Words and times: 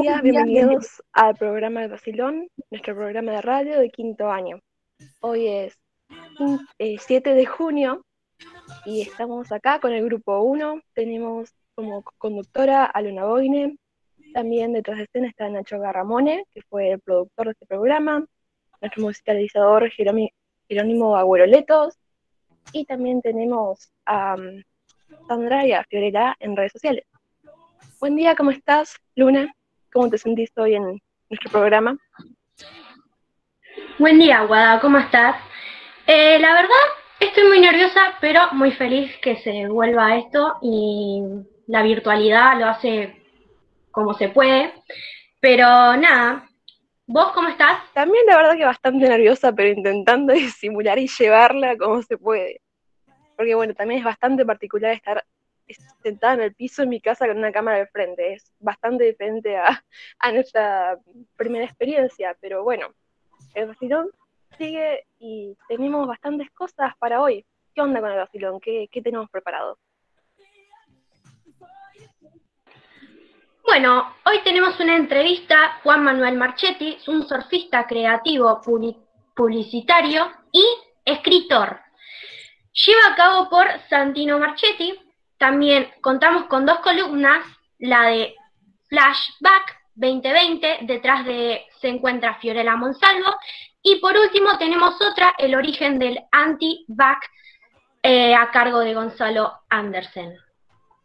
Días, 0.00 0.22
bienvenidos 0.22 1.02
al 1.12 1.34
programa 1.34 1.82
de 1.82 1.88
Basilón, 1.88 2.48
nuestro 2.70 2.94
programa 2.94 3.32
de 3.32 3.42
radio 3.42 3.78
de 3.78 3.90
quinto 3.90 4.30
año. 4.30 4.60
Hoy 5.20 5.46
es 5.46 5.78
7 6.78 7.30
eh, 7.30 7.34
de 7.34 7.44
junio 7.44 8.06
y 8.86 9.02
estamos 9.02 9.52
acá 9.52 9.78
con 9.78 9.92
el 9.92 10.02
grupo 10.04 10.40
1. 10.40 10.80
Tenemos 10.94 11.52
como 11.74 12.02
conductora 12.16 12.86
a 12.86 13.02
Luna 13.02 13.26
Boine, 13.26 13.76
también 14.32 14.72
detrás 14.72 14.96
de 14.96 15.04
escena 15.04 15.28
está 15.28 15.50
Nacho 15.50 15.78
Garramone, 15.78 16.44
que 16.50 16.62
fue 16.62 16.92
el 16.92 17.00
productor 17.00 17.46
de 17.46 17.52
este 17.52 17.66
programa, 17.66 18.24
nuestro 18.80 19.02
musicalizador 19.02 19.90
Jerónimo 19.90 21.16
Agüeroletos, 21.16 21.98
y 22.72 22.86
también 22.86 23.20
tenemos 23.20 23.92
a 24.06 24.36
um, 24.36 24.62
Sandra 25.28 25.66
y 25.66 25.72
a 25.72 25.84
Fiorella 25.84 26.36
en 26.40 26.56
redes 26.56 26.72
sociales. 26.72 27.04
Buen 28.00 28.16
día, 28.16 28.34
¿cómo 28.34 28.50
estás, 28.50 28.96
Luna? 29.14 29.52
¿Cómo 29.92 30.08
te 30.08 30.18
sentís 30.18 30.50
hoy 30.56 30.76
en 30.76 31.00
nuestro 31.28 31.50
programa? 31.50 31.98
Buen 33.98 34.20
día, 34.20 34.42
Guada, 34.42 34.80
¿cómo 34.80 34.98
estás? 34.98 35.36
Eh, 36.06 36.38
la 36.38 36.52
verdad, 36.54 36.76
estoy 37.18 37.48
muy 37.48 37.58
nerviosa, 37.58 38.00
pero 38.20 38.52
muy 38.52 38.70
feliz 38.70 39.16
que 39.20 39.36
se 39.36 39.66
vuelva 39.66 40.16
esto 40.16 40.58
y 40.62 41.22
la 41.66 41.82
virtualidad 41.82 42.58
lo 42.58 42.66
hace 42.66 43.20
como 43.90 44.14
se 44.14 44.28
puede. 44.28 44.72
Pero 45.40 45.64
nada, 45.96 46.48
¿vos 47.06 47.32
cómo 47.32 47.48
estás? 47.48 47.82
También 47.92 48.24
la 48.26 48.36
verdad 48.36 48.56
que 48.56 48.64
bastante 48.64 49.08
nerviosa, 49.08 49.52
pero 49.52 49.70
intentando 49.70 50.32
disimular 50.34 51.00
y 51.00 51.08
llevarla 51.08 51.76
como 51.76 52.00
se 52.02 52.16
puede. 52.16 52.60
Porque 53.36 53.56
bueno, 53.56 53.74
también 53.74 53.98
es 53.98 54.04
bastante 54.04 54.46
particular 54.46 54.92
estar 54.92 55.24
sentada 56.02 56.34
en 56.34 56.40
el 56.40 56.54
piso 56.54 56.82
en 56.82 56.88
mi 56.88 57.00
casa 57.00 57.26
con 57.26 57.38
una 57.38 57.52
cámara 57.52 57.78
de 57.78 57.86
frente. 57.86 58.34
Es 58.34 58.52
bastante 58.58 59.04
diferente 59.04 59.56
a, 59.56 59.82
nuestra 60.32 60.98
primera 61.36 61.64
experiencia, 61.64 62.36
pero 62.40 62.62
bueno, 62.62 62.94
el 63.54 63.68
vacilón 63.68 64.10
sigue 64.58 65.06
y 65.18 65.56
tenemos 65.68 66.06
bastantes 66.06 66.50
cosas 66.50 66.96
para 66.98 67.20
hoy. 67.20 67.44
¿Qué 67.74 67.80
onda 67.80 68.00
con 68.00 68.10
el 68.10 68.18
vacilón? 68.18 68.60
¿Qué, 68.60 68.88
qué 68.90 69.00
tenemos 69.00 69.30
preparado? 69.30 69.78
Bueno, 73.64 74.16
hoy 74.24 74.40
tenemos 74.42 74.80
una 74.80 74.96
entrevista 74.96 75.64
a 75.64 75.80
Juan 75.82 76.02
Manuel 76.02 76.36
Marchetti, 76.36 76.98
un 77.06 77.26
surfista 77.28 77.86
creativo 77.86 78.60
publicitario 79.36 80.28
y 80.50 80.64
escritor. 81.04 81.80
Lleva 82.72 83.12
a 83.12 83.14
cabo 83.14 83.48
por 83.48 83.66
Santino 83.88 84.38
Marchetti. 84.38 84.98
También 85.40 85.88
contamos 86.02 86.44
con 86.48 86.66
dos 86.66 86.80
columnas, 86.80 87.42
la 87.78 88.08
de 88.08 88.34
Flashback 88.90 89.80
2020, 89.94 90.80
detrás 90.82 91.24
de 91.24 91.62
se 91.80 91.88
encuentra 91.88 92.34
Fiorella 92.34 92.76
Monsalvo, 92.76 93.30
y 93.80 94.00
por 94.00 94.18
último 94.18 94.58
tenemos 94.58 95.00
otra, 95.00 95.32
El 95.38 95.54
origen 95.54 95.98
del 95.98 96.20
anti-back, 96.30 97.26
eh, 98.02 98.34
a 98.34 98.50
cargo 98.50 98.80
de 98.80 98.92
Gonzalo 98.92 99.50
Andersen. 99.70 100.36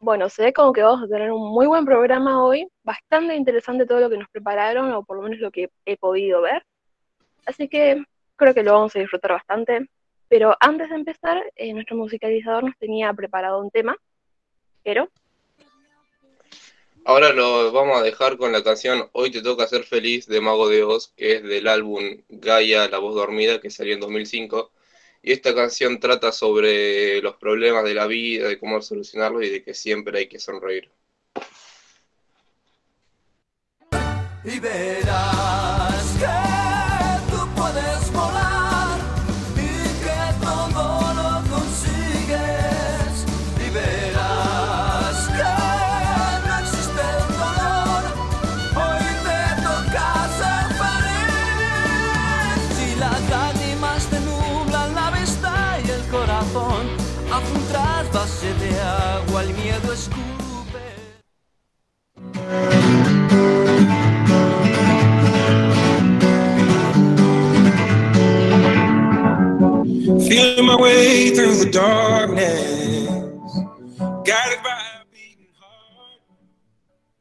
Bueno, 0.01 0.27
se 0.27 0.43
ve 0.43 0.51
como 0.51 0.73
que 0.73 0.83
vamos 0.83 1.03
a 1.03 1.07
tener 1.07 1.31
un 1.31 1.53
muy 1.53 1.65
buen 1.65 1.85
programa 1.85 2.43
hoy, 2.43 2.67
bastante 2.83 3.37
interesante 3.37 3.85
todo 3.85 4.01
lo 4.01 4.09
que 4.09 4.17
nos 4.17 4.27
prepararon, 4.27 4.91
o 4.91 5.03
por 5.05 5.15
lo 5.15 5.23
menos 5.23 5.39
lo 5.39 5.49
que 5.49 5.69
he 5.85 5.95
podido 5.95 6.41
ver. 6.41 6.61
Así 7.45 7.69
que 7.69 8.03
creo 8.35 8.53
que 8.53 8.63
lo 8.63 8.73
vamos 8.73 8.93
a 8.97 8.99
disfrutar 8.99 9.31
bastante. 9.31 9.87
Pero 10.27 10.57
antes 10.59 10.89
de 10.89 10.95
empezar, 10.95 11.41
eh, 11.55 11.73
nuestro 11.73 11.95
musicalizador 11.95 12.65
nos 12.65 12.77
tenía 12.77 13.13
preparado 13.13 13.61
un 13.61 13.71
tema, 13.71 13.95
pero... 14.85 15.09
Ahora 17.03 17.33
lo 17.33 17.71
vamos 17.71 17.99
a 17.99 18.03
dejar 18.03 18.37
con 18.37 18.51
la 18.51 18.63
canción 18.63 19.09
Hoy 19.11 19.29
te 19.29 19.43
toca 19.43 19.67
ser 19.67 19.83
feliz 19.83 20.25
de 20.25 20.41
Mago 20.41 20.69
de 20.69 20.83
Oz, 20.83 21.13
que 21.15 21.35
es 21.35 21.43
del 21.43 21.67
álbum 21.67 22.23
Gaia, 22.29 22.87
La 22.87 22.99
voz 22.99 23.13
dormida, 23.15 23.59
que 23.59 23.69
salió 23.69 23.93
en 23.93 23.99
2005. 23.99 24.71
Y 25.21 25.31
esta 25.31 25.53
canción 25.53 25.99
trata 25.99 26.31
sobre 26.31 27.21
los 27.21 27.35
problemas 27.35 27.83
de 27.83 27.93
la 27.95 28.07
vida, 28.07 28.47
de 28.47 28.59
cómo 28.59 28.81
solucionarlos 28.81 29.43
y 29.43 29.49
de 29.49 29.63
que 29.63 29.73
siempre 29.73 30.19
hay 30.19 30.27
que 30.27 30.39
sonreír. 30.39 30.89
Y 34.43 34.59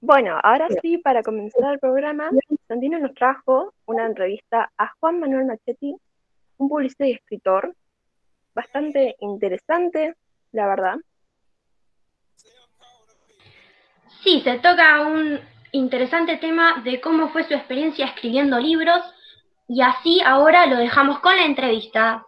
Bueno, 0.00 0.38
ahora 0.42 0.68
sí, 0.82 0.98
para 0.98 1.22
comenzar 1.22 1.72
el 1.72 1.78
programa, 1.78 2.30
Santino 2.68 2.98
nos 2.98 3.14
trajo 3.14 3.72
una 3.86 4.04
entrevista 4.04 4.70
a 4.76 4.92
Juan 5.00 5.20
Manuel 5.20 5.46
Machetti, 5.46 5.96
un 6.58 6.68
publicista 6.68 7.06
y 7.06 7.12
escritor, 7.12 7.74
bastante 8.54 9.16
interesante, 9.20 10.14
la 10.52 10.66
verdad. 10.66 10.96
Sí, 14.24 14.40
se 14.42 14.54
toca 14.54 15.02
un 15.06 15.38
interesante 15.72 16.38
tema 16.38 16.80
de 16.82 16.98
cómo 16.98 17.28
fue 17.28 17.46
su 17.46 17.52
experiencia 17.52 18.06
escribiendo 18.06 18.58
libros 18.58 19.02
y 19.68 19.82
así 19.82 20.22
ahora 20.24 20.64
lo 20.64 20.78
dejamos 20.78 21.18
con 21.20 21.36
la 21.36 21.44
entrevista. 21.44 22.24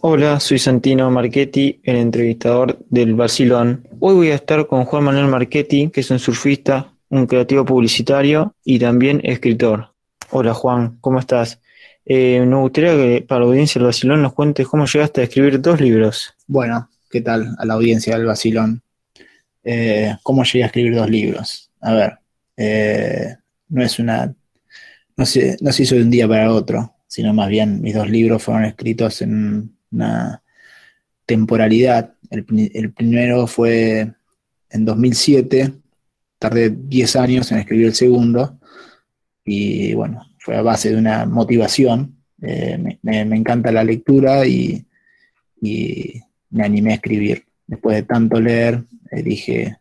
Hola, 0.00 0.38
soy 0.38 0.60
Santino 0.60 1.10
Marchetti, 1.10 1.80
el 1.82 1.96
entrevistador 1.96 2.78
del 2.88 3.14
Barcelón. 3.14 3.88
Hoy 3.98 4.14
voy 4.14 4.30
a 4.30 4.36
estar 4.36 4.68
con 4.68 4.84
Juan 4.84 5.02
Manuel 5.02 5.26
Marchetti, 5.26 5.90
que 5.90 6.02
es 6.02 6.10
un 6.12 6.20
surfista, 6.20 6.92
un 7.08 7.26
creativo 7.26 7.64
publicitario 7.64 8.54
y 8.62 8.78
también 8.78 9.20
escritor. 9.24 9.92
Hola 10.30 10.54
Juan, 10.54 10.98
¿cómo 11.00 11.18
estás? 11.18 11.60
Eh, 12.06 12.44
me 12.44 12.56
gustaría 12.56 12.92
que 12.92 13.24
para 13.26 13.40
la 13.40 13.46
audiencia 13.46 13.78
del 13.78 13.86
Basilón 13.86 14.22
nos 14.22 14.34
cuentes 14.34 14.66
cómo 14.66 14.86
llegaste 14.86 15.20
a 15.20 15.24
escribir 15.24 15.60
dos 15.60 15.80
libros. 15.80 16.34
Bueno, 16.46 16.88
¿qué 17.10 17.20
tal 17.20 17.54
a 17.58 17.64
la 17.64 17.74
audiencia 17.74 18.16
del 18.16 18.26
Basilón? 18.26 18.82
Eh, 19.62 20.14
¿Cómo 20.22 20.44
llegué 20.44 20.64
a 20.64 20.66
escribir 20.66 20.94
dos 20.94 21.08
libros? 21.08 21.70
A 21.80 21.92
ver, 21.94 22.18
eh, 22.56 23.36
no 23.68 23.82
es 23.82 23.98
una. 23.98 24.34
No 25.16 25.24
se, 25.24 25.56
no 25.60 25.72
se 25.72 25.84
hizo 25.84 25.94
de 25.94 26.02
un 26.02 26.10
día 26.10 26.26
para 26.26 26.52
otro, 26.52 26.94
sino 27.06 27.32
más 27.32 27.48
bien 27.48 27.80
mis 27.80 27.94
dos 27.94 28.10
libros 28.10 28.42
fueron 28.42 28.64
escritos 28.64 29.22
en 29.22 29.76
una 29.92 30.42
temporalidad. 31.24 32.14
El, 32.30 32.44
primero 32.92 33.46
fue 33.46 34.12
en 34.70 34.84
2007, 34.84 35.72
tardé 36.38 36.70
10 36.70 37.16
años 37.16 37.52
en 37.52 37.58
escribir 37.58 37.86
el 37.86 37.94
segundo 37.94 38.58
y 39.44 39.94
bueno, 39.94 40.26
fue 40.44 40.56
a 40.56 40.62
base 40.62 40.90
de 40.90 40.96
una 40.96 41.24
motivación. 41.24 42.16
Eh, 42.42 42.98
me, 43.02 43.20
encanta 43.20 43.72
la 43.72 43.82
lectura 43.82 44.46
y, 44.46 44.84
me 45.60 46.64
animé 46.64 46.92
a 46.92 46.96
escribir. 46.96 47.44
Después 47.66 47.96
de 47.96 48.02
tanto 48.02 48.38
leer, 48.38 48.84
eh, 49.10 49.22
dije, 49.22 49.78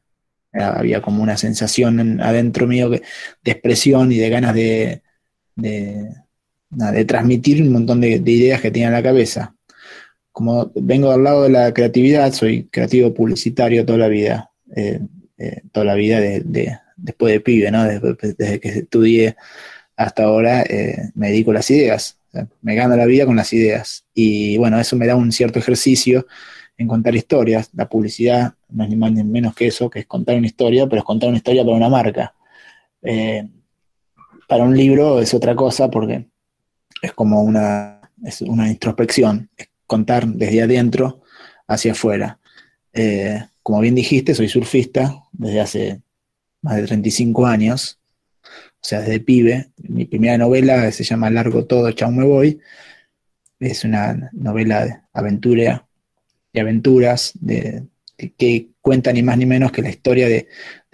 había 0.53 1.01
como 1.01 1.21
una 1.21 1.35
sensación 1.35 2.21
adentro 2.21 2.65
mío 2.65 2.89
de 2.89 3.01
expresión 3.43 4.11
y 4.13 4.17
de 4.17 4.29
ganas 4.29 4.55
de, 4.55 5.01
de, 5.55 6.15
transmitir 7.05 7.61
un 7.61 7.73
montón 7.73 7.99
de, 7.99 8.19
de, 8.19 8.31
ideas 8.31 8.61
que 8.61 8.71
tenía 8.71 8.87
en 8.87 8.93
la 8.93 9.03
cabeza 9.03 9.53
como 10.31 10.71
vengo 10.75 11.11
al 11.11 11.23
lado 11.23 11.43
de 11.43 11.49
la 11.49 11.73
creatividad, 11.73 12.33
soy 12.33 12.63
creativo 12.71 13.13
publicitario 13.13 13.85
toda 13.85 13.99
la 13.99 14.07
vida, 14.07 14.49
eh, 14.75 14.99
toda 15.71 15.85
la 15.85 15.93
vida 15.93 16.19
de, 16.19 16.79
después 16.97 17.33
de 17.33 17.39
pibe, 17.39 17.69
¿no? 17.69 17.83
Desde, 17.83 18.59
que 18.59 18.69
estudié 18.69 19.35
hasta 20.03 20.23
ahora 20.23 20.61
eh, 20.63 21.11
me 21.15 21.29
dedico 21.29 21.51
a 21.51 21.55
las 21.55 21.69
ideas, 21.71 22.17
me 22.61 22.75
gano 22.75 22.95
la 22.95 23.05
vida 23.05 23.25
con 23.25 23.35
las 23.35 23.53
ideas. 23.53 24.05
Y 24.13 24.57
bueno, 24.57 24.79
eso 24.79 24.95
me 24.95 25.07
da 25.07 25.15
un 25.15 25.31
cierto 25.31 25.59
ejercicio 25.59 26.25
en 26.77 26.87
contar 26.87 27.15
historias. 27.15 27.69
La 27.73 27.87
publicidad 27.87 28.55
no 28.69 28.83
es 28.83 28.89
ni 28.89 28.95
más 28.95 29.11
ni 29.11 29.23
menos 29.23 29.55
que 29.55 29.67
eso, 29.67 29.89
que 29.89 29.99
es 29.99 30.05
contar 30.05 30.37
una 30.37 30.47
historia, 30.47 30.87
pero 30.87 30.99
es 30.99 31.05
contar 31.05 31.29
una 31.29 31.37
historia 31.37 31.63
para 31.63 31.77
una 31.77 31.89
marca. 31.89 32.33
para 34.47 34.63
un 34.63 34.75
libro 34.75 35.19
es 35.19 35.33
otra 35.33 35.55
cosa 35.55 35.89
porque 35.89 36.27
es 37.01 37.13
como 37.13 37.41
una, 37.41 38.01
es 38.23 38.41
una 38.41 38.69
introspección, 38.69 39.49
contar 39.85 40.25
desde 40.25 40.61
adentro 40.61 41.21
hacia 41.67 41.91
afuera. 41.91 42.39
Eh, 42.93 43.43
como 43.61 43.79
bien 43.81 43.95
dijiste, 43.95 44.33
soy 44.33 44.47
surfista 44.47 45.23
desde 45.31 45.61
hace 45.61 46.01
más 46.61 46.77
de 46.77 46.83
35 46.83 47.45
años, 47.45 47.99
o 48.83 48.85
sea, 48.85 48.99
desde 48.99 49.21
pibe. 49.21 49.69
Mi 49.77 50.03
primera 50.05 50.37
novela 50.37 50.91
se 50.91 51.05
llama 51.05 51.29
Largo 51.29 51.65
todo, 51.65 51.89
chau 51.91 52.11
me 52.11 52.25
voy. 52.25 52.59
Es 53.59 53.85
una 53.85 54.29
novela 54.33 54.85
de 54.85 54.99
aventuras 55.13 55.81
de, 57.39 57.83
que, 58.37 58.67
cuenta 58.81 59.13
ni 59.13 59.23
más 59.23 59.37
ni 59.37 59.45
menos 59.45 59.71
que 59.71 59.81
la 59.81 59.89
historia 59.89 60.27
de, 60.27 60.47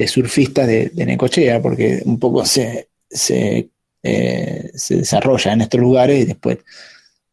surfistas 0.07 0.67
de, 0.67 0.91
Necochea, 0.95 1.61
porque 1.61 2.03
un 2.05 2.19
poco 2.19 2.45
se, 2.45 2.89
se, 3.09 3.69
eh, 4.03 4.71
desarrolla 4.89 5.53
en 5.53 5.61
estos 5.61 5.81
lugares 5.81 6.21
y 6.21 6.25
después 6.25 6.59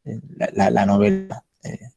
eh, 0.06 0.18
la, 0.54 0.86
novela 0.86 1.44
eh, 1.62 1.90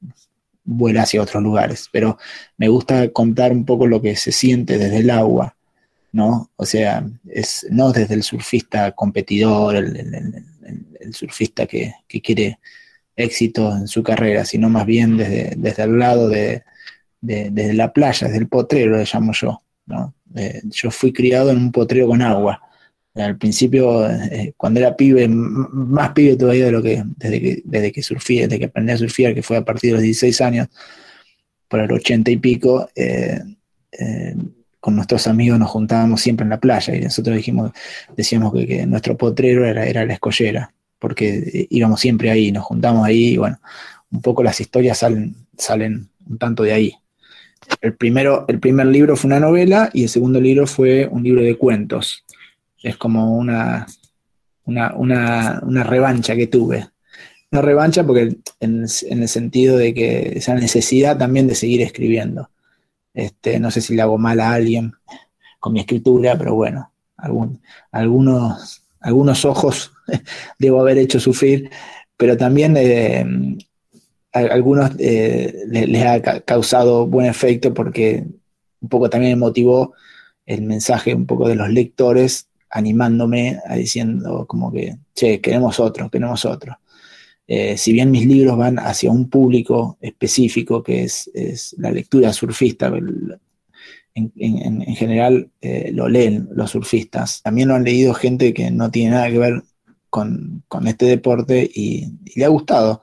vuela 0.65 1.03
hacia 1.03 1.21
otros 1.21 1.41
lugares. 1.41 1.87
Pero 1.93 2.17
me 2.57 2.67
gusta 2.67 3.09
contar 3.11 3.53
un 3.53 3.63
poco 3.63 3.87
lo 3.87 4.01
que 4.01 4.17
se 4.17 4.33
siente 4.33 4.77
desde 4.77 4.97
el 4.97 5.11
agua, 5.11 5.55
¿no? 6.11 6.51
O 6.55 6.65
sea, 6.65 7.05
es 7.27 7.67
no 7.69 7.91
desde 7.91 8.15
el 8.15 8.23
surfista 8.23 8.91
competidor, 8.93 9.75
el, 9.75 11.13
surfista 11.13 11.65
que, 11.65 11.93
quiere 12.23 12.59
éxito 13.15 13.75
en 13.75 13.87
su 13.87 14.03
carrera, 14.03 14.45
sino 14.45 14.69
más 14.69 14.85
bien 14.85 15.17
desde, 15.17 15.53
desde 15.57 15.83
el 15.83 15.99
lado 15.99 16.29
de, 16.29 16.63
desde 17.21 17.73
la 17.73 17.91
playa, 17.91 18.27
desde 18.27 18.39
el 18.39 18.47
potrero, 18.47 18.97
le 18.97 19.05
llamo 19.11 19.33
yo. 19.33 19.61
¿no? 19.85 20.13
Eh, 20.35 20.61
yo 20.65 20.91
fui 20.91 21.11
criado 21.11 21.49
en 21.51 21.57
un 21.57 21.71
potrero 21.71 22.07
con 22.07 22.21
agua. 22.21 22.61
Al 23.15 23.37
principio, 23.37 24.07
eh, 24.09 24.53
cuando 24.55 24.79
era 24.79 24.95
pibe, 24.95 25.27
más 25.27 26.11
pibe 26.11 26.37
todavía 26.37 26.65
de 26.65 26.71
lo 26.71 26.81
que 26.81 27.03
desde 27.17 27.41
que, 27.41 27.61
desde 27.65 27.91
que 27.91 28.03
surfía, 28.03 28.43
desde 28.43 28.59
que 28.59 28.65
aprendí 28.65 28.91
a 28.93 28.97
surfear, 28.97 29.33
que 29.33 29.43
fue 29.43 29.57
a 29.57 29.65
partir 29.65 29.89
de 29.89 29.95
los 29.95 30.03
16 30.03 30.41
años, 30.41 30.67
por 31.67 31.79
el 31.79 31.91
80 31.91 32.31
y 32.31 32.37
pico, 32.37 32.89
eh, 32.95 33.41
con 34.79 34.95
nuestros 34.95 35.27
amigos 35.27 35.59
nos 35.59 35.69
juntábamos 35.69 36.21
siempre 36.21 36.43
en 36.43 36.49
la 36.49 36.59
playa 36.59 36.95
y 36.95 37.01
nosotros 37.01 37.35
dijimos, 37.35 37.71
decíamos 38.15 38.53
que, 38.53 38.85
nuestro 38.85 39.17
potrero 39.17 39.65
era, 39.65 39.85
era 39.85 40.05
la 40.05 40.13
escollera, 40.13 40.73
porque 40.99 41.67
íbamos 41.69 41.99
siempre 41.99 42.31
ahí, 42.31 42.51
nos 42.51 42.65
juntamos 42.65 43.05
ahí 43.05 43.33
y 43.33 43.37
bueno, 43.37 43.59
un 44.11 44.21
poco 44.21 44.43
las 44.43 44.59
historias 44.59 44.99
salen, 44.99 45.35
salen 45.57 46.09
un 46.27 46.37
tanto 46.37 46.63
de 46.63 46.73
ahí. 46.73 46.95
El, 47.81 47.95
primero, 47.95 48.45
el 48.47 48.59
primer 48.59 48.87
libro 48.87 49.15
fue 49.15 49.27
una 49.27 49.39
novela 49.39 49.89
y 49.93 50.03
el 50.03 50.09
segundo 50.09 50.39
libro 50.39 50.65
fue 50.65 51.07
un 51.07 51.23
libro 51.23 51.41
de 51.41 51.57
cuentos. 51.57 52.25
Es 52.81 52.97
como 52.97 53.37
una, 53.37 53.85
una, 54.65 55.83
revancha 55.83 56.35
que 56.35 56.47
tuve. 56.47 56.87
Una 57.51 57.61
revancha 57.61 58.03
porque 58.05 58.37
en, 58.59 58.83
el 58.83 59.27
sentido 59.27 59.77
de 59.77 59.93
que 59.93 60.33
esa 60.37 60.55
necesidad 60.55 61.17
también 61.17 61.47
de 61.47 61.55
seguir 61.55 61.81
escribiendo. 61.81 62.49
Este, 63.13 63.59
no 63.59 63.71
sé 63.71 63.81
si 63.81 63.95
le 63.95 64.01
hago 64.01 64.17
mal 64.17 64.39
a 64.39 64.53
alguien 64.53 64.93
con 65.59 65.73
mi 65.73 65.81
escritura, 65.81 66.37
pero 66.37 66.55
bueno, 66.55 66.91
algunos, 67.91 68.83
algunos 68.99 69.45
ojos 69.45 69.91
debo 70.59 70.81
haber 70.81 70.97
hecho 70.97 71.19
sufrir, 71.19 71.69
pero 72.17 72.37
también 72.37 72.75
eh, 72.77 73.57
a 74.33 74.39
algunos 74.39 74.91
eh, 74.99 75.63
les, 75.67 76.05
ha 76.05 76.41
causado 76.41 77.07
buen 77.07 77.27
efecto 77.27 77.73
porque 77.73 78.25
un 78.81 78.89
poco 78.89 79.09
también 79.09 79.39
motivó 79.39 79.93
el 80.45 80.61
mensaje 80.61 81.13
un 81.13 81.25
poco 81.25 81.47
de 81.47 81.55
los 81.55 81.69
lectores 81.69 82.47
animándome 82.69 83.59
a 83.65 83.75
diciendo 83.75 84.45
como 84.47 84.71
que, 84.71 84.97
che, 85.15 85.41
queremos 85.41 85.79
otro, 85.79 86.09
queremos 86.09 86.45
otro. 86.45 86.77
Eh, 87.51 87.77
si 87.77 87.93
bien 87.93 88.11
mis 88.11 88.27
libros 88.27 88.55
van 88.57 88.77
hacia 88.77 89.09
un 89.09 89.27
público 89.27 89.97
específico, 90.01 90.83
que 90.83 91.05
es, 91.05 91.31
la 91.79 91.89
lectura 91.89 92.31
surfista, 92.31 92.93
en, 94.13 94.95
general 94.95 95.49
eh, 95.59 95.89
lo 95.91 96.07
leen 96.07 96.47
los 96.53 96.69
surfistas. 96.69 97.41
También 97.41 97.69
lo 97.69 97.73
han 97.73 97.83
leído 97.83 98.13
gente 98.13 98.53
que 98.53 98.69
no 98.69 98.91
tiene 98.91 99.11
nada 99.11 99.31
que 99.31 99.39
ver 99.39 99.63
con, 100.11 100.63
este 100.85 101.07
deporte 101.07 101.67
y 101.73 102.11
le 102.35 102.45
ha 102.45 102.49
gustado. 102.49 103.01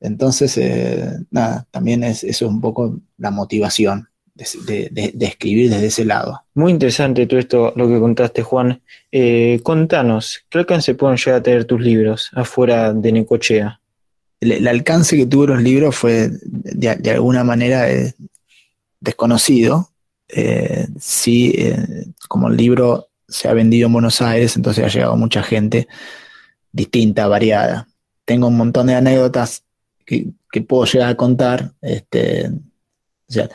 Entonces, 0.00 0.58
eh, 0.58 1.12
nada, 1.30 1.68
también 1.70 2.02
es, 2.02 2.24
eso 2.24 2.46
es 2.46 2.50
un 2.50 2.60
poco 2.60 3.00
la 3.16 3.30
motivación 3.30 4.08
de, 4.38 5.14
escribir 5.20 5.70
desde 5.70 5.86
ese 5.86 6.04
lado. 6.04 6.42
Muy 6.54 6.72
interesante 6.72 7.26
todo 7.26 7.40
esto, 7.40 7.72
lo 7.76 7.88
que 7.88 7.98
contaste, 7.98 8.42
Juan. 8.42 8.80
Eh, 9.10 9.60
contanos, 9.62 10.44
¿qué 10.48 10.58
alcance 10.58 10.94
pueden 10.94 11.16
llegar 11.16 11.40
a 11.40 11.42
tener 11.42 11.64
tus 11.64 11.80
libros 11.80 12.30
afuera 12.32 12.92
de 12.92 13.12
Necochea? 13.12 13.80
El, 14.40 14.68
alcance 14.68 15.16
que 15.16 15.26
tuvo 15.26 15.48
los 15.48 15.62
libros 15.62 15.96
fue 15.96 16.30
de, 16.42 17.10
alguna 17.10 17.44
manera 17.44 17.90
eh, 17.90 18.14
desconocido. 19.00 19.90
sí, 21.00 21.54
como 22.28 22.48
el 22.48 22.56
libro 22.56 23.08
se 23.28 23.48
ha 23.48 23.52
vendido 23.52 23.86
en 23.86 23.92
Buenos 23.92 24.22
Aires, 24.22 24.56
entonces 24.56 24.84
ha 24.84 24.88
llegado 24.88 25.16
mucha 25.16 25.42
gente 25.42 25.88
distinta, 26.72 27.26
variada. 27.26 27.88
Tengo 28.24 28.48
un 28.48 28.56
montón 28.56 28.86
de 28.86 28.94
anécdotas 28.94 29.64
que, 30.04 30.32
puedo 30.66 30.84
llegar 30.84 31.10
a 31.10 31.16
contar. 31.16 31.72
Este, 31.82 32.48
o 32.48 33.32
sea, 33.32 33.48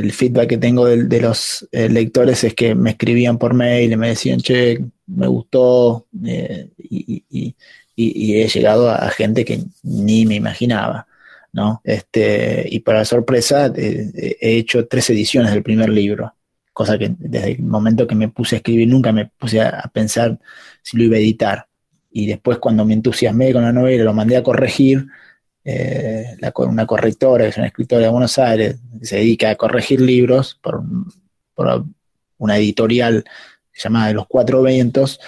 el 0.00 0.12
feedback 0.12 0.48
que 0.48 0.58
tengo 0.58 0.86
de, 0.86 1.20
los 1.20 1.68
eh, 1.72 1.88
lectores 1.88 2.44
es 2.44 2.54
que 2.54 2.74
me 2.74 2.90
escribían 2.90 3.38
por 3.38 3.54
mail 3.54 3.92
y 3.92 3.96
me 3.96 4.08
decían, 4.08 4.40
che, 4.40 4.84
me 5.06 5.26
gustó, 5.26 6.06
eh, 6.24 6.70
y, 6.78 7.54
he 7.96 8.48
llegado 8.48 8.90
a, 8.90 9.10
gente 9.10 9.44
que 9.44 9.62
ni 9.82 10.24
me 10.26 10.34
imaginaba. 10.34 11.06
¿no? 11.52 11.80
Este, 11.84 12.66
y 12.70 12.80
para 12.80 13.04
sorpresa, 13.04 13.72
eh, 13.76 14.36
he 14.40 14.56
hecho 14.56 14.86
tres 14.86 15.10
ediciones 15.10 15.52
del 15.52 15.62
primer 15.62 15.90
libro, 15.90 16.34
cosa 16.72 16.96
que 16.96 17.14
desde 17.18 17.52
el 17.52 17.62
momento 17.62 18.06
que 18.06 18.14
me 18.14 18.28
puse 18.28 18.56
a 18.56 18.58
escribir 18.58 18.88
nunca 18.88 19.12
me 19.12 19.26
puse 19.26 19.60
a 19.60 19.90
pensar 19.92 20.38
si 20.82 20.96
lo 20.96 21.04
iba 21.04 21.16
a 21.16 21.20
editar. 21.20 21.66
Y 22.10 22.26
después 22.26 22.58
cuando 22.58 22.84
me 22.84 22.94
entusiasmé 22.94 23.52
con 23.52 23.62
la 23.62 23.72
novela, 23.72 24.04
lo 24.04 24.14
mandé 24.14 24.36
a 24.36 24.42
corregir, 24.42 25.06
eh, 25.70 26.52
una 26.56 26.86
correctora, 26.86 27.44
que 27.44 27.50
es 27.50 27.56
una 27.56 27.66
escritora 27.66 28.02
de 28.02 28.08
Buenos 28.08 28.38
Aires, 28.38 28.76
que 28.98 29.06
se 29.06 29.16
dedica 29.16 29.50
a 29.50 29.56
corregir 29.56 30.00
libros 30.00 30.58
por, 30.62 30.82
una 32.38 32.56
editorial 32.56 33.24
llamada 33.74 34.12
Los 34.12 34.26
Cuatro 34.26 34.62
Vientos, 34.62 35.20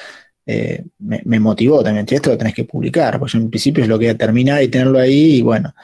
eh, 0.46 0.84
me, 0.98 1.38
motivó 1.38 1.82
también, 1.84 2.06
esto 2.08 2.30
lo 2.30 2.38
tenés 2.38 2.54
que 2.54 2.64
publicar, 2.64 3.18
porque 3.18 3.34
yo 3.34 3.38
en 3.38 3.50
principio 3.50 3.84
es 3.84 3.88
lo 3.88 3.98
que 3.98 4.10
a 4.10 4.16
terminar 4.16 4.62
y 4.62 4.68
tenerlo 4.68 4.98
ahí, 4.98 5.36
y 5.36 5.42
bueno, 5.42 5.74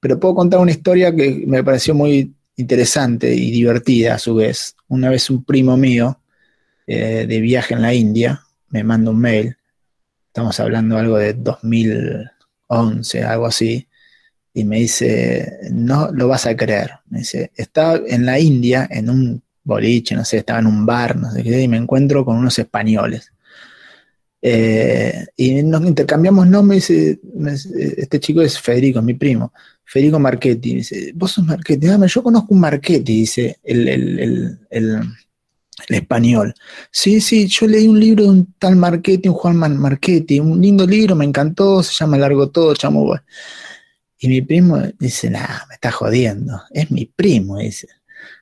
pero 0.00 0.18
puedo 0.18 0.34
contar 0.34 0.60
una 0.60 0.70
historia 0.70 1.14
que 1.14 1.44
me 1.46 1.62
pareció 1.64 1.94
muy 1.94 2.34
interesante 2.56 3.34
y 3.34 3.50
divertida 3.50 4.14
a 4.14 4.18
su 4.18 4.34
vez. 4.36 4.76
Una 4.88 5.10
vez 5.10 5.28
un 5.30 5.44
primo 5.44 5.76
mío 5.76 6.20
eh, 6.86 7.26
de 7.28 7.40
viaje 7.40 7.74
en 7.74 7.82
la 7.82 7.92
India 7.92 8.42
me 8.68 8.84
manda 8.84 9.10
un 9.10 9.20
mail, 9.20 9.56
estamos 10.28 10.58
hablando 10.60 10.96
algo 10.96 11.18
de 11.18 11.34
2011, 11.34 13.22
algo 13.24 13.46
así, 13.46 13.85
y 14.56 14.64
me 14.64 14.78
dice, 14.78 15.58
no 15.70 16.10
lo 16.12 16.28
vas 16.28 16.46
a 16.46 16.56
creer. 16.56 16.92
Me 17.10 17.18
dice, 17.18 17.50
estaba 17.54 18.00
en 18.06 18.24
la 18.24 18.40
India, 18.40 18.88
en 18.90 19.10
un 19.10 19.42
boliche, 19.62 20.14
no 20.14 20.24
sé, 20.24 20.38
estaba 20.38 20.60
en 20.60 20.66
un 20.66 20.86
bar, 20.86 21.14
no 21.14 21.30
sé 21.30 21.42
qué, 21.42 21.60
y 21.60 21.68
me 21.68 21.76
encuentro 21.76 22.24
con 22.24 22.38
unos 22.38 22.58
españoles. 22.58 23.30
Eh, 24.40 25.26
y 25.36 25.62
nos 25.62 25.84
intercambiamos 25.84 26.46
nombres, 26.46 26.88
este 26.88 28.18
chico 28.18 28.40
es 28.40 28.58
Federico, 28.58 29.02
mi 29.02 29.12
primo, 29.12 29.52
Federico 29.84 30.18
Marchetti, 30.18 30.76
dice, 30.76 31.12
vos 31.14 31.32
sos 31.32 31.44
Marchetti, 31.44 31.86
dame, 31.86 32.08
yo 32.08 32.22
conozco 32.22 32.54
un 32.54 32.60
Marchetti, 32.60 33.12
dice 33.12 33.58
el, 33.62 33.86
el, 33.88 34.58
el, 34.70 35.00
español. 35.88 36.54
Sí, 36.90 37.20
sí, 37.20 37.46
yo 37.46 37.66
leí 37.66 37.86
un 37.86 38.00
libro 38.00 38.24
de 38.24 38.30
un 38.30 38.54
tal 38.58 38.76
Marchetti, 38.76 39.28
un 39.28 39.34
Juan 39.34 39.76
Marchetti, 39.76 40.40
un 40.40 40.62
lindo 40.62 40.86
libro, 40.86 41.14
me 41.14 41.26
encantó, 41.26 41.82
se 41.82 41.92
llama 41.92 42.16
Largo 42.16 42.48
Todo, 42.48 42.74
chamo. 42.74 43.14
Y 44.18 44.28
mi 44.28 44.42
primo 44.42 44.80
dice, 44.98 45.30
nah, 45.30 45.66
me 45.68 45.74
está 45.74 45.90
jodiendo. 45.90 46.62
Es 46.70 46.90
mi 46.90 47.06
primo, 47.06 47.58
dice. 47.58 47.88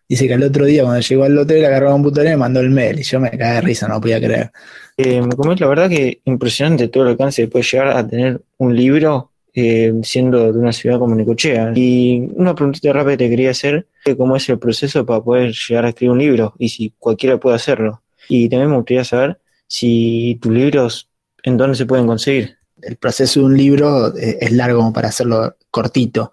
Dice 0.08 0.28
que 0.28 0.34
al 0.34 0.42
otro 0.42 0.66
día 0.66 0.82
cuando 0.82 1.00
llegó 1.00 1.24
al 1.24 1.38
hotel 1.38 1.64
agarró 1.64 1.88
un 1.88 2.02
computadora 2.02 2.30
y 2.30 2.34
me 2.34 2.38
mandó 2.38 2.60
el 2.60 2.70
mail. 2.70 2.98
Y 3.00 3.02
yo 3.02 3.20
me 3.20 3.30
cagué 3.30 3.54
de 3.54 3.60
risa, 3.62 3.88
no 3.88 4.00
podía 4.00 4.20
creer. 4.20 4.52
Eh, 4.96 5.20
me 5.20 5.56
la 5.56 5.66
verdad 5.66 5.88
que 5.88 6.20
impresionante 6.24 6.88
todo 6.88 7.04
el 7.04 7.10
alcance 7.10 7.42
que 7.42 7.48
puede 7.48 7.64
llegar 7.64 7.88
a 7.88 8.06
tener 8.06 8.40
un 8.58 8.76
libro 8.76 9.32
eh, 9.54 9.92
siendo 10.02 10.52
de 10.52 10.58
una 10.58 10.72
ciudad 10.72 10.98
como 10.98 11.14
Necochea. 11.14 11.72
Y 11.74 12.28
una 12.34 12.54
preguntita 12.54 12.92
rápida 12.92 13.16
te 13.16 13.30
quería 13.30 13.50
hacer, 13.50 13.86
cómo 14.16 14.36
es 14.36 14.48
el 14.48 14.58
proceso 14.58 15.06
para 15.06 15.22
poder 15.22 15.52
llegar 15.52 15.86
a 15.86 15.88
escribir 15.88 16.10
un 16.12 16.18
libro 16.18 16.54
y 16.58 16.68
si 16.68 16.92
cualquiera 16.98 17.38
puede 17.38 17.56
hacerlo. 17.56 18.02
Y 18.28 18.48
también 18.48 18.70
me 18.70 18.76
gustaría 18.76 19.04
saber 19.04 19.38
si 19.66 20.38
tus 20.40 20.52
libros, 20.52 21.08
¿en 21.42 21.56
dónde 21.56 21.76
se 21.76 21.86
pueden 21.86 22.06
conseguir? 22.06 22.58
El 22.86 22.96
proceso 22.96 23.40
de 23.40 23.46
un 23.46 23.56
libro 23.56 24.16
eh, 24.16 24.38
es 24.40 24.52
largo 24.52 24.92
para 24.92 25.08
hacerlo 25.08 25.56
cortito, 25.70 26.32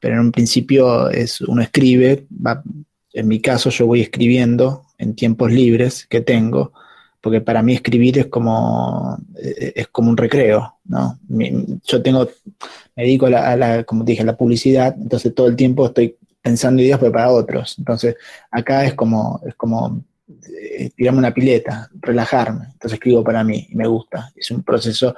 pero 0.00 0.14
en 0.14 0.20
un 0.20 0.32
principio 0.32 1.10
es, 1.10 1.40
uno 1.42 1.62
escribe, 1.62 2.26
en 3.12 3.28
mi 3.28 3.40
caso 3.40 3.70
yo 3.70 3.86
voy 3.86 4.00
escribiendo 4.00 4.86
en 4.98 5.14
tiempos 5.14 5.52
libres 5.52 6.06
que 6.08 6.20
tengo, 6.20 6.72
porque 7.20 7.40
para 7.40 7.62
mí 7.62 7.74
escribir 7.74 8.18
es 8.18 8.26
como, 8.26 9.16
eh, 9.40 9.72
es 9.76 9.88
como 9.88 10.10
un 10.10 10.16
recreo, 10.16 10.78
¿no? 10.84 11.18
Yo 11.84 12.02
tengo, 12.02 12.28
me 12.96 13.04
dedico 13.04 13.26
a 13.26 13.56
la, 13.56 13.84
como 13.84 14.04
dije, 14.04 14.22
a 14.22 14.26
la 14.26 14.36
publicidad, 14.36 14.94
entonces 14.98 15.34
todo 15.34 15.46
el 15.46 15.56
tiempo 15.56 15.86
estoy 15.86 16.16
pensando 16.42 16.82
ideas 16.82 16.98
para 16.98 17.30
otros. 17.30 17.76
Entonces, 17.78 18.16
acá 18.50 18.84
es 18.84 18.94
como, 18.94 19.40
es 19.46 19.54
como 19.54 20.02
eh, 20.46 20.90
tirarme 20.96 21.20
una 21.20 21.32
pileta, 21.32 21.88
relajarme. 22.00 22.66
Entonces 22.72 22.94
escribo 22.94 23.22
para 23.22 23.44
mí 23.44 23.68
y 23.70 23.76
me 23.76 23.86
gusta. 23.86 24.32
Es 24.34 24.50
un 24.50 24.62
proceso 24.62 25.14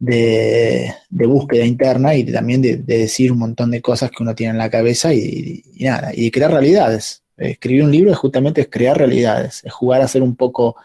de, 0.00 0.94
búsqueda 1.10 1.64
interna 1.64 2.14
y 2.14 2.24
también 2.24 2.62
de, 2.62 2.78
decir 2.78 3.30
un 3.30 3.38
montón 3.38 3.70
de 3.70 3.82
cosas 3.82 4.10
que 4.10 4.22
uno 4.22 4.34
tiene 4.34 4.52
en 4.52 4.58
la 4.58 4.70
cabeza 4.70 5.14
y, 5.14 5.62
nada, 5.78 6.10
y 6.14 6.30
crear 6.30 6.50
realidades. 6.50 7.22
Escribir 7.36 7.84
un 7.84 7.92
libro 7.92 8.10
es 8.10 8.18
justamente 8.18 8.68
crear 8.68 8.98
realidades, 8.98 9.62
es 9.64 9.72
jugar 9.72 10.02
a 10.02 10.08
ser 10.08 10.22
un 10.22 10.36
poco 10.36 10.76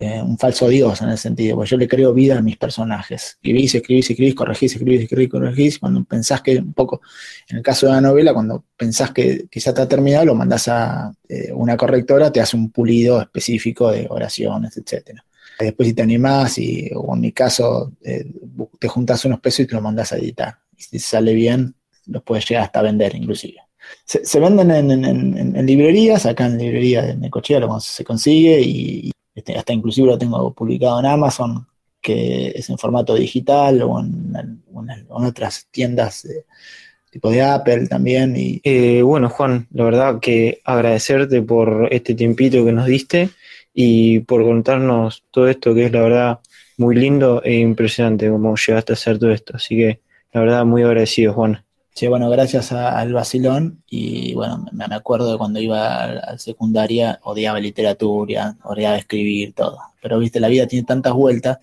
eh, 0.00 0.20
un 0.20 0.36
falso 0.38 0.68
dios 0.68 1.00
en 1.02 1.10
el 1.10 1.18
sentido, 1.18 1.56
porque 1.56 1.70
yo 1.70 1.76
le 1.76 1.86
creo 1.86 2.12
vida 2.12 2.38
a 2.38 2.42
mis 2.42 2.56
personajes. 2.56 3.36
Escribís, 3.36 3.74
escribís, 3.76 4.10
escribís, 4.10 4.34
corregís, 4.34 4.72
escribís, 4.72 5.02
escribís, 5.02 5.30
corregís. 5.30 5.78
Cuando 5.78 6.04
pensás 6.04 6.40
que 6.42 6.56
un 6.58 6.72
poco, 6.72 7.00
en 7.48 7.58
el 7.58 7.62
caso 7.62 7.86
de 7.86 7.92
la 7.92 8.00
novela, 8.00 8.34
cuando 8.34 8.64
pensás 8.76 9.12
que 9.12 9.46
quizá 9.50 9.70
está 9.70 9.86
terminado, 9.86 10.26
lo 10.26 10.34
mandás 10.34 10.66
a 10.68 11.12
eh, 11.28 11.52
una 11.52 11.76
correctora, 11.76 12.32
te 12.32 12.40
hace 12.40 12.56
un 12.56 12.70
pulido 12.70 13.20
específico 13.20 13.90
de 13.92 14.06
oraciones, 14.10 14.76
etcétera. 14.76 15.24
Después 15.58 15.88
si 15.88 15.94
te 15.94 16.02
animás, 16.02 16.58
y, 16.58 16.90
o 16.94 17.14
en 17.14 17.20
mi 17.20 17.32
caso, 17.32 17.92
eh, 18.02 18.26
te 18.78 18.88
juntas 18.88 19.24
unos 19.24 19.40
pesos 19.40 19.60
y 19.60 19.66
te 19.66 19.74
lo 19.74 19.80
mandás 19.80 20.12
a 20.12 20.16
editar. 20.16 20.58
Y 20.76 20.82
si 20.82 20.98
sale 20.98 21.34
bien, 21.34 21.74
los 22.06 22.22
puedes 22.22 22.48
llegar 22.48 22.64
hasta 22.64 22.82
vender 22.82 23.14
inclusive. 23.14 23.58
Se, 24.04 24.40
venden 24.40 24.70
en, 24.70 25.66
librerías, 25.66 26.26
acá 26.26 26.46
en 26.46 26.58
librería 26.58 27.02
de 27.02 27.16
Necochea 27.16 27.60
lo 27.60 27.80
se 27.80 28.04
consigue 28.04 28.60
y, 28.60 29.12
este, 29.34 29.56
hasta 29.56 29.72
inclusive 29.72 30.08
lo 30.08 30.18
tengo 30.18 30.52
publicado 30.54 31.00
en 31.00 31.06
Amazon, 31.06 31.66
que 32.00 32.48
es 32.48 32.68
en 32.70 32.78
formato 32.78 33.14
digital 33.14 33.82
o 33.82 34.00
en, 34.00 34.62
otras 35.08 35.66
tiendas 35.70 36.26
tipo 37.14 37.30
de 37.30 37.42
Apple 37.42 37.86
también. 37.86 38.36
Y... 38.36 38.60
Eh, 38.64 39.00
bueno, 39.02 39.30
Juan, 39.30 39.68
la 39.72 39.84
verdad 39.84 40.18
que 40.20 40.60
agradecerte 40.64 41.42
por 41.42 41.88
este 41.92 42.14
tiempito 42.14 42.64
que 42.64 42.72
nos 42.72 42.86
diste 42.86 43.30
y 43.74 44.20
por 44.20 44.44
contarnos 44.44 45.24
todo 45.30 45.48
esto 45.48 45.74
que 45.74 45.86
es 45.86 45.92
la 45.92 46.00
verdad 46.00 46.40
muy 46.76 46.94
lindo 46.94 47.42
e 47.42 47.54
impresionante 47.54 48.30
cómo 48.30 48.54
llegaste 48.56 48.92
a 48.92 48.94
hacer 48.94 49.18
todo 49.18 49.32
esto. 49.32 49.56
Así 49.56 49.76
que 49.76 50.00
la 50.32 50.40
verdad 50.40 50.64
muy 50.64 50.82
agradecido, 50.82 51.34
Juan. 51.34 51.64
Sí, 51.94 52.08
bueno, 52.08 52.28
gracias 52.28 52.72
al 52.72 53.12
Basilón 53.12 53.84
y 53.88 54.34
bueno, 54.34 54.66
me, 54.72 54.84
acuerdo 54.86 55.30
de 55.30 55.38
cuando 55.38 55.60
iba 55.60 56.02
al, 56.02 56.40
secundaria, 56.40 57.20
odiaba 57.22 57.60
literatura, 57.60 58.56
odiaba 58.64 58.96
escribir, 58.96 59.52
todo. 59.54 59.78
Pero 60.02 60.18
viste, 60.18 60.40
la 60.40 60.48
vida 60.48 60.66
tiene 60.66 60.84
tantas 60.84 61.12
vueltas 61.12 61.58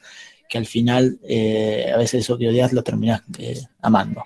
que 0.48 0.58
al 0.58 0.65
final 0.65 1.20
eh, 1.24 1.91
a 1.94 1.98
veces 1.98 2.22
eso 2.22 2.38
que 2.38 2.48
odias 2.48 2.72
lo 2.72 2.82
terminas 2.82 3.24
eh, 3.39 3.62
amando. 3.82 4.24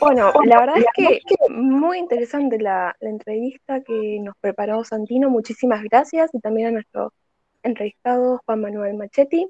Bueno, 0.00 0.32
la 0.44 0.60
verdad 0.60 0.76
es 0.78 0.86
que 0.94 1.20
muy 1.50 1.98
interesante 1.98 2.58
la, 2.58 2.94
entrevista 3.00 3.80
que 3.82 4.18
nos 4.20 4.34
preparó 4.40 4.84
Santino. 4.84 5.30
Muchísimas 5.30 5.82
gracias 5.84 6.30
y 6.34 6.40
también 6.40 6.68
a 6.68 6.70
nuestro 6.72 7.12
entrevistado 7.62 8.40
Juan 8.44 8.60
Manuel 8.60 8.94
Machetti. 8.94 9.48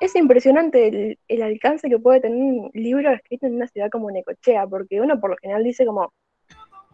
Es 0.00 0.16
impresionante 0.16 1.18
el, 1.28 1.42
alcance 1.42 1.88
que 1.88 1.98
puede 1.98 2.20
tener 2.20 2.38
un 2.38 2.70
libro 2.72 3.10
escrito 3.10 3.46
en 3.46 3.56
una 3.56 3.66
ciudad 3.68 3.90
como 3.90 4.10
Necochea, 4.10 4.66
porque 4.66 5.00
uno 5.00 5.20
por 5.20 5.30
lo 5.30 5.36
general 5.40 5.64
dice 5.64 5.84
como, 5.84 6.12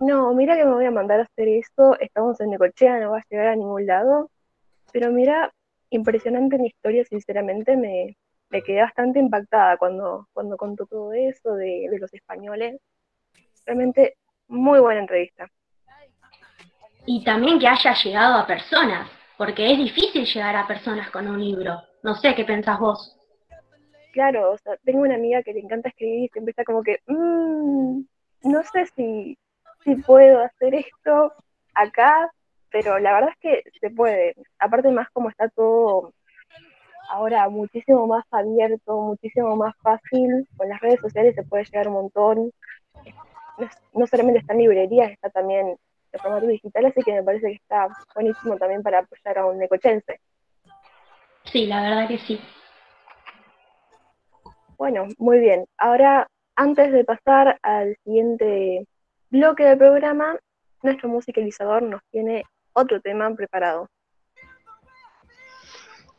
no, 0.00 0.34
mira 0.34 0.56
que 0.56 0.64
me 0.64 0.72
voy 0.72 0.86
a 0.86 0.90
mandar 0.90 1.20
a 1.20 1.24
hacer 1.24 1.48
esto, 1.48 1.98
estamos 2.00 2.40
en 2.40 2.50
Necochea, 2.50 2.98
no 2.98 3.12
va 3.12 3.18
a 3.18 3.24
llegar 3.28 3.48
a 3.48 3.56
ningún 3.56 3.86
lado. 3.86 4.30
Pero 4.92 5.12
mira, 5.12 5.52
impresionante 5.90 6.58
mi 6.58 6.68
historia, 6.68 7.04
sinceramente, 7.04 7.76
me, 7.76 8.16
me 8.50 8.62
quedé 8.62 8.82
bastante 8.82 9.18
impactada 9.20 9.76
cuando, 9.76 10.28
cuando 10.32 10.56
contó 10.56 10.84
todo 10.86 11.12
eso 11.12 11.54
de, 11.54 11.88
los 11.98 12.12
españoles. 12.12 12.80
Realmente 13.64 14.16
muy 14.48 14.80
buena 14.80 15.00
entrevista. 15.00 15.48
Y 17.06 17.24
también 17.24 17.58
que 17.58 17.68
haya 17.68 17.94
llegado 17.94 18.34
a 18.38 18.46
personas, 18.46 19.08
porque 19.38 19.72
es 19.72 19.78
difícil 19.78 20.26
llegar 20.26 20.56
a 20.56 20.66
personas 20.66 21.10
con 21.10 21.28
un 21.28 21.40
libro. 21.40 21.80
No 22.02 22.14
sé 22.16 22.34
qué 22.34 22.44
pensás 22.44 22.78
vos. 22.78 23.16
Claro, 24.12 24.52
o 24.52 24.58
sea, 24.58 24.76
tengo 24.84 25.02
una 25.02 25.14
amiga 25.14 25.42
que 25.42 25.52
le 25.52 25.60
encanta 25.60 25.88
escribir 25.88 26.24
y 26.24 26.28
siempre 26.28 26.50
está 26.50 26.64
como 26.64 26.82
que, 26.82 26.98
mmm, 27.06 28.00
no 28.42 28.62
sé 28.64 28.86
si, 28.96 29.38
si 29.84 29.94
puedo 29.94 30.40
hacer 30.40 30.74
esto 30.74 31.32
acá, 31.74 32.28
pero 32.70 32.98
la 32.98 33.12
verdad 33.12 33.30
es 33.30 33.38
que 33.38 33.70
se 33.80 33.90
puede. 33.90 34.34
Aparte 34.58 34.90
más 34.90 35.08
como 35.10 35.30
está 35.30 35.48
todo 35.48 36.12
ahora 37.10 37.48
muchísimo 37.48 38.06
más 38.06 38.24
abierto, 38.30 39.00
muchísimo 39.00 39.56
más 39.56 39.74
fácil. 39.82 40.48
Con 40.56 40.68
las 40.68 40.80
redes 40.80 41.00
sociales 41.00 41.34
se 41.34 41.42
puede 41.42 41.64
llegar 41.64 41.88
un 41.88 41.94
montón. 41.94 42.52
No, 43.92 44.06
solamente 44.06 44.40
está 44.40 44.54
en 44.54 44.60
librerías, 44.60 45.10
está 45.10 45.28
también 45.28 45.76
en 46.12 46.20
formato 46.20 46.46
digital, 46.46 46.86
así 46.86 47.02
que 47.02 47.12
me 47.12 47.22
parece 47.22 47.48
que 47.48 47.56
está 47.56 47.88
buenísimo 48.14 48.56
también 48.56 48.82
para 48.82 49.00
apoyar 49.00 49.38
a 49.38 49.46
un 49.46 49.58
necochense. 49.58 50.20
Sí, 51.44 51.66
la 51.66 51.82
verdad 51.82 52.08
que 52.08 52.18
sí. 52.18 52.40
Bueno, 54.78 55.06
muy 55.18 55.40
bien. 55.40 55.66
Ahora, 55.76 56.26
antes 56.56 56.90
de 56.92 57.04
pasar 57.04 57.58
al 57.62 57.96
siguiente 58.04 58.86
bloque 59.30 59.64
del 59.64 59.78
programa, 59.78 60.38
nuestro 60.82 61.08
musicalizador 61.08 61.82
nos 61.82 62.02
tiene 62.10 62.44
otro 62.72 63.00
tema 63.00 63.34
preparado. 63.34 63.88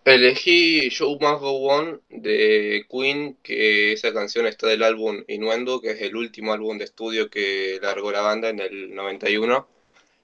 Elegí 0.04 0.90
Show 0.90 1.20
Must 1.20 1.42
Go 1.42 1.68
On 1.70 2.02
de 2.10 2.86
Queen, 2.90 3.38
que 3.44 3.94
esa 3.94 4.12
canción 4.12 4.48
está 4.48 4.68
del 4.68 4.82
álbum 4.82 5.24
Innuendo, 5.28 5.80
que 5.80 5.92
es 5.92 6.02
el 6.02 6.16
último 6.16 6.54
álbum 6.54 6.80
de 6.80 6.86
estudio 6.86 7.30
que 7.30 7.78
largó 7.82 8.12
la 8.12 8.22
banda 8.22 8.50
en 8.50 8.60
el 8.60 8.96
91, 8.96 9.68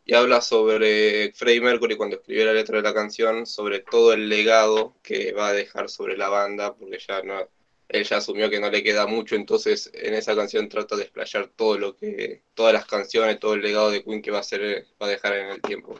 y 0.05 0.15
habla 0.15 0.41
sobre 0.41 1.31
Freddie 1.33 1.61
Mercury 1.61 1.95
cuando 1.95 2.15
escribió 2.15 2.45
la 2.45 2.53
letra 2.53 2.77
de 2.77 2.83
la 2.83 2.93
canción, 2.93 3.45
sobre 3.45 3.81
todo 3.81 4.13
el 4.13 4.29
legado 4.29 4.95
que 5.03 5.31
va 5.33 5.49
a 5.49 5.53
dejar 5.53 5.89
sobre 5.89 6.17
la 6.17 6.29
banda, 6.29 6.73
porque 6.75 6.97
ya 7.07 7.21
no, 7.21 7.47
él 7.87 8.03
ya 8.03 8.17
asumió 8.17 8.49
que 8.49 8.59
no 8.59 8.71
le 8.71 8.81
queda 8.81 9.05
mucho, 9.05 9.35
entonces 9.35 9.91
en 9.93 10.15
esa 10.15 10.35
canción 10.35 10.69
trata 10.69 10.95
de 10.95 11.03
explayar 11.03 11.49
todo 11.55 11.77
lo 11.77 11.95
que, 11.95 12.41
todas 12.55 12.73
las 12.73 12.87
canciones, 12.87 13.39
todo 13.39 13.53
el 13.53 13.61
legado 13.61 13.91
de 13.91 14.03
Queen 14.03 14.23
que 14.23 14.31
va 14.31 14.39
a 14.39 14.43
ser, 14.43 14.87
va 14.99 15.05
a 15.05 15.09
dejar 15.09 15.33
en 15.33 15.49
el 15.49 15.61
tiempo. 15.61 15.99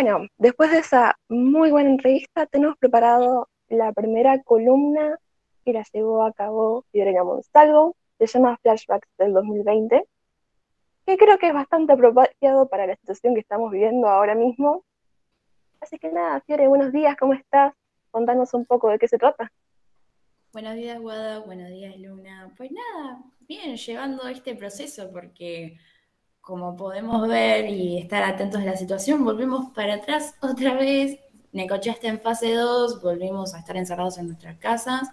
Bueno, 0.00 0.28
después 0.38 0.70
de 0.70 0.78
esa 0.78 1.18
muy 1.28 1.72
buena 1.72 1.90
entrevista, 1.90 2.46
tenemos 2.46 2.78
preparado 2.78 3.48
la 3.68 3.92
primera 3.92 4.40
columna 4.44 5.18
que 5.64 5.72
la 5.72 5.84
llevó 5.92 6.22
a 6.22 6.32
cabo 6.32 6.84
Fiorella 6.92 7.24
Monsalvo, 7.24 7.96
se 8.16 8.28
llama 8.28 8.56
Flashbacks 8.62 9.08
del 9.18 9.32
2020, 9.32 10.04
que 11.04 11.16
creo 11.16 11.36
que 11.38 11.48
es 11.48 11.52
bastante 11.52 11.94
apropiado 11.94 12.68
para 12.68 12.86
la 12.86 12.94
situación 12.94 13.34
que 13.34 13.40
estamos 13.40 13.72
viviendo 13.72 14.06
ahora 14.06 14.36
mismo. 14.36 14.84
Así 15.80 15.98
que 15.98 16.12
nada, 16.12 16.42
Fiore, 16.42 16.68
buenos 16.68 16.92
días, 16.92 17.16
¿cómo 17.16 17.34
estás? 17.34 17.74
Contanos 18.12 18.54
un 18.54 18.66
poco 18.66 18.90
de 18.90 19.00
qué 19.00 19.08
se 19.08 19.18
trata. 19.18 19.50
Buenos 20.52 20.76
días, 20.76 21.00
Guada, 21.00 21.40
buenos 21.40 21.70
días, 21.70 21.98
Luna. 21.98 22.54
Pues 22.56 22.70
nada, 22.70 23.18
bien, 23.48 23.76
llevando 23.76 24.28
este 24.28 24.54
proceso 24.54 25.10
porque 25.10 25.76
como 26.48 26.74
podemos 26.76 27.28
ver 27.28 27.68
y 27.68 27.98
estar 27.98 28.22
atentos 28.22 28.62
a 28.62 28.64
la 28.64 28.74
situación, 28.74 29.22
volvemos 29.22 29.68
para 29.74 29.96
atrás 29.96 30.34
otra 30.40 30.72
vez. 30.72 31.20
Necochea 31.52 31.92
está 31.92 32.08
en 32.08 32.22
fase 32.22 32.54
2, 32.54 33.02
volvimos 33.02 33.52
a 33.52 33.58
estar 33.58 33.76
encerrados 33.76 34.16
en 34.16 34.28
nuestras 34.28 34.56
casas 34.56 35.10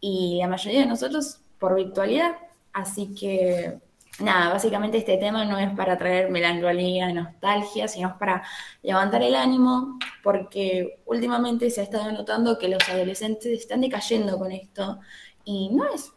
y 0.00 0.38
la 0.40 0.48
mayoría 0.48 0.80
de 0.80 0.86
nosotros 0.86 1.42
por 1.58 1.74
virtualidad. 1.74 2.34
Así 2.72 3.14
que 3.14 3.78
nada, 4.20 4.54
básicamente 4.54 4.96
este 4.96 5.18
tema 5.18 5.44
no 5.44 5.58
es 5.58 5.70
para 5.76 5.98
traer 5.98 6.30
melancolía, 6.30 7.12
nostalgia, 7.12 7.86
sino 7.86 8.16
para 8.18 8.42
levantar 8.82 9.22
el 9.22 9.34
ánimo, 9.34 9.98
porque 10.22 11.02
últimamente 11.04 11.68
se 11.68 11.82
ha 11.82 11.84
estado 11.84 12.10
notando 12.10 12.58
que 12.58 12.68
los 12.68 12.88
adolescentes 12.88 13.52
están 13.52 13.82
decayendo 13.82 14.38
con 14.38 14.50
esto 14.50 14.98
y 15.44 15.68
no 15.74 15.92
es 15.92 16.14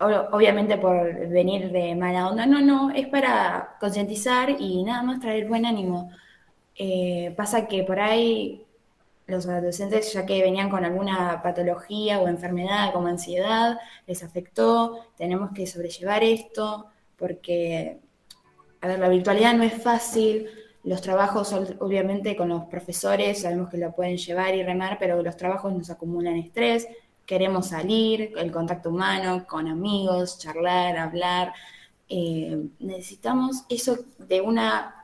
obviamente 0.00 0.78
por 0.78 1.28
venir 1.28 1.70
de 1.72 1.94
mala 1.94 2.28
onda, 2.28 2.46
no, 2.46 2.60
no, 2.60 2.90
es 2.90 3.08
para 3.08 3.76
concientizar 3.80 4.50
y 4.58 4.82
nada 4.84 5.02
más 5.02 5.20
traer 5.20 5.46
buen 5.48 5.66
ánimo. 5.66 6.10
Eh, 6.76 7.34
pasa 7.36 7.66
que 7.66 7.82
por 7.82 7.98
ahí 7.98 8.64
los 9.26 9.46
adolescentes, 9.46 10.12
ya 10.12 10.24
que 10.24 10.42
venían 10.42 10.70
con 10.70 10.84
alguna 10.84 11.42
patología 11.42 12.20
o 12.20 12.28
enfermedad 12.28 12.92
como 12.92 13.08
ansiedad, 13.08 13.78
les 14.06 14.22
afectó, 14.22 15.06
tenemos 15.16 15.50
que 15.54 15.66
sobrellevar 15.66 16.22
esto, 16.24 16.86
porque, 17.16 17.98
a 18.80 18.88
ver, 18.88 18.98
la 18.98 19.08
virtualidad 19.08 19.54
no 19.54 19.64
es 19.64 19.74
fácil, 19.82 20.48
los 20.84 21.02
trabajos, 21.02 21.52
obviamente, 21.80 22.36
con 22.36 22.48
los 22.48 22.64
profesores 22.64 23.42
sabemos 23.42 23.68
que 23.68 23.76
lo 23.76 23.92
pueden 23.92 24.16
llevar 24.16 24.54
y 24.54 24.62
remar, 24.62 24.96
pero 24.98 25.22
los 25.22 25.36
trabajos 25.36 25.72
nos 25.72 25.90
acumulan 25.90 26.36
estrés, 26.36 26.88
queremos 27.28 27.68
salir, 27.68 28.32
el 28.38 28.50
contacto 28.50 28.88
humano, 28.88 29.46
con 29.46 29.68
amigos, 29.68 30.38
charlar, 30.38 30.96
hablar. 30.96 31.52
Eh, 32.08 32.68
necesitamos 32.80 33.64
eso 33.68 33.98
de 34.18 34.40
una 34.40 34.94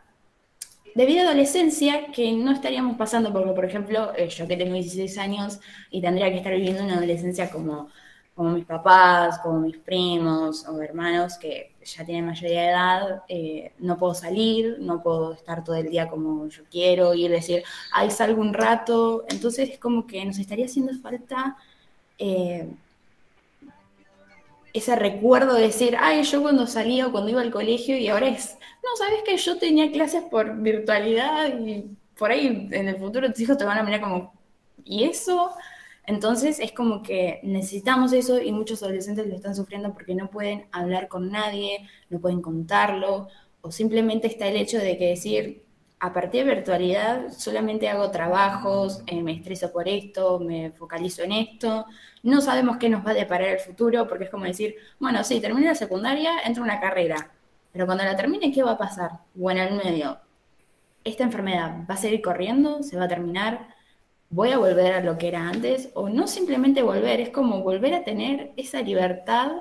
de 0.94 1.06
vida 1.06 1.22
adolescencia 1.22 2.06
que 2.12 2.32
no 2.32 2.52
estaríamos 2.52 2.96
pasando, 2.96 3.30
porque 3.30 3.50
por 3.52 3.64
ejemplo, 3.66 4.12
eh, 4.16 4.28
yo 4.28 4.48
que 4.48 4.56
tengo 4.56 4.72
16 4.72 5.18
años 5.18 5.60
y 5.90 6.00
tendría 6.00 6.30
que 6.30 6.38
estar 6.38 6.54
viviendo 6.54 6.82
una 6.82 6.96
adolescencia 6.96 7.50
como, 7.50 7.88
como 8.34 8.52
mis 8.52 8.64
papás, 8.64 9.38
como 9.40 9.60
mis 9.60 9.76
primos 9.76 10.66
o 10.66 10.80
hermanos 10.80 11.36
que 11.36 11.74
ya 11.84 12.06
tienen 12.06 12.24
mayoría 12.24 12.60
de 12.62 12.68
edad, 12.68 13.22
eh, 13.28 13.72
no 13.80 13.98
puedo 13.98 14.14
salir, 14.14 14.78
no 14.80 15.02
puedo 15.02 15.34
estar 15.34 15.62
todo 15.62 15.76
el 15.76 15.90
día 15.90 16.08
como 16.08 16.48
yo 16.48 16.62
quiero, 16.70 17.12
y 17.12 17.28
decir, 17.28 17.64
ay, 17.92 18.10
salgo 18.10 18.40
un 18.40 18.54
rato, 18.54 19.24
entonces 19.28 19.68
es 19.70 19.78
como 19.78 20.06
que 20.06 20.24
nos 20.24 20.38
estaría 20.38 20.64
haciendo 20.64 20.94
falta 21.02 21.58
eh, 22.18 22.68
ese 24.72 24.96
recuerdo 24.96 25.54
de 25.54 25.62
decir, 25.62 25.96
ay, 26.00 26.24
yo 26.24 26.42
cuando 26.42 26.66
salía 26.66 27.06
o 27.06 27.12
cuando 27.12 27.30
iba 27.30 27.40
al 27.40 27.52
colegio 27.52 27.96
y 27.96 28.08
ahora 28.08 28.28
es, 28.28 28.56
no, 28.82 28.96
sabes 28.96 29.22
que 29.24 29.36
yo 29.36 29.58
tenía 29.58 29.90
clases 29.92 30.24
por 30.24 30.56
virtualidad 30.60 31.58
y 31.58 31.96
por 32.18 32.32
ahí 32.32 32.68
en 32.70 32.88
el 32.88 32.96
futuro 32.98 33.30
tus 33.30 33.40
hijos 33.40 33.56
te 33.56 33.64
van 33.64 33.78
a 33.78 33.82
mirar 33.84 34.00
como, 34.00 34.34
¿y 34.84 35.04
eso? 35.04 35.52
Entonces 36.06 36.58
es 36.60 36.72
como 36.72 37.02
que 37.02 37.40
necesitamos 37.44 38.12
eso 38.12 38.40
y 38.40 38.52
muchos 38.52 38.82
adolescentes 38.82 39.26
lo 39.26 39.36
están 39.36 39.54
sufriendo 39.54 39.94
porque 39.94 40.14
no 40.14 40.28
pueden 40.28 40.66
hablar 40.72 41.08
con 41.08 41.30
nadie, 41.30 41.88
no 42.10 42.20
pueden 42.20 42.42
contarlo, 42.42 43.28
o 43.62 43.72
simplemente 43.72 44.26
está 44.26 44.48
el 44.48 44.56
hecho 44.56 44.78
de 44.78 44.98
que 44.98 45.08
decir, 45.10 45.63
a 46.04 46.12
partir 46.12 46.44
de 46.44 46.54
virtualidad 46.56 47.32
solamente 47.32 47.88
hago 47.88 48.10
trabajos, 48.10 49.02
eh, 49.06 49.22
me 49.22 49.32
estreso 49.32 49.72
por 49.72 49.88
esto, 49.88 50.38
me 50.38 50.70
focalizo 50.72 51.22
en 51.22 51.32
esto, 51.32 51.86
no 52.22 52.42
sabemos 52.42 52.76
qué 52.76 52.90
nos 52.90 53.06
va 53.06 53.12
a 53.12 53.14
deparar 53.14 53.48
el 53.48 53.58
futuro, 53.58 54.06
porque 54.06 54.24
es 54.24 54.30
como 54.30 54.44
decir, 54.44 54.76
bueno, 55.00 55.24
sí, 55.24 55.40
termine 55.40 55.68
la 55.68 55.74
secundaria, 55.74 56.40
entro 56.44 56.62
a 56.62 56.66
una 56.66 56.78
carrera, 56.78 57.30
pero 57.72 57.86
cuando 57.86 58.04
la 58.04 58.14
termine, 58.16 58.52
¿qué 58.52 58.62
va 58.62 58.72
a 58.72 58.78
pasar? 58.78 59.12
O 59.40 59.50
en 59.50 59.78
medio, 59.78 60.18
¿esta 61.04 61.24
enfermedad 61.24 61.86
va 61.88 61.94
a 61.94 61.96
seguir 61.96 62.20
corriendo? 62.20 62.82
¿Se 62.82 62.98
va 62.98 63.04
a 63.04 63.08
terminar? 63.08 63.68
¿Voy 64.28 64.50
a 64.52 64.58
volver 64.58 64.92
a 64.92 65.00
lo 65.00 65.16
que 65.16 65.28
era 65.28 65.48
antes? 65.48 65.88
O 65.94 66.10
no 66.10 66.26
simplemente 66.26 66.82
volver, 66.82 67.20
es 67.20 67.30
como 67.30 67.62
volver 67.62 67.94
a 67.94 68.04
tener 68.04 68.52
esa 68.58 68.82
libertad 68.82 69.52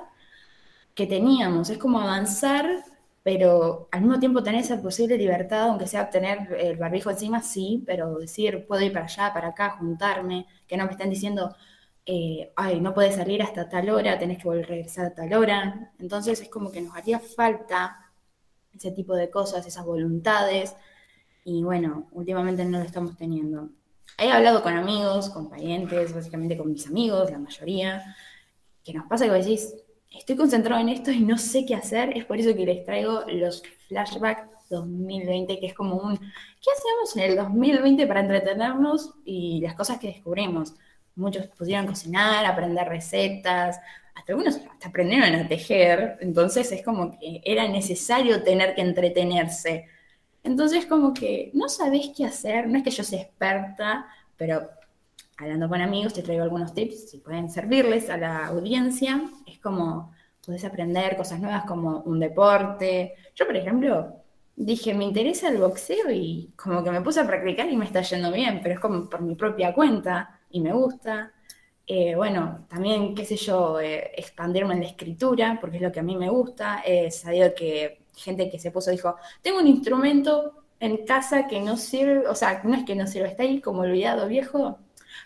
que 0.94 1.06
teníamos, 1.06 1.70
es 1.70 1.78
como 1.78 2.00
avanzar 2.00 2.84
pero 3.24 3.88
al 3.90 4.02
mismo 4.02 4.20
tiempo 4.20 4.42
tener 4.42 4.60
esa 4.60 4.82
posible 4.82 5.16
libertad, 5.16 5.70
aunque 5.70 5.86
sea 5.86 6.10
tener 6.10 6.52
el 6.60 6.76
barbijo 6.76 7.10
encima, 7.10 7.40
sí, 7.42 7.82
pero 7.86 8.18
decir, 8.18 8.66
puedo 8.68 8.82
ir 8.82 8.92
para 8.92 9.06
allá, 9.06 9.32
para 9.32 9.48
acá, 9.48 9.70
juntarme, 9.78 10.46
que 10.68 10.76
no 10.76 10.84
me 10.84 10.92
estén 10.92 11.08
diciendo, 11.08 11.56
eh, 12.04 12.52
ay, 12.54 12.80
no 12.80 12.92
puedes 12.92 13.14
salir 13.16 13.42
hasta 13.42 13.66
tal 13.70 13.88
hora, 13.88 14.18
tenés 14.18 14.36
que 14.38 14.44
volver 14.44 14.66
a 14.66 14.68
regresar 14.68 15.06
a 15.06 15.14
tal 15.14 15.32
hora. 15.32 15.90
Entonces 15.98 16.38
es 16.42 16.50
como 16.50 16.70
que 16.70 16.82
nos 16.82 16.94
haría 16.94 17.18
falta 17.18 18.12
ese 18.74 18.90
tipo 18.90 19.16
de 19.16 19.30
cosas, 19.30 19.66
esas 19.66 19.86
voluntades, 19.86 20.76
y 21.44 21.62
bueno, 21.62 22.08
últimamente 22.12 22.64
no 22.66 22.78
lo 22.78 22.84
estamos 22.84 23.16
teniendo. 23.16 23.70
He 24.18 24.30
hablado 24.30 24.62
con 24.62 24.74
amigos, 24.74 25.30
con 25.30 25.48
parientes, 25.48 26.14
básicamente 26.14 26.58
con 26.58 26.70
mis 26.70 26.86
amigos, 26.86 27.30
la 27.30 27.38
mayoría, 27.38 28.16
que 28.84 28.92
nos 28.92 29.06
pasa 29.06 29.24
que 29.24 29.32
decís, 29.32 29.74
estoy 30.18 30.36
concentrado 30.36 30.80
en 30.80 30.88
esto 30.88 31.10
y 31.10 31.20
no 31.20 31.38
sé 31.38 31.64
qué 31.66 31.74
hacer, 31.74 32.16
es 32.16 32.24
por 32.24 32.38
eso 32.38 32.54
que 32.54 32.64
les 32.64 32.84
traigo 32.84 33.24
los 33.28 33.62
flashbacks 33.88 34.48
2020, 34.70 35.60
que 35.60 35.66
es 35.66 35.74
como 35.74 35.96
un, 35.96 36.16
¿qué 36.16 36.70
hacemos 36.76 37.16
en 37.16 37.22
el 37.22 37.36
2020 37.36 38.06
para 38.06 38.20
entretenernos 38.20 39.14
y 39.24 39.60
las 39.60 39.74
cosas 39.74 39.98
que 39.98 40.08
descubrimos? 40.08 40.74
Muchos 41.16 41.46
pudieron 41.48 41.86
cocinar, 41.86 42.44
aprender 42.44 42.88
recetas, 42.88 43.78
hasta 44.14 44.32
algunos 44.32 44.56
hasta 44.56 44.88
aprendieron 44.88 45.34
a 45.34 45.48
tejer, 45.48 46.18
entonces 46.20 46.70
es 46.72 46.82
como 46.82 47.18
que 47.18 47.40
era 47.44 47.68
necesario 47.68 48.42
tener 48.42 48.74
que 48.74 48.82
entretenerse. 48.82 49.86
Entonces 50.42 50.86
como 50.86 51.14
que 51.14 51.50
no 51.54 51.68
sabés 51.68 52.10
qué 52.16 52.24
hacer, 52.26 52.68
no 52.68 52.78
es 52.78 52.84
que 52.84 52.90
yo 52.90 53.02
sea 53.02 53.22
experta, 53.22 54.06
pero 54.36 54.68
hablando 55.36 55.68
con 55.68 55.80
amigos, 55.80 56.14
te 56.14 56.22
traigo 56.22 56.42
algunos 56.42 56.74
tips 56.74 57.10
si 57.10 57.18
pueden 57.18 57.50
servirles 57.50 58.10
a 58.10 58.16
la 58.16 58.46
audiencia. 58.46 59.22
Es 59.46 59.58
como 59.58 60.12
puedes 60.44 60.64
aprender 60.64 61.16
cosas 61.16 61.40
nuevas 61.40 61.64
como 61.64 62.00
un 62.00 62.20
deporte. 62.20 63.14
Yo, 63.34 63.46
por 63.46 63.56
ejemplo, 63.56 64.24
dije, 64.56 64.94
me 64.94 65.04
interesa 65.04 65.48
el 65.48 65.58
boxeo 65.58 66.10
y 66.10 66.52
como 66.56 66.82
que 66.84 66.90
me 66.90 67.00
puse 67.00 67.20
a 67.20 67.26
practicar 67.26 67.68
y 67.70 67.76
me 67.76 67.84
está 67.86 68.02
yendo 68.02 68.30
bien, 68.32 68.60
pero 68.62 68.74
es 68.74 68.80
como 68.80 69.08
por 69.08 69.22
mi 69.22 69.34
propia 69.34 69.72
cuenta 69.74 70.40
y 70.50 70.60
me 70.60 70.72
gusta. 70.72 71.32
Eh, 71.86 72.14
bueno, 72.16 72.66
también, 72.68 73.14
qué 73.14 73.24
sé 73.24 73.36
yo, 73.36 73.78
eh, 73.80 74.12
expandirme 74.16 74.74
en 74.74 74.80
la 74.80 74.86
escritura, 74.86 75.58
porque 75.60 75.76
es 75.76 75.82
lo 75.82 75.92
que 75.92 76.00
a 76.00 76.02
mí 76.02 76.16
me 76.16 76.30
gusta. 76.30 76.82
He 76.84 77.10
sabido 77.10 77.54
que 77.54 78.04
gente 78.16 78.50
que 78.50 78.58
se 78.58 78.70
puso 78.70 78.90
dijo, 78.90 79.16
tengo 79.42 79.58
un 79.58 79.66
instrumento 79.66 80.64
en 80.80 81.04
casa 81.04 81.46
que 81.46 81.60
no 81.60 81.76
sirve, 81.76 82.26
o 82.28 82.34
sea, 82.34 82.62
no 82.64 82.74
es 82.74 82.84
que 82.84 82.94
no 82.94 83.06
sirve, 83.06 83.28
está 83.28 83.42
ahí 83.42 83.60
como 83.60 83.82
olvidado 83.82 84.28
viejo, 84.28 84.78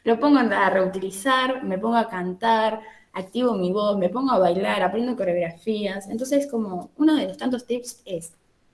lo 0.04 0.18
pongo 0.18 0.38
a 0.38 0.70
reutilizar, 0.70 1.64
me 1.64 1.78
pongo 1.78 1.96
a 1.96 2.08
cantar, 2.08 2.80
activo 3.12 3.54
mi 3.54 3.72
voz, 3.72 3.98
me 3.98 4.08
pongo 4.08 4.32
a 4.32 4.38
bailar, 4.38 4.82
aprendo 4.82 5.16
coreografías. 5.16 6.08
Entonces, 6.08 6.46
como 6.46 6.90
uno 6.96 7.16
de 7.16 7.26
los 7.26 7.36
tantos 7.36 7.66
tips 7.66 8.02
es, 8.04 8.32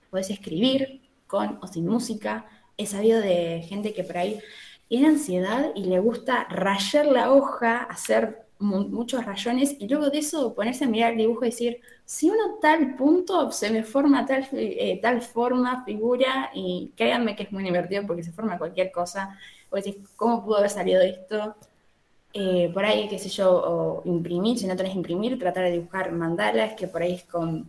puedes 0.09 0.29
escribir 0.29 1.01
con 1.27 1.59
o 1.61 1.67
sin 1.67 1.87
música. 1.87 2.45
He 2.77 2.85
sabido 2.85 3.19
de 3.21 3.63
gente 3.67 3.93
que 3.93 4.03
por 4.03 4.17
ahí 4.17 4.39
tiene 4.87 5.07
ansiedad 5.07 5.71
y 5.75 5.85
le 5.85 5.99
gusta 5.99 6.45
rayar 6.49 7.07
la 7.07 7.31
hoja, 7.31 7.83
hacer 7.83 8.45
muchos 8.59 9.25
rayones 9.25 9.75
y 9.79 9.87
luego 9.87 10.09
de 10.09 10.19
eso 10.19 10.53
ponerse 10.53 10.85
a 10.85 10.87
mirar 10.87 11.11
el 11.11 11.17
dibujo 11.17 11.43
y 11.43 11.49
decir, 11.49 11.81
si 12.05 12.29
uno 12.29 12.57
tal 12.61 12.95
punto 12.95 13.51
se 13.51 13.69
me 13.69 13.83
forma 13.83 14.25
tal, 14.25 14.47
eh, 14.53 14.99
tal 15.01 15.21
forma, 15.21 15.83
figura, 15.83 16.51
y 16.53 16.93
créanme 16.95 17.35
que 17.35 17.43
es 17.43 17.51
muy 17.51 17.63
divertido 17.63 18.03
porque 18.07 18.23
se 18.23 18.31
forma 18.31 18.57
cualquier 18.57 18.91
cosa 18.91 19.37
decís, 19.75 19.97
¿cómo 20.15 20.43
pudo 20.43 20.57
haber 20.57 20.69
salido 20.69 21.01
esto? 21.01 21.55
Eh, 22.33 22.69
por 22.73 22.83
ahí, 22.83 23.07
qué 23.07 23.17
sé 23.17 23.29
yo, 23.29 23.49
o 23.49 24.01
imprimir, 24.05 24.59
si 24.59 24.67
no 24.67 24.75
tenés 24.75 24.95
imprimir, 24.95 25.39
tratar 25.39 25.63
de 25.65 25.71
dibujar 25.71 26.11
mandalas, 26.11 26.73
que 26.73 26.87
por 26.87 27.01
ahí 27.01 27.13
es 27.13 27.23
con, 27.23 27.67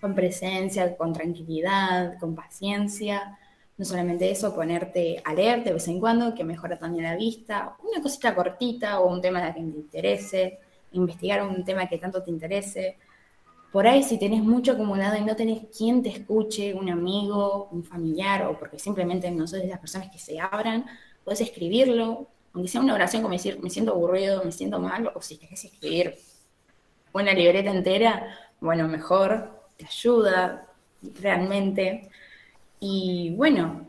con 0.00 0.14
presencia, 0.14 0.96
con 0.96 1.12
tranquilidad, 1.12 2.18
con 2.20 2.34
paciencia. 2.34 3.36
No 3.76 3.84
solamente 3.84 4.30
eso, 4.30 4.54
ponerte 4.54 5.20
a 5.24 5.34
leer 5.34 5.64
de 5.64 5.72
vez 5.72 5.88
en 5.88 6.00
cuando, 6.00 6.34
que 6.34 6.44
mejora 6.44 6.78
también 6.78 7.04
la 7.04 7.16
vista, 7.16 7.76
una 7.82 8.02
cosita 8.02 8.34
cortita 8.34 9.00
o 9.00 9.08
un 9.12 9.20
tema 9.20 9.44
que 9.46 9.52
te 9.54 9.60
interese, 9.60 10.58
investigar 10.92 11.46
un 11.46 11.64
tema 11.64 11.88
que 11.88 11.98
tanto 11.98 12.22
te 12.22 12.30
interese. 12.30 12.98
Por 13.72 13.86
ahí, 13.86 14.02
si 14.02 14.18
tenés 14.18 14.42
mucho 14.42 14.72
acumulado 14.72 15.16
y 15.16 15.24
no 15.24 15.36
tenés 15.36 15.60
quien 15.76 16.02
te 16.02 16.08
escuche, 16.08 16.72
un 16.72 16.88
amigo, 16.88 17.68
un 17.70 17.84
familiar, 17.84 18.46
o 18.46 18.58
porque 18.58 18.78
simplemente 18.78 19.30
no 19.30 19.46
sos 19.46 19.60
de 19.60 19.66
las 19.68 19.78
personas 19.78 20.08
que 20.10 20.18
se 20.18 20.40
abran, 20.40 20.86
puedes 21.28 21.42
escribirlo, 21.42 22.26
aunque 22.54 22.70
sea 22.70 22.80
una 22.80 22.94
oración 22.94 23.20
como 23.20 23.34
decir, 23.34 23.60
me 23.62 23.68
siento 23.68 23.92
aburrido, 23.92 24.42
me 24.44 24.50
siento 24.50 24.80
mal, 24.80 25.12
o 25.14 25.20
si 25.20 25.36
querés 25.36 25.62
escribir 25.62 26.14
una 27.12 27.34
libreta 27.34 27.70
entera, 27.70 28.34
bueno, 28.60 28.88
mejor, 28.88 29.60
te 29.76 29.84
ayuda 29.84 30.66
realmente. 31.20 32.08
Y 32.80 33.34
bueno, 33.36 33.86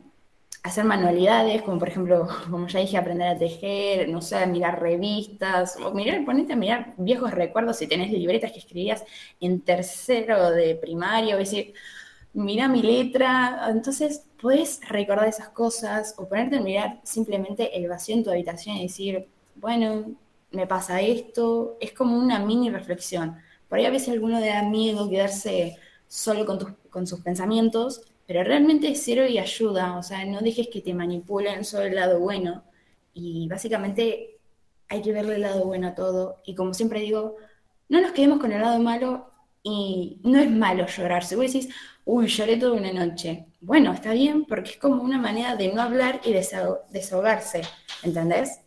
hacer 0.64 0.84
manualidades, 0.84 1.62
como 1.62 1.80
por 1.80 1.88
ejemplo, 1.88 2.28
como 2.52 2.68
ya 2.68 2.82
dije, 2.82 2.98
aprender 2.98 3.30
a 3.30 3.38
tejer, 3.38 4.10
no 4.10 4.22
sé, 4.22 4.46
mirar 4.46 4.82
revistas, 4.82 5.78
o 5.78 5.94
mirar, 5.94 6.26
ponete 6.26 6.52
a 6.52 6.58
mirar 6.58 6.94
viejos 6.98 7.32
recuerdos 7.32 7.78
si 7.78 7.88
tenés 7.88 8.12
libretas 8.12 8.52
que 8.52 8.60
escribías 8.60 9.06
en 9.40 9.62
tercero 9.62 10.52
de 10.52 10.76
primario, 10.76 11.38
decir, 11.38 11.74
mira 12.34 12.68
mi 12.68 12.82
letra, 12.82 13.68
entonces 13.70 14.26
puedes 14.42 14.80
recordar 14.88 15.28
esas 15.28 15.50
cosas 15.50 16.16
o 16.18 16.28
ponerte 16.28 16.58
a 16.58 16.62
mirar 16.62 17.00
simplemente 17.04 17.78
el 17.78 17.88
vacío 17.90 18.16
en 18.16 18.24
tu 18.24 18.32
habitación 18.32 18.78
y 18.78 18.84
decir, 18.84 19.28
bueno, 19.56 20.16
me 20.52 20.68
pasa 20.68 21.02
esto, 21.02 21.78
es 21.80 21.94
como 21.94 22.18
una 22.18 22.40
mini 22.40 22.70
reflexión. 22.70 23.38
Por 23.68 23.80
ahí 23.80 23.86
a 23.86 23.92
veces 23.92 24.10
alguno 24.10 24.40
le 24.40 24.48
da 24.48 24.64
miedo 24.64 25.10
quedarse 25.10 25.78
solo 26.08 26.46
con, 26.46 26.78
con 26.90 27.06
sus 27.06 27.22
pensamientos, 27.22 28.02
pero 28.26 28.44
realmente 28.44 28.94
sirve 28.96 29.30
y 29.32 29.38
ayuda, 29.40 29.98
o 29.98 30.04
sea, 30.04 30.26
no 30.26 30.40
dejes 30.42 30.68
que 30.70 30.82
te 30.82 30.94
manipulen 30.94 31.66
solo 31.66 31.86
el 31.86 31.96
lado 31.96 32.20
bueno. 32.20 32.64
Y 33.14 33.48
básicamente 33.48 34.40
hay 34.88 35.02
que 35.02 35.12
verle 35.12 35.36
el 35.36 35.42
lado 35.42 35.66
bueno 35.66 35.90
a 35.90 35.96
todo. 35.96 36.38
Y 36.46 36.56
como 36.56 36.74
siempre 36.74 37.02
digo, 37.02 37.38
no 37.90 38.02
nos 38.02 38.12
quedemos 38.12 38.40
con 38.40 38.52
el 38.52 38.62
lado 38.62 38.80
malo 38.80 39.30
y 39.64 40.20
no 40.24 40.40
es 40.40 40.50
malo 40.50 40.86
llorar. 40.86 41.24
Si 41.24 41.36
vos 41.36 41.52
decís, 41.52 41.74
uy, 42.06 42.28
lloré 42.28 42.58
toda 42.58 42.74
una 42.74 42.94
noche. 42.94 43.48
Bueno, 43.62 43.94
está 43.94 44.14
bien 44.14 44.46
porque 44.46 44.72
es 44.72 44.78
como 44.78 45.04
una 45.04 45.18
manera 45.18 45.56
de 45.56 45.74
no 45.74 45.82
hablar 45.82 46.22
y 46.24 46.34
desahogarse, 46.34 47.62
¿entendés? 48.04 48.62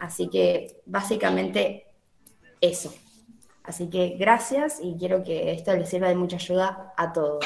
Así 0.00 0.28
que 0.28 0.80
básicamente 0.86 1.86
eso. 2.60 2.92
Así 3.64 3.90
que 3.90 4.16
gracias 4.18 4.80
y 4.82 4.96
quiero 4.98 5.22
que 5.22 5.52
esto 5.52 5.74
les 5.74 5.90
sirva 5.90 6.08
de 6.08 6.14
mucha 6.14 6.36
ayuda 6.36 6.94
a 6.96 7.12
todos. 7.12 7.44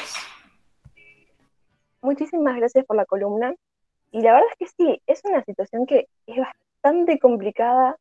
Muchísimas 2.01 2.55
gracias 2.55 2.85
por 2.85 2.95
la 2.95 3.05
columna. 3.05 3.53
Y 4.11 4.21
la 4.21 4.33
verdad 4.33 4.47
es 4.51 4.57
que 4.57 4.67
sí, 4.77 5.01
es 5.07 5.21
una 5.23 5.43
situación 5.43 5.85
que 5.85 6.07
es 6.27 6.37
bastante 6.37 7.17
complicada 7.19 7.97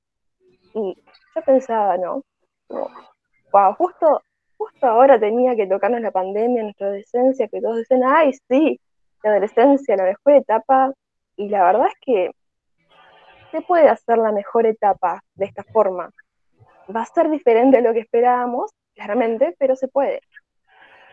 y 0.74 0.96
yo 1.34 1.42
pensaba, 1.44 1.96
¿no? 1.96 2.22
wow, 3.52 3.74
justo, 3.74 4.22
justo 4.56 4.86
ahora 4.86 5.18
tenía 5.18 5.56
que 5.56 5.66
tocarnos 5.66 6.00
la 6.00 6.10
pandemia, 6.10 6.62
nuestra 6.62 6.88
adolescencia, 6.88 7.48
que 7.48 7.60
todos 7.60 7.78
dicen, 7.78 8.02
ay, 8.04 8.32
sí, 8.48 8.80
la 9.22 9.30
adolescencia, 9.30 9.96
la 9.96 10.04
mejor 10.04 10.32
etapa. 10.34 10.92
Y 11.36 11.48
la 11.48 11.64
verdad 11.64 11.86
es 11.88 11.94
que 12.00 12.30
se 13.50 13.60
puede 13.62 13.88
hacer 13.88 14.18
la 14.18 14.32
mejor 14.32 14.66
etapa 14.66 15.22
de 15.34 15.46
esta 15.46 15.62
forma. 15.64 16.10
Va 16.94 17.02
a 17.02 17.06
ser 17.06 17.30
diferente 17.30 17.78
a 17.78 17.80
lo 17.80 17.92
que 17.92 18.00
esperábamos, 18.00 18.72
claramente, 18.94 19.54
pero 19.58 19.76
se 19.76 19.88
puede. 19.88 20.20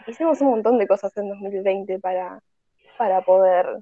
Hicimos 0.07 0.41
un 0.41 0.49
montón 0.49 0.77
de 0.79 0.87
cosas 0.87 1.15
en 1.17 1.29
2020 1.29 1.99
para, 1.99 2.39
para 2.97 3.21
poder, 3.21 3.79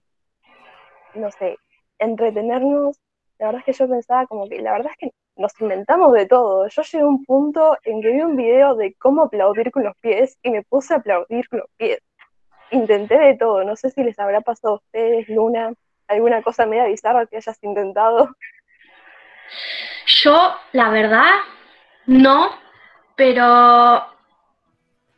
no 1.14 1.32
sé, 1.32 1.58
entretenernos. 2.00 3.00
La 3.40 3.48
verdad 3.48 3.60
es 3.60 3.66
que 3.66 3.84
yo 3.84 3.90
pensaba 3.90 4.26
como 4.28 4.50
que, 4.50 4.62
la 4.62 4.74
verdad 4.74 4.92
es 4.92 4.98
que 4.98 5.12
nos 5.38 5.60
inventamos 5.62 6.14
de 6.14 6.26
todo. 6.26 6.68
Yo 6.68 6.82
llegué 6.82 7.04
a 7.04 7.08
un 7.08 7.26
punto 7.26 7.78
en 7.84 8.02
que 8.02 8.12
vi 8.12 8.22
un 8.22 8.36
video 8.36 8.76
de 8.76 8.94
cómo 8.96 9.24
aplaudir 9.24 9.72
con 9.72 9.84
los 9.84 9.96
pies 9.98 10.38
y 10.44 10.52
me 10.52 10.64
puse 10.64 10.94
a 10.94 10.98
aplaudir 10.98 11.48
con 11.50 11.60
los 11.60 11.70
pies. 11.78 12.00
Intenté 12.72 13.18
de 13.18 13.38
todo, 13.38 13.64
no 13.64 13.76
sé 13.76 13.92
si 13.92 14.04
les 14.04 14.20
habrá 14.20 14.42
pasado 14.42 14.76
a 14.76 14.78
ustedes, 14.78 15.30
Luna, 15.30 15.74
alguna 16.08 16.42
cosa 16.42 16.66
media 16.66 16.86
bizarra 16.86 17.26
que 17.26 17.38
hayas 17.38 17.64
intentado. 17.64 18.30
Yo, 20.06 20.56
la 20.74 20.90
verdad, 20.90 21.32
no, 22.08 22.52
pero 23.16 24.06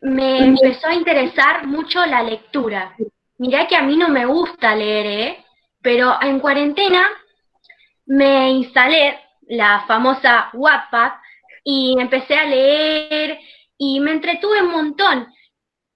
me 0.02 0.40
empezó 0.40 0.88
a 0.88 0.94
interesar 0.94 1.66
mucho 1.66 2.06
la 2.06 2.24
lectura. 2.24 2.96
Mirá 3.38 3.68
que 3.68 3.76
a 3.76 3.82
mí 3.82 3.98
no 3.98 4.10
me 4.10 4.26
gusta 4.26 4.76
leer, 4.76 5.06
¿eh? 5.06 5.46
pero 5.82 6.22
en 6.22 6.40
cuarentena 6.40 7.08
me 8.06 8.50
instalé 8.50 9.18
la 9.50 9.84
famosa 9.88 10.50
Wattpad, 10.54 11.12
y 11.64 11.96
empecé 12.00 12.36
a 12.36 12.46
leer 12.46 13.40
y 13.78 14.00
me 14.00 14.12
entretuve 14.12 14.62
un 14.62 14.72
montón. 14.72 15.28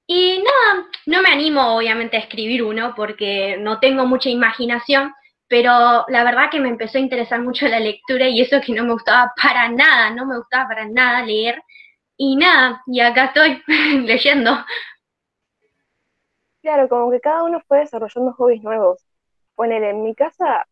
Y 0.05 0.43
nada, 0.43 0.85
no 1.05 1.21
me 1.21 1.29
animo 1.29 1.77
obviamente 1.77 2.17
a 2.17 2.21
escribir 2.21 2.63
uno 2.63 2.93
porque 2.95 3.57
no 3.57 3.79
tengo 3.79 4.05
mucha 4.05 4.29
imaginación, 4.29 5.13
pero 5.47 6.05
la 6.09 6.23
verdad 6.23 6.49
que 6.51 6.59
me 6.59 6.69
empezó 6.69 6.97
a 6.97 7.01
interesar 7.01 7.41
mucho 7.41 7.67
la 7.67 7.79
lectura 7.79 8.27
y 8.27 8.41
eso 8.41 8.59
que 8.61 8.73
no 8.73 8.83
me 8.83 8.93
gustaba 8.93 9.31
para 9.41 9.69
nada, 9.69 10.09
no 10.09 10.25
me 10.25 10.37
gustaba 10.37 10.67
para 10.67 10.85
nada 10.87 11.25
leer. 11.25 11.61
Y 12.17 12.35
nada, 12.35 12.81
y 12.85 12.99
acá 12.99 13.25
estoy 13.25 13.61
leyendo. 14.05 14.51
Claro, 16.61 16.87
como 16.87 17.11
que 17.11 17.19
cada 17.19 17.43
uno 17.43 17.61
fue 17.67 17.79
desarrollando 17.79 18.33
hobbies 18.33 18.63
nuevos. 18.63 19.05
Poner 19.55 19.83
en 19.83 20.03
mi 20.03 20.15
casa, 20.15 20.65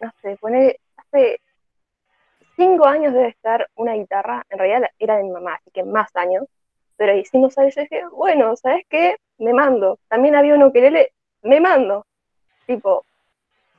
no 0.00 0.10
sé, 0.22 0.36
poner 0.40 0.78
hace 0.96 1.40
cinco 2.58 2.86
años 2.86 3.14
debe 3.14 3.28
estar 3.28 3.68
una 3.76 3.94
guitarra, 3.94 4.44
en 4.50 4.58
realidad 4.58 4.90
era 4.98 5.16
de 5.16 5.22
mi 5.22 5.30
mamá, 5.30 5.54
así 5.54 5.70
que 5.70 5.84
más 5.84 6.14
años, 6.16 6.44
pero 6.96 7.12
ahí 7.12 7.24
cinco 7.24 7.48
años 7.56 7.74
yo 7.74 7.82
dije, 7.82 8.02
bueno, 8.12 8.56
¿sabes 8.56 8.84
qué? 8.90 9.16
Me 9.38 9.52
mando. 9.54 9.98
También 10.08 10.34
había 10.34 10.56
uno 10.56 10.72
que 10.72 10.90
le 10.90 11.12
me 11.42 11.60
mando. 11.60 12.04
Tipo, 12.66 13.04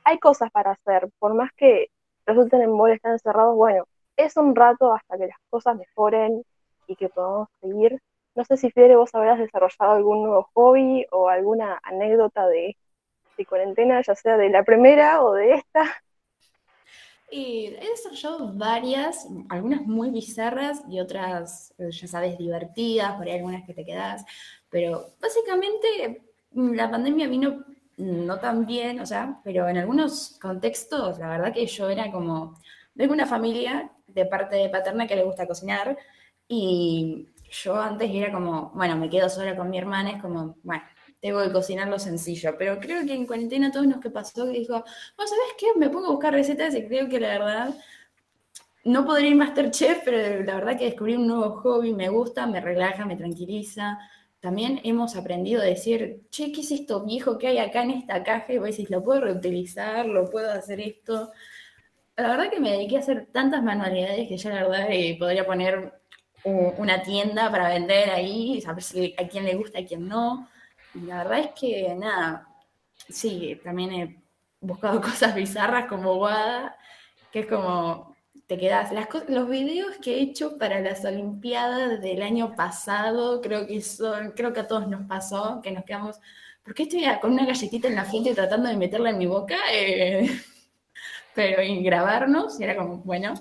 hay 0.04 0.18
cosas 0.18 0.50
para 0.50 0.72
hacer, 0.72 1.08
por 1.18 1.34
más 1.34 1.52
que 1.52 1.88
resulten 2.26 2.62
en 2.62 2.76
bol, 2.76 2.90
están 2.90 3.12
encerrados, 3.12 3.54
bueno, 3.54 3.84
es 4.16 4.36
un 4.36 4.56
rato 4.56 4.94
hasta 4.94 5.18
que 5.18 5.26
las 5.26 5.38
cosas 5.50 5.76
mejoren 5.76 6.42
y 6.86 6.96
que 6.96 7.08
podamos 7.10 7.48
seguir. 7.60 8.00
No 8.34 8.44
sé 8.44 8.56
si 8.56 8.70
Fidel 8.70 8.96
vos 8.96 9.14
habrás 9.14 9.38
desarrollado 9.38 9.92
algún 9.92 10.22
nuevo 10.22 10.48
hobby 10.54 11.06
o 11.10 11.28
alguna 11.28 11.78
anécdota 11.82 12.46
de, 12.46 12.76
de 13.36 13.46
cuarentena, 13.46 14.00
ya 14.00 14.14
sea 14.14 14.36
de 14.38 14.48
la 14.48 14.62
primera 14.62 15.22
o 15.22 15.34
de 15.34 15.54
esta. 15.54 15.84
He 17.32 17.88
desarrollado 17.90 18.52
varias, 18.54 19.26
algunas 19.48 19.82
muy 19.86 20.10
bizarras 20.10 20.82
y 20.88 21.00
otras, 21.00 21.72
eh, 21.78 21.90
ya 21.90 22.08
sabes, 22.08 22.36
divertidas, 22.38 23.14
por 23.16 23.26
ahí 23.26 23.36
algunas 23.36 23.64
que 23.64 23.74
te 23.74 23.84
quedas, 23.84 24.24
pero 24.68 25.14
básicamente 25.20 26.22
mm, 26.52 26.72
la 26.72 26.90
pandemia 26.90 27.28
vino 27.28 27.64
no 27.96 28.38
tan 28.38 28.66
bien, 28.66 29.00
o 29.00 29.06
sea, 29.06 29.40
pero 29.44 29.68
en 29.68 29.76
algunos 29.76 30.38
contextos, 30.40 31.18
la 31.18 31.28
verdad 31.28 31.52
que 31.52 31.66
yo 31.66 31.88
era 31.88 32.10
como, 32.10 32.58
vengo 32.94 33.12
una 33.12 33.26
familia 33.26 33.92
de 34.06 34.26
parte 34.26 34.56
de 34.56 34.68
paterna 34.68 35.06
que 35.06 35.16
le 35.16 35.24
gusta 35.24 35.46
cocinar 35.46 35.96
y 36.48 37.28
yo 37.50 37.76
antes 37.80 38.10
era 38.10 38.32
como, 38.32 38.70
bueno, 38.74 38.96
me 38.96 39.10
quedo 39.10 39.28
sola 39.28 39.56
con 39.56 39.70
mi 39.70 39.78
hermana, 39.78 40.10
es 40.12 40.22
como, 40.22 40.56
bueno, 40.62 40.82
tengo 41.20 41.42
que 41.42 41.52
cocinar 41.52 41.88
lo 41.88 41.98
sencillo. 41.98 42.56
Pero 42.58 42.78
creo 42.80 43.04
que 43.06 43.14
en 43.14 43.26
cuarentena 43.26 43.70
todos 43.70 43.86
nos 43.86 44.00
que 44.00 44.10
pasó 44.10 44.46
que 44.46 44.58
dijo, 44.58 44.72
bueno, 44.72 45.28
¿sabes 45.28 45.54
qué? 45.58 45.66
Me 45.76 45.90
pongo 45.90 46.08
a 46.08 46.10
buscar 46.12 46.32
recetas 46.32 46.74
y 46.74 46.86
creo 46.86 47.08
que 47.08 47.20
la 47.20 47.28
verdad 47.28 47.74
no 48.84 49.04
podría 49.04 49.30
ir 49.30 49.36
Masterchef, 49.36 50.02
pero 50.04 50.42
la 50.44 50.54
verdad 50.56 50.78
que 50.78 50.86
descubrí 50.86 51.14
un 51.14 51.26
nuevo 51.26 51.60
hobby, 51.60 51.92
me 51.92 52.08
gusta, 52.08 52.46
me 52.46 52.60
relaja, 52.60 53.04
me 53.04 53.16
tranquiliza. 53.16 53.98
También 54.40 54.80
hemos 54.84 55.16
aprendido 55.16 55.60
a 55.60 55.66
decir, 55.66 56.22
che, 56.30 56.50
¿qué 56.50 56.62
es 56.62 56.70
esto 56.70 57.04
viejo 57.04 57.36
que 57.36 57.48
hay 57.48 57.58
acá 57.58 57.82
en 57.82 57.90
esta 57.90 58.22
caja? 58.22 58.54
Y 58.54 58.58
vos 58.58 58.68
decís, 58.68 58.88
lo 58.88 59.02
puedo 59.02 59.20
reutilizar, 59.20 60.06
lo 60.06 60.30
puedo 60.30 60.50
hacer 60.50 60.80
esto. 60.80 61.30
La 62.16 62.28
verdad 62.28 62.50
que 62.50 62.60
me 62.60 62.72
dediqué 62.72 62.96
a 62.96 63.00
hacer 63.00 63.26
tantas 63.32 63.62
manualidades 63.62 64.28
que 64.28 64.38
ya 64.38 64.50
la 64.50 64.62
verdad 64.62 64.86
eh, 64.90 65.16
podría 65.18 65.44
poner 65.46 65.92
una 66.44 67.02
tienda 67.02 67.50
para 67.50 67.68
vender 67.68 68.10
ahí, 68.10 68.60
saber 68.62 68.82
si 68.82 69.14
a 69.18 69.28
quién 69.28 69.44
le 69.44 69.56
gusta, 69.56 69.80
a 69.80 69.84
quién 69.84 70.08
no. 70.08 70.48
La 70.94 71.18
verdad 71.18 71.38
es 71.40 71.50
que 71.58 71.94
nada, 71.94 72.48
sí, 73.08 73.60
también 73.62 73.92
he 73.92 74.22
buscado 74.60 75.00
cosas 75.00 75.34
bizarras 75.34 75.86
como 75.86 76.16
Wada, 76.16 76.76
que 77.32 77.40
es 77.40 77.46
como 77.46 78.16
te 78.46 78.58
quedas. 78.58 78.90
Los 79.28 79.48
videos 79.48 79.96
que 80.02 80.16
he 80.16 80.22
hecho 80.22 80.58
para 80.58 80.80
las 80.80 81.04
Olimpiadas 81.04 82.00
del 82.00 82.22
año 82.22 82.54
pasado, 82.56 83.40
creo 83.40 83.66
que 83.66 83.80
son, 83.80 84.32
creo 84.32 84.52
que 84.52 84.60
a 84.60 84.66
todos 84.66 84.88
nos 84.88 85.06
pasó, 85.06 85.60
que 85.62 85.70
nos 85.70 85.84
quedamos. 85.84 86.18
¿Por 86.64 86.74
qué 86.74 86.82
estoy 86.84 87.04
con 87.20 87.32
una 87.32 87.46
galletita 87.46 87.88
en 87.88 87.94
la 87.94 88.04
frente 88.04 88.34
tratando 88.34 88.68
de 88.68 88.76
meterla 88.76 89.10
en 89.10 89.18
mi 89.18 89.26
boca? 89.26 89.56
Eh, 89.72 90.28
pero 91.34 91.62
y 91.62 91.82
grabarnos, 91.82 92.58
y 92.60 92.64
era 92.64 92.76
como, 92.76 92.98
bueno, 92.98 93.34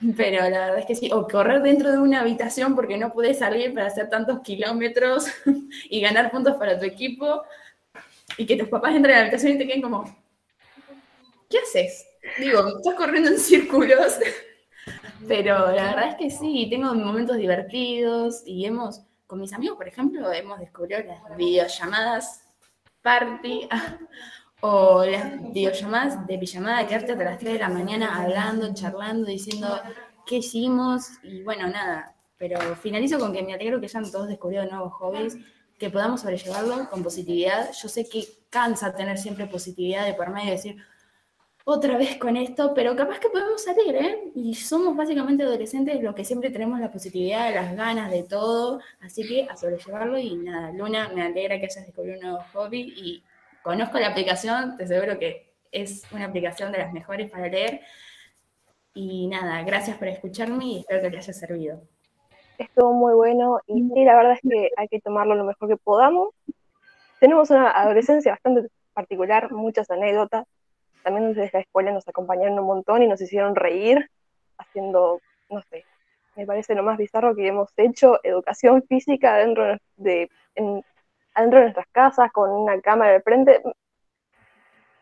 pero 0.16 0.42
la 0.48 0.60
verdad 0.60 0.78
es 0.78 0.86
que 0.86 0.94
sí, 0.94 1.10
o 1.12 1.26
correr 1.26 1.62
dentro 1.62 1.90
de 1.90 1.98
una 1.98 2.20
habitación 2.20 2.74
porque 2.74 2.96
no 2.96 3.12
puedes 3.12 3.38
salir 3.38 3.74
para 3.74 3.86
hacer 3.86 4.08
tantos 4.08 4.40
kilómetros 4.40 5.26
y 5.90 6.00
ganar 6.00 6.30
puntos 6.30 6.56
para 6.56 6.78
tu 6.78 6.84
equipo, 6.84 7.42
y 8.36 8.46
que 8.46 8.56
tus 8.56 8.68
papás 8.68 8.94
entren 8.94 9.14
a 9.14 9.18
la 9.18 9.22
habitación 9.24 9.52
y 9.52 9.58
te 9.58 9.66
queden 9.66 9.82
como, 9.82 10.04
¿qué 11.48 11.58
haces? 11.58 12.06
Digo, 12.38 12.66
estás 12.76 12.94
corriendo 12.94 13.30
en 13.30 13.38
círculos. 13.38 14.18
Pero 15.28 15.72
la 15.72 15.94
verdad 15.94 16.08
es 16.10 16.14
que 16.16 16.30
sí, 16.30 16.66
tengo 16.70 16.94
momentos 16.94 17.36
divertidos 17.36 18.42
y 18.46 18.64
hemos, 18.64 19.02
con 19.26 19.40
mis 19.40 19.52
amigos, 19.52 19.76
por 19.76 19.86
ejemplo, 19.86 20.32
hemos 20.32 20.58
descubierto 20.58 21.12
las 21.28 21.36
videollamadas 21.36 22.42
party 23.02 23.68
o 24.60 25.04
las 25.04 25.52
videollamadas 25.52 26.26
de 26.26 26.38
pijamada, 26.38 26.86
quedarte 26.86 27.12
hasta 27.12 27.24
las 27.24 27.38
3 27.38 27.54
de 27.54 27.58
la 27.58 27.68
mañana 27.68 28.22
hablando, 28.22 28.72
charlando, 28.74 29.26
diciendo 29.26 29.80
qué 30.26 30.36
hicimos 30.36 31.08
y 31.22 31.42
bueno, 31.42 31.66
nada. 31.68 32.14
Pero 32.36 32.58
finalizo 32.76 33.18
con 33.18 33.32
que 33.32 33.42
me 33.42 33.54
alegro 33.54 33.80
que 33.80 33.86
hayan 33.86 34.10
todos 34.10 34.28
descubrido 34.28 34.64
nuevos 34.66 34.92
hobbies, 34.94 35.36
que 35.78 35.90
podamos 35.90 36.20
sobrellevarlo 36.20 36.88
con 36.90 37.02
positividad. 37.02 37.70
Yo 37.72 37.88
sé 37.88 38.08
que 38.08 38.24
cansa 38.50 38.94
tener 38.94 39.18
siempre 39.18 39.46
positividad 39.46 40.06
de 40.06 40.14
por 40.14 40.30
medio 40.30 40.48
y 40.48 40.52
decir 40.52 40.76
otra 41.64 41.98
vez 41.98 42.16
con 42.16 42.36
esto, 42.36 42.72
pero 42.74 42.96
capaz 42.96 43.18
que 43.18 43.28
podemos 43.28 43.62
salir, 43.62 43.94
¿eh? 43.94 44.32
Y 44.34 44.54
somos 44.54 44.96
básicamente 44.96 45.44
adolescentes 45.44 46.02
los 46.02 46.14
que 46.14 46.24
siempre 46.24 46.50
tenemos 46.50 46.80
la 46.80 46.90
positividad, 46.90 47.54
las 47.54 47.76
ganas 47.76 48.10
de 48.10 48.24
todo, 48.24 48.80
así 49.00 49.26
que 49.26 49.46
a 49.48 49.56
sobrellevarlo 49.56 50.18
y 50.18 50.34
nada, 50.36 50.72
Luna, 50.72 51.10
me 51.14 51.22
alegra 51.22 51.58
que 51.58 51.66
hayas 51.66 51.86
descubierto 51.86 52.26
un 52.26 52.32
nuevo 52.32 52.44
hobby 52.52 52.80
y 52.96 53.22
conozco 53.62 53.98
la 53.98 54.08
aplicación, 54.08 54.76
te 54.76 54.84
aseguro 54.84 55.18
que 55.18 55.54
es 55.72 56.04
una 56.12 56.26
aplicación 56.26 56.72
de 56.72 56.78
las 56.78 56.92
mejores 56.92 57.30
para 57.30 57.48
leer. 57.48 57.80
Y 58.94 59.28
nada, 59.28 59.62
gracias 59.62 59.96
por 59.96 60.08
escucharme 60.08 60.64
y 60.64 60.78
espero 60.80 61.02
que 61.02 61.10
les 61.10 61.28
haya 61.28 61.32
servido. 61.32 61.82
Estuvo 62.58 62.92
muy 62.92 63.14
bueno 63.14 63.60
y 63.66 63.88
sí, 63.88 64.04
la 64.04 64.16
verdad 64.16 64.32
es 64.32 64.40
que 64.40 64.70
hay 64.76 64.88
que 64.88 65.00
tomarlo 65.00 65.34
lo 65.34 65.44
mejor 65.44 65.68
que 65.68 65.76
podamos. 65.76 66.34
Tenemos 67.20 67.50
una 67.50 67.70
adolescencia 67.70 68.32
bastante 68.32 68.68
particular, 68.92 69.52
muchas 69.52 69.90
anécdotas. 69.90 70.46
También 71.02 71.32
desde 71.32 71.50
la 71.52 71.60
escuela 71.60 71.92
nos 71.92 72.06
acompañaron 72.08 72.58
un 72.58 72.66
montón 72.66 73.02
y 73.02 73.06
nos 73.06 73.20
hicieron 73.20 73.54
reír 73.54 74.10
haciendo, 74.58 75.20
no 75.48 75.62
sé, 75.62 75.84
me 76.36 76.46
parece 76.46 76.74
lo 76.74 76.82
más 76.82 76.98
bizarro 76.98 77.34
que 77.34 77.46
hemos 77.46 77.70
hecho, 77.76 78.20
educación 78.22 78.82
física 78.88 79.36
dentro 79.36 79.78
de, 79.96 80.30
adentro 81.34 81.58
de 81.58 81.64
nuestras 81.66 81.86
casas 81.92 82.30
con 82.32 82.50
una 82.50 82.80
cámara 82.80 83.12
de 83.12 83.22
frente. 83.22 83.62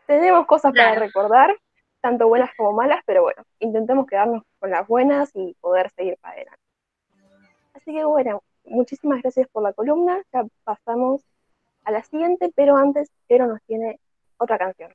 Tenemos 0.05 0.45
cosas 0.47 0.73
para 0.73 0.95
recordar, 0.95 1.55
tanto 2.01 2.27
buenas 2.27 2.49
como 2.57 2.73
malas, 2.73 3.01
pero 3.05 3.21
bueno, 3.21 3.43
intentemos 3.59 4.07
quedarnos 4.07 4.43
con 4.59 4.71
las 4.71 4.87
buenas 4.87 5.29
y 5.35 5.55
poder 5.61 5.91
seguir 5.91 6.17
para 6.21 6.35
adelante. 6.35 6.61
Así 7.73 7.93
que 7.93 8.03
bueno, 8.03 8.41
muchísimas 8.65 9.21
gracias 9.21 9.47
por 9.49 9.63
la 9.63 9.73
columna. 9.73 10.21
Ya 10.33 10.45
pasamos 10.63 11.21
a 11.83 11.91
la 11.91 12.03
siguiente, 12.03 12.51
pero 12.55 12.75
antes 12.75 13.09
Pero 13.27 13.47
nos 13.47 13.61
tiene 13.63 13.99
otra 14.37 14.57
canción. 14.57 14.93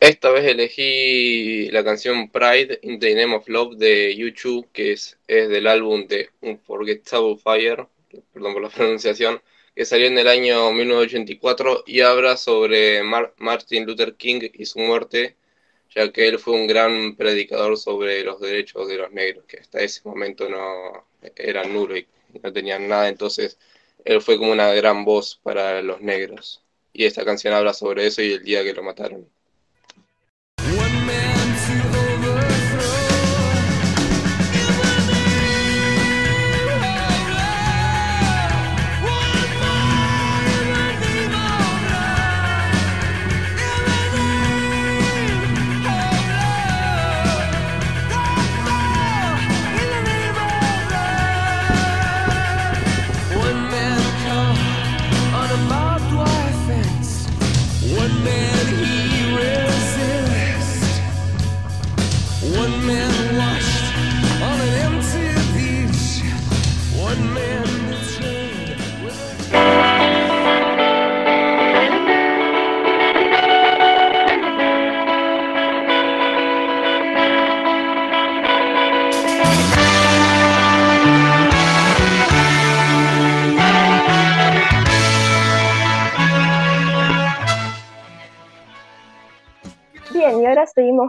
Esta 0.00 0.30
vez 0.30 0.46
elegí 0.46 1.70
la 1.70 1.84
canción 1.84 2.30
Pride 2.30 2.78
in 2.82 2.98
the 2.98 3.14
Name 3.14 3.36
of 3.36 3.48
Love 3.48 3.76
de 3.76 4.16
YouTube, 4.16 4.66
que 4.72 4.92
es, 4.92 5.18
es 5.28 5.48
del 5.50 5.66
álbum 5.66 6.06
de 6.06 6.30
Unforgettable 6.40 7.36
Fire, 7.36 7.86
perdón 8.32 8.52
por 8.54 8.62
la 8.62 8.68
pronunciación, 8.76 9.40
que 9.74 9.84
salió 9.84 10.06
en 10.06 10.18
el 10.18 10.28
año 10.28 10.72
1984 10.72 11.84
y 11.86 12.00
habla 12.00 12.36
sobre 12.36 13.02
Martin 13.02 13.86
Luther 13.86 14.14
King 14.16 14.40
y 14.52 14.66
su 14.66 14.78
muerte, 14.80 15.36
ya 15.94 16.12
que 16.12 16.28
él 16.28 16.38
fue 16.38 16.54
un 16.54 16.66
gran 16.66 17.16
predicador 17.16 17.76
sobre 17.76 18.22
los 18.24 18.40
derechos 18.40 18.88
de 18.88 18.98
los 18.98 19.10
negros, 19.12 19.44
que 19.46 19.58
hasta 19.58 19.80
ese 19.80 20.02
momento 20.04 20.48
no 20.48 21.06
eran 21.36 21.72
nulos 21.72 21.98
y 21.98 22.06
no 22.42 22.52
tenían 22.52 22.88
nada, 22.88 23.08
entonces 23.08 23.58
él 24.04 24.20
fue 24.22 24.38
como 24.38 24.52
una 24.52 24.72
gran 24.74 25.04
voz 25.04 25.40
para 25.42 25.82
los 25.82 26.00
negros. 26.00 26.62
Y 26.92 27.04
esta 27.04 27.24
canción 27.24 27.54
habla 27.54 27.72
sobre 27.74 28.06
eso 28.06 28.22
y 28.22 28.32
el 28.32 28.44
día 28.44 28.64
que 28.64 28.74
lo 28.74 28.82
mataron. 28.82 29.28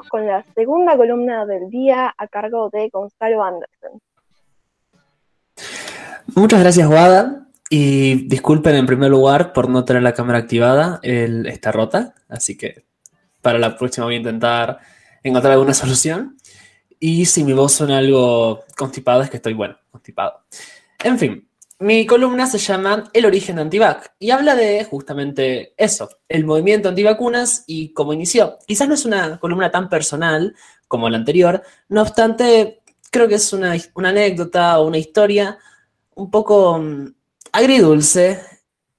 Seguimos 0.01 0.09
con 0.09 0.27
la 0.27 0.43
segunda 0.55 0.97
columna 0.97 1.45
del 1.45 1.69
día 1.69 2.13
a 2.17 2.27
cargo 2.27 2.69
de 2.69 2.89
Gonzalo 2.89 3.43
Anderson. 3.43 3.99
Muchas 6.35 6.59
gracias, 6.59 6.87
Wada. 6.87 7.47
Y 7.69 8.27
disculpen 8.27 8.75
en 8.75 8.85
primer 8.85 9.09
lugar 9.09 9.53
por 9.53 9.69
no 9.69 9.85
tener 9.85 10.03
la 10.03 10.13
cámara 10.13 10.39
activada, 10.39 10.99
el, 11.03 11.45
está 11.47 11.71
rota, 11.71 12.13
así 12.27 12.57
que 12.57 12.83
para 13.41 13.59
la 13.59 13.77
próxima 13.77 14.05
voy 14.05 14.15
a 14.15 14.17
intentar 14.17 14.79
encontrar 15.23 15.53
alguna 15.53 15.73
solución. 15.73 16.37
Y 16.99 17.25
si 17.25 17.43
mi 17.43 17.53
voz 17.53 17.71
suena 17.71 17.97
algo 17.97 18.59
constipado, 18.77 19.21
es 19.21 19.29
que 19.29 19.37
estoy, 19.37 19.53
bueno, 19.53 19.77
constipado. 19.89 20.41
En 21.03 21.17
fin, 21.17 21.47
mi 21.82 22.06
columna 22.06 22.46
se 22.46 22.60
llama 22.60 23.06
El 23.12 23.26
origen 23.26 23.58
Antivac 23.58 24.13
y 24.20 24.30
habla 24.30 24.54
de 24.54 24.86
justamente 24.86 25.74
eso, 25.78 26.10
el 26.30 26.46
movimiento 26.46 26.89
antivacunas 26.89 27.63
y 27.65 27.91
cómo 27.94 28.13
inició. 28.13 28.60
Quizás 28.67 28.88
no 28.88 28.94
es 28.94 29.04
una 29.04 29.39
columna 29.39 29.72
tan 29.72 29.89
personal 29.89 30.56
como 30.88 31.10
la 31.10 31.17
anterior, 31.17 31.63
no 31.89 32.04
obstante, 32.04 32.84
creo 33.10 33.28
que 33.28 33.36
es 33.36 33.52
una, 33.52 33.76
anécdota 33.96 34.80
o 34.80 34.86
una 34.86 35.00
historia 35.00 35.58
un 36.13 36.30
poco 36.30 36.78
mm, 36.78 37.15
agridulce 37.52 38.39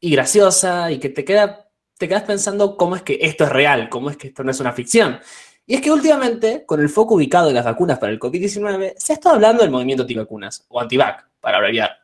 y 0.01 0.11
graciosa 0.11 0.91
y 0.91 0.99
que 0.99 1.09
te, 1.09 1.25
queda, 1.25 1.69
te 1.97 2.09
quedas 2.09 2.25
pensando 2.25 2.77
cómo 2.77 2.97
es 2.97 3.03
que 3.03 3.17
esto 3.23 3.45
es 3.45 3.51
real, 3.51 3.89
cómo 3.91 4.11
es 4.11 4.17
que 4.17 4.27
esto 4.27 4.43
no 4.43 4.51
es 4.51 4.59
una 4.59 4.73
ficción. 4.73 5.21
Y 5.67 5.77
es 5.77 5.81
que 5.81 5.93
últimamente, 5.93 6.65
con 6.67 6.81
el 6.81 6.89
foco 6.89 7.15
ubicado 7.15 7.49
en 7.49 7.55
las 7.55 7.65
vacunas 7.65 8.01
para 8.01 8.11
el 8.11 8.19
COVID-19, 8.19 8.95
se 8.97 9.13
ha 9.13 9.15
estado 9.15 9.37
hablando 9.37 9.63
del 9.63 9.71
movimiento 9.71 10.03
antivacunas, 10.03 10.65
o 10.69 10.81
antivac, 10.81 11.29
para 11.41 11.59
abreviar. 11.59 12.02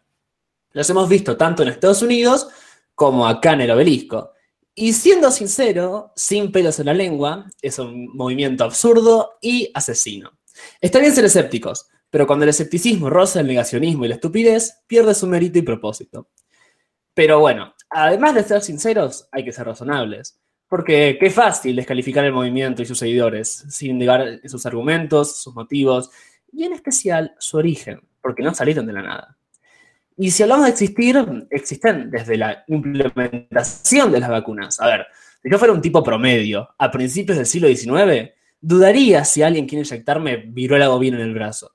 Los 0.72 0.88
hemos 0.90 1.08
visto 1.08 1.36
tanto 1.36 1.62
en 1.62 1.70
Estados 1.70 2.02
Unidos 2.02 2.48
como 2.94 3.26
acá 3.26 3.52
en 3.52 3.62
el 3.62 3.70
obelisco. 3.70 4.32
Y 4.74 4.92
siendo 4.92 5.30
sincero, 5.30 6.12
sin 6.14 6.52
pelos 6.52 6.78
en 6.78 6.86
la 6.86 6.94
lengua, 6.94 7.46
es 7.62 7.78
un 7.78 8.14
movimiento 8.16 8.64
absurdo 8.64 9.38
y 9.40 9.70
asesino. 9.74 10.38
Está 10.80 10.98
bien 10.98 11.14
ser 11.14 11.24
escépticos, 11.24 11.88
pero 12.10 12.26
cuando 12.26 12.44
el 12.44 12.50
escepticismo 12.50 13.10
roza 13.10 13.40
el 13.40 13.46
negacionismo 13.46 14.04
y 14.04 14.08
la 14.08 14.14
estupidez, 14.14 14.82
pierde 14.86 15.14
su 15.14 15.26
mérito 15.26 15.58
y 15.58 15.62
propósito. 15.62 16.28
Pero 17.14 17.40
bueno, 17.40 17.74
además 17.90 18.34
de 18.34 18.44
ser 18.44 18.62
sinceros, 18.62 19.28
hay 19.32 19.44
que 19.44 19.52
ser 19.52 19.66
razonables. 19.66 20.38
Porque 20.68 21.16
qué 21.18 21.30
fácil 21.30 21.74
descalificar 21.76 22.24
el 22.24 22.32
movimiento 22.32 22.82
y 22.82 22.86
sus 22.86 22.98
seguidores, 22.98 23.64
sin 23.70 23.98
negar 23.98 24.40
sus 24.44 24.66
argumentos, 24.66 25.40
sus 25.42 25.54
motivos, 25.54 26.10
y 26.52 26.64
en 26.64 26.74
especial 26.74 27.34
su 27.38 27.56
origen, 27.56 28.02
porque 28.20 28.42
no 28.42 28.54
salieron 28.54 28.86
de 28.86 28.92
la 28.92 29.02
nada. 29.02 29.37
Y 30.20 30.32
si 30.32 30.42
hablamos 30.42 30.64
de 30.64 30.72
existir, 30.72 31.46
existen 31.48 32.10
desde 32.10 32.36
la 32.36 32.64
implementación 32.66 34.10
de 34.10 34.18
las 34.18 34.28
vacunas. 34.28 34.80
A 34.80 34.86
ver, 34.88 35.06
si 35.40 35.48
yo 35.48 35.58
fuera 35.58 35.72
un 35.72 35.80
tipo 35.80 36.02
promedio 36.02 36.68
a 36.76 36.90
principios 36.90 37.38
del 37.38 37.46
siglo 37.46 37.68
XIX, 37.68 38.32
dudaría 38.60 39.24
si 39.24 39.42
alguien 39.42 39.68
quiere 39.68 39.86
inyectarme 39.86 40.38
viruela 40.48 40.88
bovina 40.88 41.18
en 41.18 41.22
el 41.22 41.34
brazo. 41.34 41.70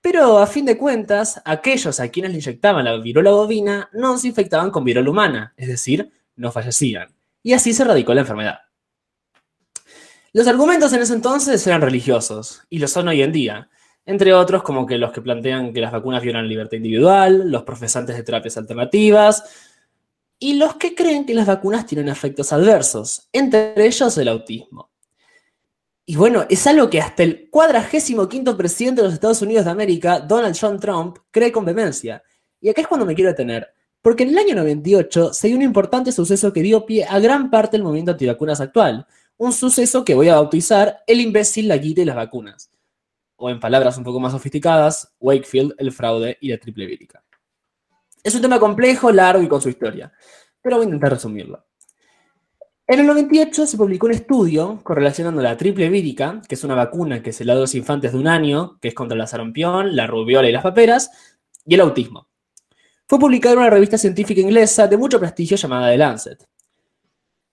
Pero 0.00 0.38
a 0.38 0.46
fin 0.46 0.66
de 0.66 0.78
cuentas, 0.78 1.42
aquellos 1.44 1.98
a 1.98 2.08
quienes 2.08 2.30
le 2.30 2.38
inyectaban 2.38 2.84
la 2.84 2.96
viruela 2.96 3.32
bovina 3.32 3.90
no 3.92 4.16
se 4.18 4.28
infectaban 4.28 4.70
con 4.70 4.84
viruela 4.84 5.10
humana, 5.10 5.52
es 5.56 5.66
decir, 5.66 6.12
no 6.36 6.52
fallecían. 6.52 7.08
Y 7.42 7.54
así 7.54 7.72
se 7.72 7.82
radicó 7.82 8.14
la 8.14 8.20
enfermedad. 8.20 8.60
Los 10.32 10.46
argumentos 10.46 10.92
en 10.92 11.02
ese 11.02 11.14
entonces 11.14 11.66
eran 11.66 11.80
religiosos, 11.80 12.62
y 12.70 12.78
lo 12.78 12.86
son 12.86 13.08
hoy 13.08 13.22
en 13.22 13.32
día, 13.32 13.68
entre 14.08 14.32
otros 14.32 14.62
como 14.62 14.86
que 14.86 14.96
los 14.96 15.12
que 15.12 15.20
plantean 15.20 15.70
que 15.70 15.82
las 15.82 15.92
vacunas 15.92 16.22
violan 16.22 16.44
la 16.44 16.48
libertad 16.48 16.78
individual, 16.78 17.50
los 17.50 17.62
profesantes 17.64 18.16
de 18.16 18.22
terapias 18.22 18.56
alternativas 18.56 19.44
y 20.38 20.54
los 20.54 20.76
que 20.76 20.94
creen 20.94 21.26
que 21.26 21.34
las 21.34 21.46
vacunas 21.46 21.84
tienen 21.84 22.08
efectos 22.08 22.50
adversos, 22.54 23.28
entre 23.34 23.74
ellos 23.76 24.16
el 24.16 24.28
autismo. 24.28 24.88
Y 26.06 26.16
bueno, 26.16 26.46
es 26.48 26.66
algo 26.66 26.88
que 26.88 27.02
hasta 27.02 27.22
el 27.22 27.50
cuadragésimo 27.50 28.30
quinto 28.30 28.56
presidente 28.56 29.02
de 29.02 29.08
los 29.08 29.14
Estados 29.14 29.42
Unidos 29.42 29.66
de 29.66 29.72
América, 29.72 30.20
Donald 30.20 30.56
John 30.58 30.80
Trump, 30.80 31.18
cree 31.30 31.52
con 31.52 31.66
vehemencia. 31.66 32.22
Y 32.62 32.70
acá 32.70 32.80
es 32.80 32.88
cuando 32.88 33.04
me 33.04 33.14
quiero 33.14 33.28
detener, 33.28 33.68
porque 34.00 34.22
en 34.22 34.30
el 34.30 34.38
año 34.38 34.54
98 34.54 35.34
se 35.34 35.48
dio 35.48 35.56
un 35.58 35.62
importante 35.62 36.12
suceso 36.12 36.50
que 36.50 36.62
dio 36.62 36.86
pie 36.86 37.04
a 37.04 37.18
gran 37.18 37.50
parte 37.50 37.76
del 37.76 37.84
movimiento 37.84 38.12
antivacunas 38.12 38.62
actual, 38.62 39.06
un 39.36 39.52
suceso 39.52 40.02
que 40.02 40.14
voy 40.14 40.30
a 40.30 40.36
bautizar 40.36 41.02
el 41.06 41.20
imbécil, 41.20 41.68
la 41.68 41.76
guita 41.76 42.00
y 42.00 42.06
las 42.06 42.16
vacunas 42.16 42.70
o 43.38 43.48
en 43.48 43.60
palabras 43.60 43.96
un 43.96 44.04
poco 44.04 44.20
más 44.20 44.32
sofisticadas, 44.32 45.14
Wakefield, 45.20 45.74
el 45.78 45.92
fraude 45.92 46.36
y 46.40 46.50
la 46.50 46.58
triple 46.58 46.86
vírica. 46.86 47.24
Es 48.22 48.34
un 48.34 48.42
tema 48.42 48.58
complejo, 48.58 49.10
largo 49.10 49.42
y 49.42 49.48
con 49.48 49.62
su 49.62 49.68
historia, 49.68 50.12
pero 50.60 50.76
voy 50.76 50.84
a 50.84 50.88
intentar 50.88 51.12
resumirlo. 51.12 51.64
En 52.86 53.00
el 53.00 53.06
98 53.06 53.66
se 53.66 53.76
publicó 53.76 54.06
un 54.06 54.12
estudio 54.12 54.80
correlacionando 54.82 55.40
la 55.40 55.56
triple 55.56 55.88
vírica, 55.88 56.40
que 56.48 56.54
es 56.56 56.64
una 56.64 56.74
vacuna 56.74 57.22
que 57.22 57.32
se 57.32 57.44
le 57.44 57.52
da 57.52 57.58
a 57.58 57.60
los 57.60 57.74
infantes 57.74 58.12
de 58.12 58.18
un 58.18 58.26
año, 58.26 58.78
que 58.80 58.88
es 58.88 58.94
contra 58.94 59.16
la 59.16 59.26
sarampión, 59.26 59.94
la 59.94 60.06
rubiola 60.06 60.48
y 60.48 60.52
las 60.52 60.62
paperas, 60.62 61.10
y 61.64 61.74
el 61.74 61.80
autismo. 61.80 62.28
Fue 63.06 63.18
publicado 63.18 63.54
en 63.54 63.60
una 63.60 63.70
revista 63.70 63.98
científica 63.98 64.40
inglesa 64.40 64.88
de 64.88 64.96
mucho 64.96 65.20
prestigio 65.20 65.56
llamada 65.56 65.90
The 65.90 65.98
Lancet. 65.98 66.48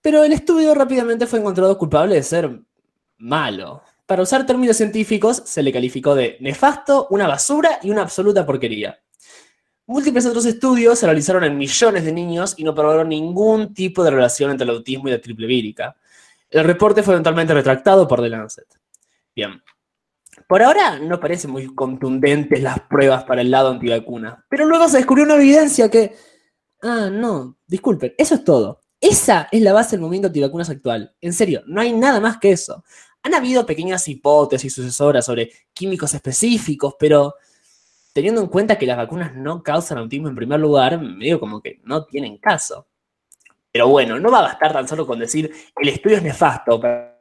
Pero 0.00 0.24
el 0.24 0.32
estudio 0.32 0.74
rápidamente 0.74 1.26
fue 1.26 1.38
encontrado 1.38 1.78
culpable 1.78 2.14
de 2.14 2.22
ser 2.22 2.62
malo, 3.18 3.82
Para 4.06 4.22
usar 4.22 4.46
términos 4.46 4.76
científicos, 4.76 5.42
se 5.44 5.64
le 5.64 5.72
calificó 5.72 6.14
de 6.14 6.36
nefasto, 6.40 7.08
una 7.10 7.26
basura 7.26 7.80
y 7.82 7.90
una 7.90 8.02
absoluta 8.02 8.46
porquería. 8.46 9.00
Múltiples 9.88 10.26
otros 10.26 10.46
estudios 10.46 10.98
se 10.98 11.06
realizaron 11.06 11.42
en 11.42 11.58
millones 11.58 12.04
de 12.04 12.12
niños 12.12 12.54
y 12.56 12.64
no 12.64 12.74
probaron 12.74 13.08
ningún 13.08 13.74
tipo 13.74 14.04
de 14.04 14.10
relación 14.10 14.50
entre 14.50 14.64
el 14.64 14.70
autismo 14.70 15.08
y 15.08 15.10
la 15.10 15.20
triple 15.20 15.46
vírica. 15.46 15.96
El 16.50 16.64
reporte 16.64 17.02
fue 17.02 17.14
eventualmente 17.14 17.54
retractado 17.54 18.06
por 18.06 18.20
The 18.20 18.28
Lancet. 18.28 18.66
Bien. 19.34 19.60
Por 20.48 20.62
ahora 20.62 20.98
no 21.00 21.18
parecen 21.18 21.50
muy 21.50 21.66
contundentes 21.74 22.62
las 22.62 22.80
pruebas 22.80 23.24
para 23.24 23.40
el 23.40 23.50
lado 23.50 23.70
antivacuna, 23.70 24.44
pero 24.48 24.66
luego 24.66 24.88
se 24.88 24.98
descubrió 24.98 25.24
una 25.24 25.34
evidencia 25.34 25.90
que... 25.90 26.14
Ah, 26.82 27.08
no, 27.10 27.56
disculpen, 27.66 28.14
eso 28.18 28.36
es 28.36 28.44
todo. 28.44 28.82
Esa 29.00 29.48
es 29.50 29.62
la 29.62 29.72
base 29.72 29.92
del 29.92 30.00
movimiento 30.00 30.28
antivacunas 30.28 30.70
actual. 30.70 31.14
En 31.20 31.32
serio, 31.32 31.62
no 31.66 31.80
hay 31.80 31.92
nada 31.92 32.20
más 32.20 32.38
que 32.38 32.52
eso. 32.52 32.84
Han 33.26 33.34
habido 33.34 33.66
pequeñas 33.66 34.06
hipótesis 34.06 34.72
sucesoras 34.72 35.26
sobre 35.26 35.50
químicos 35.74 36.14
específicos, 36.14 36.94
pero 36.96 37.34
teniendo 38.12 38.40
en 38.40 38.46
cuenta 38.46 38.78
que 38.78 38.86
las 38.86 38.96
vacunas 38.96 39.34
no 39.34 39.64
causan 39.64 39.98
autismo 39.98 40.28
en 40.28 40.36
primer 40.36 40.60
lugar, 40.60 41.00
medio 41.00 41.40
como 41.40 41.60
que 41.60 41.80
no 41.82 42.04
tienen 42.04 42.38
caso. 42.38 42.86
Pero 43.72 43.88
bueno, 43.88 44.20
no 44.20 44.30
va 44.30 44.38
a 44.38 44.42
bastar 44.42 44.72
tan 44.72 44.86
solo 44.86 45.04
con 45.04 45.18
decir 45.18 45.52
el 45.76 45.88
estudio 45.88 46.18
es 46.18 46.22
nefasto 46.22 46.80
para, 46.80 47.16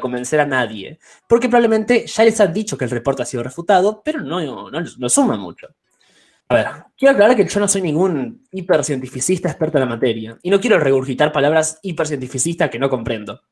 convencer 0.00 0.40
a 0.40 0.46
nadie, 0.46 0.98
porque 1.28 1.50
probablemente 1.50 2.06
ya 2.06 2.24
les 2.24 2.40
han 2.40 2.54
dicho 2.54 2.78
que 2.78 2.86
el 2.86 2.90
reporte 2.90 3.24
ha 3.24 3.26
sido 3.26 3.42
refutado, 3.42 4.00
pero 4.02 4.22
no, 4.22 4.40
no, 4.40 4.70
no 4.70 5.08
suma 5.10 5.36
mucho. 5.36 5.66
A 6.48 6.54
ver, 6.54 6.66
quiero 6.96 7.12
aclarar 7.12 7.36
que 7.36 7.46
yo 7.46 7.60
no 7.60 7.68
soy 7.68 7.82
ningún 7.82 8.46
hipercientificista 8.50 9.50
experto 9.50 9.76
en 9.76 9.84
la 9.84 9.90
materia, 9.90 10.38
y 10.42 10.48
no 10.48 10.58
quiero 10.58 10.78
regurgitar 10.78 11.30
palabras 11.30 11.78
hipercientificistas 11.82 12.70
que 12.70 12.78
no 12.78 12.88
comprendo. 12.88 13.42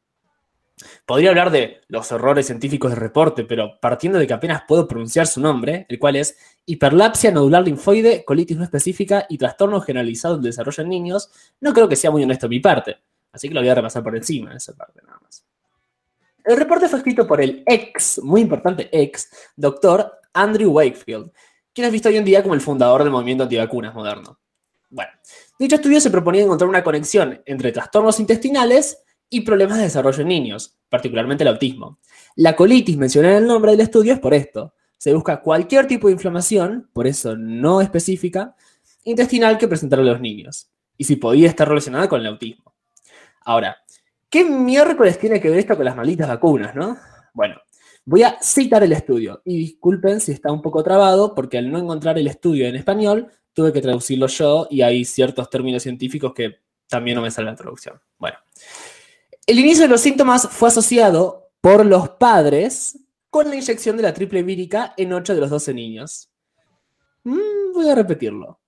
Podría 1.07 1.31
hablar 1.31 1.51
de 1.51 1.81
los 1.89 2.11
errores 2.13 2.47
científicos 2.47 2.91
del 2.91 3.01
reporte, 3.01 3.45
pero 3.45 3.79
partiendo 3.81 4.19
de 4.19 4.27
que 4.27 4.35
apenas 4.35 4.63
puedo 4.67 4.87
pronunciar 4.87 5.27
su 5.27 5.41
nombre, 5.41 5.87
el 5.89 5.99
cual 5.99 6.17
es 6.17 6.37
hiperlapsia 6.67 7.33
nodular 7.33 7.65
linfoide, 7.65 8.25
colitis 8.25 8.57
no 8.57 8.65
específica 8.65 9.27
y 9.29 9.39
trastorno 9.39 9.81
generalizado 9.81 10.35
del 10.35 10.45
desarrollo 10.45 10.83
en 10.83 10.89
niños, 10.89 11.31
no 11.61 11.73
creo 11.73 11.89
que 11.89 11.97
sea 11.97 12.11
muy 12.11 12.23
honesto 12.23 12.47
de 12.47 12.51
mi 12.51 12.61
parte. 12.61 12.99
Así 13.33 13.49
que 13.49 13.55
lo 13.55 13.61
voy 13.61 13.69
a 13.69 13.75
repasar 13.75 14.03
por 14.03 14.17
encima, 14.17 14.55
esa 14.55 14.75
parte 14.75 15.01
nada 15.05 15.19
más. 15.23 15.45
El 16.45 16.57
reporte 16.57 16.89
fue 16.89 16.99
escrito 16.99 17.27
por 17.27 17.41
el 17.41 17.63
ex, 17.67 18.21
muy 18.23 18.41
importante 18.41 18.89
ex, 18.93 19.31
doctor 19.57 20.21
Andrew 20.33 20.71
Wakefield, 20.73 21.31
quien 21.73 21.87
es 21.87 21.93
visto 21.93 22.09
hoy 22.09 22.17
en 22.17 22.25
día 22.25 22.43
como 22.43 22.55
el 22.55 22.61
fundador 22.61 23.03
del 23.03 23.13
movimiento 23.13 23.45
antivacunas 23.45 23.95
moderno. 23.95 24.39
Bueno, 24.89 25.13
dicho 25.59 25.77
estudio 25.77 26.01
se 26.01 26.11
proponía 26.11 26.43
encontrar 26.43 26.69
una 26.69 26.83
conexión 26.83 27.41
entre 27.47 27.71
trastornos 27.71 28.19
intestinales 28.19 29.03
y 29.31 29.43
problemas 29.43 29.79
de 29.79 29.85
desarrollo 29.85 30.21
en 30.23 30.29
niños, 30.29 30.77
particularmente 30.89 31.45
el 31.45 31.49
autismo. 31.49 32.01
La 32.35 32.57
colitis 32.57 32.97
mencionada 32.97 33.37
en 33.37 33.45
el 33.45 33.49
nombre 33.49 33.71
del 33.71 33.81
estudio 33.81 34.13
es 34.13 34.19
por 34.19 34.35
esto. 34.35 34.75
Se 34.99 35.15
busca 35.15 35.41
cualquier 35.41 35.87
tipo 35.87 36.09
de 36.09 36.15
inflamación, 36.15 36.91
por 36.93 37.07
eso 37.07 37.37
no 37.37 37.81
específica, 37.81 38.55
intestinal 39.05 39.57
que 39.57 39.69
presentaron 39.69 40.05
los 40.05 40.21
niños, 40.21 40.69
y 40.99 41.05
si 41.05 41.17
podía 41.17 41.49
estar 41.49 41.69
relacionada 41.69 42.09
con 42.09 42.21
el 42.21 42.27
autismo. 42.27 42.75
Ahora, 43.43 43.79
¿qué 44.29 44.45
miércoles 44.45 45.19
tiene 45.19 45.41
que 45.41 45.49
ver 45.49 45.61
esto 45.61 45.77
con 45.77 45.85
las 45.85 45.97
malditas 45.97 46.29
vacunas, 46.29 46.75
no? 46.75 46.99
Bueno, 47.33 47.57
voy 48.05 48.25
a 48.25 48.37
citar 48.43 48.83
el 48.83 48.93
estudio, 48.93 49.41
y 49.45 49.57
disculpen 49.57 50.21
si 50.21 50.33
está 50.33 50.53
un 50.53 50.61
poco 50.61 50.83
trabado, 50.83 51.35
porque 51.35 51.57
al 51.57 51.71
no 51.71 51.79
encontrar 51.79 52.19
el 52.19 52.27
estudio 52.27 52.67
en 52.67 52.77
español, 52.77 53.29
tuve 53.55 53.73
que 53.73 53.81
traducirlo 53.81 54.27
yo, 54.27 54.67
y 54.71 54.83
hay 54.83 55.05
ciertos 55.05 55.49
términos 55.49 55.83
científicos 55.83 56.35
que 56.35 56.59
también 56.89 57.15
no 57.15 57.23
me 57.23 57.31
sale 57.31 57.47
la 57.51 57.57
traducción. 57.57 57.99
Bueno, 58.19 58.37
el 59.47 59.59
inicio 59.59 59.83
de 59.83 59.89
los 59.89 60.01
síntomas 60.01 60.49
fue 60.51 60.69
asociado 60.69 61.51
por 61.61 61.85
los 61.85 62.11
padres 62.11 62.99
con 63.31 63.49
la 63.49 63.57
inyección 63.57 63.97
de 63.97 64.03
la 64.03 64.15
triple 64.15 64.43
vírica 64.43 64.95
en 64.97 65.13
8 65.13 65.35
de 65.35 65.41
los 65.41 65.51
12 65.51 65.75
niños. 65.75 66.31
Mm, 67.25 67.73
voy 67.75 67.89
a 67.89 67.95
repetirlo. 67.95 68.61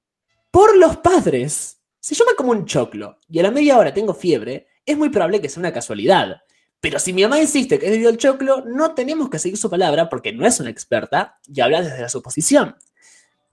Por 0.51 0.77
los 0.77 0.99
padres. 0.99 1.79
Si 1.99 2.15
yo 2.15 2.25
me 2.25 2.35
como 2.35 2.51
un 2.51 2.65
choclo 2.65 3.19
y 3.29 3.39
a 3.39 3.45
la 3.45 3.51
media 3.51 3.79
hora 3.79 3.95
tengo 3.95 4.13
fiebre, 4.13 4.67
es 4.85 4.97
muy 4.97 5.09
probable 5.09 5.41
que 5.41 5.49
sea 5.49 5.61
una 5.61 5.73
casualidad. 5.73 6.43
Pero 6.81 6.99
si 6.99 7.13
mi 7.13 7.23
mamá 7.23 7.41
insiste 7.41 7.79
que 7.79 7.87
es 7.87 7.93
debido 7.93 8.11
al 8.11 8.17
choclo, 8.17 8.65
no 8.67 8.93
tenemos 8.93 9.31
que 9.31 9.39
seguir 9.39 9.57
su 9.57 9.71
palabra 9.71 10.09
porque 10.09 10.33
no 10.33 10.45
es 10.45 10.59
una 10.59 10.71
experta 10.71 11.39
y 11.47 11.61
habla 11.61 11.81
desde 11.81 12.01
la 12.01 12.09
suposición. 12.09 12.77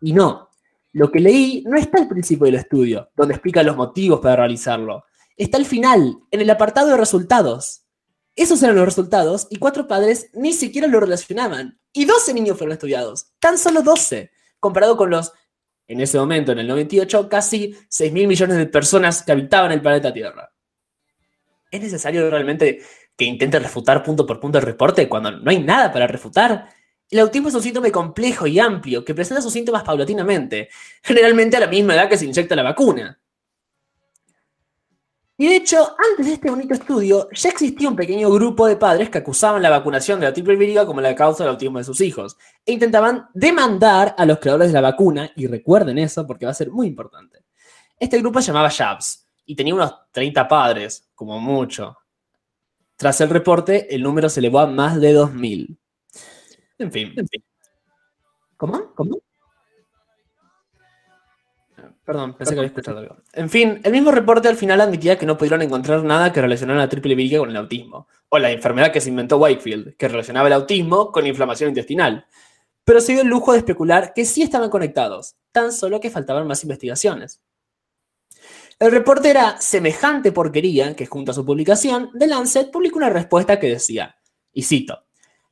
Y 0.02 0.14
no, 0.14 0.50
lo 0.94 1.12
que 1.12 1.20
leí 1.20 1.64
no 1.68 1.78
está 1.78 2.00
al 2.00 2.08
principio 2.08 2.46
del 2.46 2.56
estudio, 2.56 3.12
donde 3.16 3.36
explica 3.36 3.62
los 3.62 3.76
motivos 3.76 4.20
para 4.20 4.38
realizarlo, 4.38 5.06
está 5.44 5.58
al 5.58 5.66
final, 5.66 6.20
en 6.32 6.42
el 6.42 6.50
apartado 6.50 6.90
de 6.90 6.98
resultados. 6.98 7.84
Esos 8.36 8.62
eran 8.62 8.76
los 8.76 8.86
resultados 8.86 9.48
y 9.50 9.58
cuatro 9.58 9.88
padres 9.88 10.30
ni 10.34 10.54
siquiera 10.54 10.88
lo 10.88 11.00
relacionaban. 11.00 11.80
Y 11.92 12.06
12 12.06 12.34
niños 12.34 12.58
fueron 12.58 12.74
estudiados. 12.74 13.32
Tan 13.40 13.58
solo 13.58 13.82
12. 13.82 14.32
Comparado 14.60 14.96
con 14.96 15.10
los, 15.10 15.34
en 15.88 16.02
ese 16.02 16.18
momento, 16.18 16.52
en 16.52 16.60
el 16.60 16.68
98, 16.68 17.30
casi 17.30 17.76
6 17.90 18.12
mil 18.12 18.28
millones 18.28 18.58
de 18.58 18.68
personas 18.68 19.24
que 19.24 19.32
habitaban 19.32 19.72
el 19.72 19.82
planeta 19.82 20.14
Tierra. 20.14 20.52
¿Es 21.72 21.82
necesario 21.82 22.30
realmente 22.30 22.82
que 23.16 23.26
intente 23.26 23.60
refutar 23.60 24.04
punto 24.04 24.26
por 24.26 24.40
punto 24.40 24.58
el 24.58 24.66
reporte 24.66 25.08
cuando 25.08 25.32
no 25.32 25.50
hay 25.50 25.62
nada 25.62 25.92
para 25.92 26.08
refutar? 26.08 26.70
El 27.10 27.20
autismo 27.20 27.50
es 27.50 27.56
un 27.56 27.64
síntoma 27.64 27.90
complejo 27.92 28.46
y 28.46 28.60
amplio 28.60 29.04
que 29.04 29.16
presenta 29.16 29.42
sus 29.42 29.54
síntomas 29.54 29.84
paulatinamente, 29.84 30.70
generalmente 31.04 31.58
a 31.58 31.62
la 31.62 31.68
misma 31.68 31.96
edad 31.96 32.10
que 32.10 32.18
se 32.18 32.26
inyecta 32.26 32.56
la 32.56 32.64
vacuna. 32.64 33.19
Y 35.42 35.48
de 35.48 35.56
hecho, 35.56 35.96
antes 36.12 36.26
de 36.26 36.34
este 36.34 36.50
bonito 36.50 36.74
estudio, 36.74 37.30
ya 37.32 37.48
existía 37.48 37.88
un 37.88 37.96
pequeño 37.96 38.30
grupo 38.30 38.68
de 38.68 38.76
padres 38.76 39.10
que 39.10 39.20
acusaban 39.20 39.62
la 39.62 39.70
vacunación 39.70 40.20
de 40.20 40.26
la 40.26 40.34
triple 40.34 40.58
vírica 40.58 40.86
como 40.86 41.00
la 41.00 41.16
causa 41.16 41.46
del 41.46 41.52
autismo 41.52 41.78
de 41.78 41.86
sus 41.86 42.02
hijos, 42.02 42.36
e 42.66 42.74
intentaban 42.74 43.30
demandar 43.34 44.14
a 44.18 44.26
los 44.26 44.40
creadores 44.40 44.68
de 44.68 44.74
la 44.74 44.82
vacuna, 44.82 45.32
y 45.38 45.48
recuerden 45.48 45.98
eso 45.98 46.28
porque 46.28 46.44
va 46.44 46.52
a 46.52 46.56
ser 46.56 46.72
muy 46.72 46.88
importante. 46.88 47.46
Este 47.98 48.20
grupo 48.20 48.42
se 48.42 48.48
llamaba 48.48 48.70
Jabs, 48.70 49.30
y 49.46 49.56
tenía 49.56 49.74
unos 49.74 49.96
30 50.12 50.46
padres, 50.46 51.10
como 51.16 51.40
mucho. 51.40 51.96
Tras 52.98 53.22
el 53.22 53.30
reporte, 53.30 53.96
el 53.96 54.04
número 54.04 54.28
se 54.28 54.42
elevó 54.42 54.60
a 54.60 54.68
más 54.68 55.00
de 55.00 55.16
2.000. 55.16 55.78
En 56.80 56.92
fin. 56.92 57.14
En 57.16 57.26
fin. 57.30 57.42
¿Cómo? 58.58 58.94
¿Cómo? 58.94 59.22
Perdón, 62.10 62.34
pensé 62.34 62.56
que 62.56 62.62
había 62.62 62.70
escuchado 62.70 62.98
algo. 62.98 63.18
En 63.34 63.52
fin, 63.52 63.82
el 63.84 63.92
mismo 63.92 64.10
reporte 64.10 64.48
al 64.48 64.56
final 64.56 64.82
admitía 64.82 65.16
que 65.16 65.28
no 65.28 65.38
pudieron 65.38 65.62
encontrar 65.62 66.04
nada 66.04 66.34
que 66.34 66.42
relacionara 66.42 66.80
la 66.80 66.90
triple 66.90 67.14
vírica 67.14 67.38
con 67.38 67.52
el 67.52 67.56
autismo, 67.56 68.08
o 68.30 68.40
la 68.40 68.50
enfermedad 68.50 68.92
que 68.92 69.00
se 69.00 69.10
inventó 69.10 69.38
Wakefield, 69.38 69.96
que 69.96 70.08
relacionaba 70.08 70.48
el 70.48 70.54
autismo 70.54 71.12
con 71.12 71.28
inflamación 71.28 71.70
intestinal. 71.70 72.26
Pero 72.84 73.00
se 73.00 73.12
dio 73.12 73.22
el 73.22 73.28
lujo 73.28 73.52
de 73.52 73.60
especular 73.60 74.14
que 74.16 74.26
sí 74.26 74.42
estaban 74.42 74.72
conectados, 74.72 75.36
tan 75.52 75.72
solo 75.72 76.00
que 76.00 76.10
faltaban 76.10 76.48
más 76.48 76.64
investigaciones. 76.64 77.42
El 78.80 78.90
reporte 78.90 79.30
era 79.30 79.62
semejante 79.62 80.32
porquería 80.32 80.96
que 80.96 81.06
junto 81.06 81.30
a 81.30 81.36
su 81.36 81.46
publicación, 81.46 82.10
The 82.18 82.26
Lancet 82.26 82.72
publicó 82.72 82.98
una 82.98 83.12
respuesta 83.12 83.60
que 83.60 83.70
decía, 83.70 84.16
y 84.52 84.64
cito, 84.64 85.06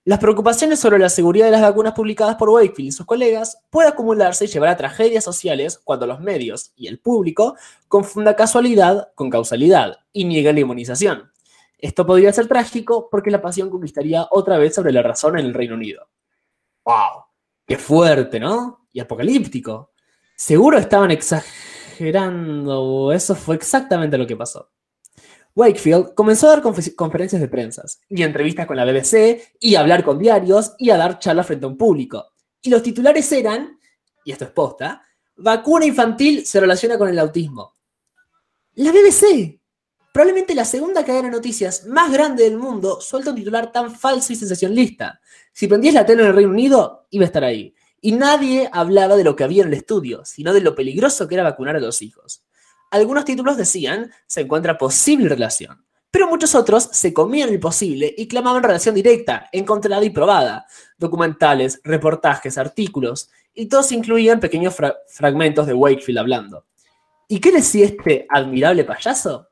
las 0.08 0.20
preocupaciones 0.20 0.80
sobre 0.80 1.00
la 1.00 1.10
seguridad 1.10 1.48
de 1.48 1.52
las 1.52 1.62
vacunas 1.62 1.92
publicadas 1.92 2.38
por 2.38 2.50
Wakefield 2.50 2.88
y 2.88 2.92
sus 2.94 3.06
colegas 3.06 3.60
puede 3.70 3.90
acumularse 3.90 4.46
y 4.46 4.48
llevar 4.48 4.70
a 4.70 4.78
tragedias 4.78 5.22
sociales 5.22 5.82
cuando 5.84 6.08
los 6.08 6.22
medios 6.22 6.72
y 6.78 6.88
el 6.88 6.98
público 6.98 7.58
confunda 7.90 8.34
casualidad 8.34 9.10
con 9.16 9.30
causalidad 9.30 9.98
y 10.14 10.24
nieguen 10.24 10.56
la 10.56 10.62
inmunización. 10.62 11.30
Esto 11.78 12.06
podría 12.06 12.32
ser 12.32 12.48
trágico 12.48 13.10
porque 13.12 13.32
la 13.32 13.42
pasión 13.42 13.70
conquistaría 13.70 14.26
otra 14.32 14.58
vez 14.58 14.76
sobre 14.76 14.94
la 14.94 15.04
razón 15.04 15.38
en 15.38 15.46
el 15.46 15.54
Reino 15.54 15.76
Unido. 15.76 16.08
¡Wow! 16.86 17.26
¡Qué 17.66 17.78
fuerte, 17.78 18.40
¿no? 18.40 18.88
Y 18.94 19.02
apocalíptico. 19.02 19.92
Seguro 20.38 20.78
estaban 20.78 21.12
exagerando. 21.12 23.12
Eso 23.12 23.36
fue 23.36 23.56
exactamente 23.56 24.18
lo 24.18 24.26
que 24.26 24.38
pasó. 24.38 24.70
Wakefield 25.58 26.14
comenzó 26.14 26.46
a 26.48 26.52
dar 26.52 26.62
conferencias 26.62 27.42
de 27.42 27.48
prensa 27.48 27.84
y 28.08 28.22
entrevistas 28.22 28.68
con 28.68 28.78
la 28.78 28.86
BBC 28.86 29.56
y 29.60 29.74
a 29.74 29.80
hablar 29.80 30.04
con 30.04 30.20
diarios 30.20 30.76
y 30.78 30.92
a 30.92 30.98
dar 30.98 31.18
charlas 31.18 31.48
frente 31.48 31.66
a 31.66 31.70
un 31.70 31.78
público. 31.78 32.28
Y 32.62 32.70
los 32.70 32.84
titulares 32.84 33.32
eran, 33.32 33.80
y 34.24 34.32
esto 34.32 34.46
es 34.46 34.52
posta, 34.52 35.02
vacuna 35.36 35.88
infantil 35.88 36.46
se 36.46 36.60
relaciona 36.60 37.00
con 37.00 37.10
el 37.10 37.18
autismo. 37.18 37.74
La 38.76 38.92
BBC, 38.92 39.60
probablemente 40.14 40.54
la 40.54 40.64
segunda 40.64 41.04
cadena 41.04 41.30
de 41.30 41.38
noticias 41.38 41.88
más 41.88 42.14
grande 42.14 42.44
del 42.44 42.58
mundo, 42.58 43.02
suelta 43.02 43.32
un 43.32 43.38
titular 43.38 43.72
tan 43.72 43.96
falso 43.96 44.34
y 44.34 44.36
sensacionalista. 44.36 45.20
Si 45.52 45.68
prendías 45.68 45.96
la 45.96 46.06
tele 46.06 46.22
en 46.22 46.28
el 46.28 46.36
Reino 46.36 46.52
Unido, 46.52 47.08
iba 47.10 47.24
a 47.24 47.26
estar 47.26 47.44
ahí. 47.44 47.74
Y 48.00 48.12
nadie 48.12 48.70
hablaba 48.72 49.16
de 49.16 49.24
lo 49.24 49.36
que 49.36 49.44
había 49.44 49.64
en 49.64 49.70
el 49.70 49.74
estudio, 49.74 50.24
sino 50.24 50.54
de 50.54 50.62
lo 50.62 50.76
peligroso 50.76 51.28
que 51.28 51.34
era 51.34 51.44
vacunar 51.44 51.76
a 51.76 51.80
los 51.80 52.04
hijos. 52.04 52.44
Algunos 52.92 53.26
títulos 53.26 53.58
decían, 53.58 54.12
se 54.26 54.42
encuentra 54.42 54.78
posible 54.78 55.30
relación, 55.30 55.86
pero 56.10 56.28
muchos 56.28 56.56
otros 56.56 56.90
se 56.92 57.14
comían 57.14 57.50
el 57.50 57.60
posible 57.60 58.14
y 58.18 58.28
clamaban 58.28 58.64
relación 58.64 58.96
directa, 58.96 59.50
encontrada 59.52 60.04
y 60.04 60.10
probada. 60.10 60.66
Documentales, 60.98 61.82
reportajes, 61.84 62.58
artículos, 62.58 63.30
y 63.54 63.66
todos 63.68 63.92
incluían 63.92 64.40
pequeños 64.40 64.76
fragmentos 65.08 65.68
de 65.68 65.74
Wakefield 65.74 66.20
hablando. 66.20 66.66
¿Y 67.28 67.40
qué 67.40 67.52
decía 67.52 67.86
este 67.86 68.26
admirable 68.30 68.86
payaso? 68.86 69.50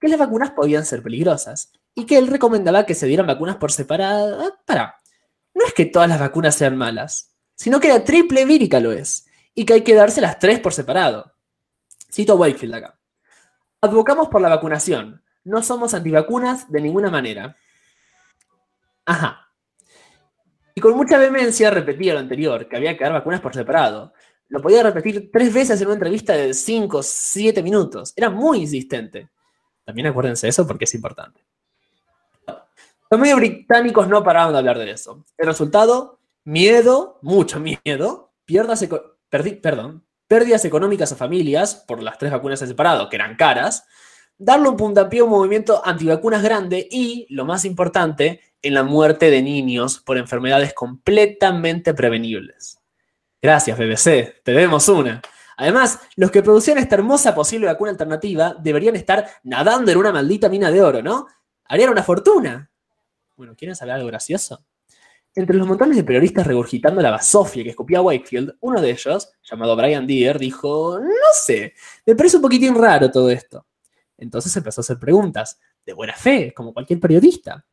Que 0.00 0.08
las 0.08 0.18
vacunas 0.18 0.52
podían 0.52 0.86
ser 0.86 1.02
peligrosas, 1.02 1.72
y 1.94 2.06
que 2.06 2.16
él 2.16 2.28
recomendaba 2.28 2.86
que 2.86 2.94
se 2.94 3.06
dieran 3.06 3.26
vacunas 3.26 3.56
por 3.56 3.72
separado. 3.72 4.40
Ah, 4.40 4.58
Para, 4.64 4.96
no 5.52 5.66
es 5.66 5.74
que 5.74 5.86
todas 5.86 6.08
las 6.08 6.20
vacunas 6.20 6.54
sean 6.54 6.76
malas, 6.76 7.34
sino 7.54 7.80
que 7.80 7.88
la 7.88 8.04
triple 8.04 8.44
vírica 8.44 8.80
lo 8.80 8.92
es, 8.92 9.26
y 9.54 9.64
que 9.64 9.74
hay 9.74 9.82
que 9.82 9.94
darse 9.94 10.20
las 10.20 10.38
tres 10.38 10.60
por 10.60 10.72
separado. 10.72 11.34
Cito 12.10 12.32
a 12.32 12.36
Wakefield 12.36 12.74
acá. 12.74 12.98
Advocamos 13.80 14.28
por 14.28 14.40
la 14.40 14.48
vacunación. 14.48 15.22
No 15.44 15.62
somos 15.62 15.94
antivacunas 15.94 16.70
de 16.70 16.80
ninguna 16.80 17.10
manera. 17.10 17.56
Ajá. 19.06 19.48
Y 20.74 20.80
con 20.80 20.96
mucha 20.96 21.18
vehemencia 21.18 21.70
repetía 21.70 22.14
lo 22.14 22.20
anterior, 22.20 22.68
que 22.68 22.76
había 22.76 22.96
que 22.96 23.04
dar 23.04 23.12
vacunas 23.12 23.40
por 23.40 23.54
separado. 23.54 24.12
Lo 24.48 24.60
podía 24.62 24.82
repetir 24.82 25.30
tres 25.32 25.52
veces 25.52 25.80
en 25.80 25.86
una 25.88 25.94
entrevista 25.94 26.32
de 26.34 26.54
5 26.54 26.98
o 26.98 27.02
7 27.02 27.62
minutos. 27.62 28.12
Era 28.16 28.30
muy 28.30 28.60
insistente. 28.60 29.28
También 29.84 30.06
acuérdense 30.08 30.46
de 30.46 30.50
eso 30.50 30.66
porque 30.66 30.84
es 30.84 30.94
importante. 30.94 31.44
Los 33.10 33.20
medios 33.20 33.38
británicos 33.38 34.06
no 34.08 34.22
paraban 34.22 34.52
de 34.52 34.58
hablar 34.58 34.78
de 34.78 34.90
eso. 34.90 35.24
El 35.38 35.46
resultado, 35.46 36.20
miedo, 36.44 37.18
mucho 37.22 37.58
miedo, 37.58 38.32
pierdas 38.44 38.82
perdi- 39.30 39.60
perdón, 39.60 40.04
pérdidas 40.28 40.64
económicas 40.64 41.10
a 41.10 41.16
familias 41.16 41.74
por 41.74 42.02
las 42.02 42.18
tres 42.18 42.30
vacunas 42.30 42.62
en 42.62 42.68
separado, 42.68 43.08
que 43.08 43.16
eran 43.16 43.34
caras, 43.34 43.84
darle 44.36 44.68
un 44.68 44.76
puntapié 44.76 45.20
a 45.20 45.24
un 45.24 45.30
movimiento 45.30 45.82
antivacunas 45.84 46.42
grande 46.42 46.86
y, 46.90 47.26
lo 47.30 47.44
más 47.44 47.64
importante, 47.64 48.40
en 48.62 48.74
la 48.74 48.82
muerte 48.82 49.30
de 49.30 49.42
niños 49.42 49.98
por 49.98 50.18
enfermedades 50.18 50.74
completamente 50.74 51.94
prevenibles. 51.94 52.78
Gracias, 53.40 53.78
BBC, 53.78 54.42
te 54.42 54.52
debemos 54.52 54.88
una. 54.88 55.20
Además, 55.56 56.00
los 56.16 56.30
que 56.30 56.42
producían 56.42 56.78
esta 56.78 56.94
hermosa 56.94 57.34
posible 57.34 57.66
vacuna 57.66 57.90
alternativa 57.90 58.54
deberían 58.60 58.94
estar 58.94 59.28
nadando 59.42 59.90
en 59.90 59.98
una 59.98 60.12
maldita 60.12 60.48
mina 60.48 60.70
de 60.70 60.82
oro, 60.82 61.02
¿no? 61.02 61.26
Harían 61.64 61.90
una 61.90 62.02
fortuna. 62.02 62.70
Bueno, 63.36 63.54
¿quieren 63.56 63.74
saber 63.74 63.94
algo 63.94 64.06
gracioso? 64.06 64.64
Entre 65.38 65.56
los 65.56 65.68
montones 65.68 65.96
de 65.96 66.02
periodistas 66.02 66.44
regurgitando 66.44 67.00
la 67.00 67.12
basofia 67.12 67.62
que 67.62 67.70
escupía 67.70 68.02
Wakefield, 68.02 68.56
uno 68.58 68.80
de 68.80 68.90
ellos, 68.90 69.30
llamado 69.44 69.76
Brian 69.76 70.04
Deere, 70.04 70.36
dijo, 70.36 70.98
no 70.98 71.10
sé, 71.32 71.74
me 72.04 72.16
parece 72.16 72.38
un 72.38 72.42
poquitín 72.42 72.74
raro 72.74 73.08
todo 73.08 73.30
esto. 73.30 73.64
Entonces 74.16 74.56
empezó 74.56 74.80
a 74.80 74.82
hacer 74.82 74.98
preguntas, 74.98 75.60
de 75.86 75.92
buena 75.92 76.14
fe, 76.14 76.52
como 76.52 76.74
cualquier 76.74 76.98
periodista. 76.98 77.64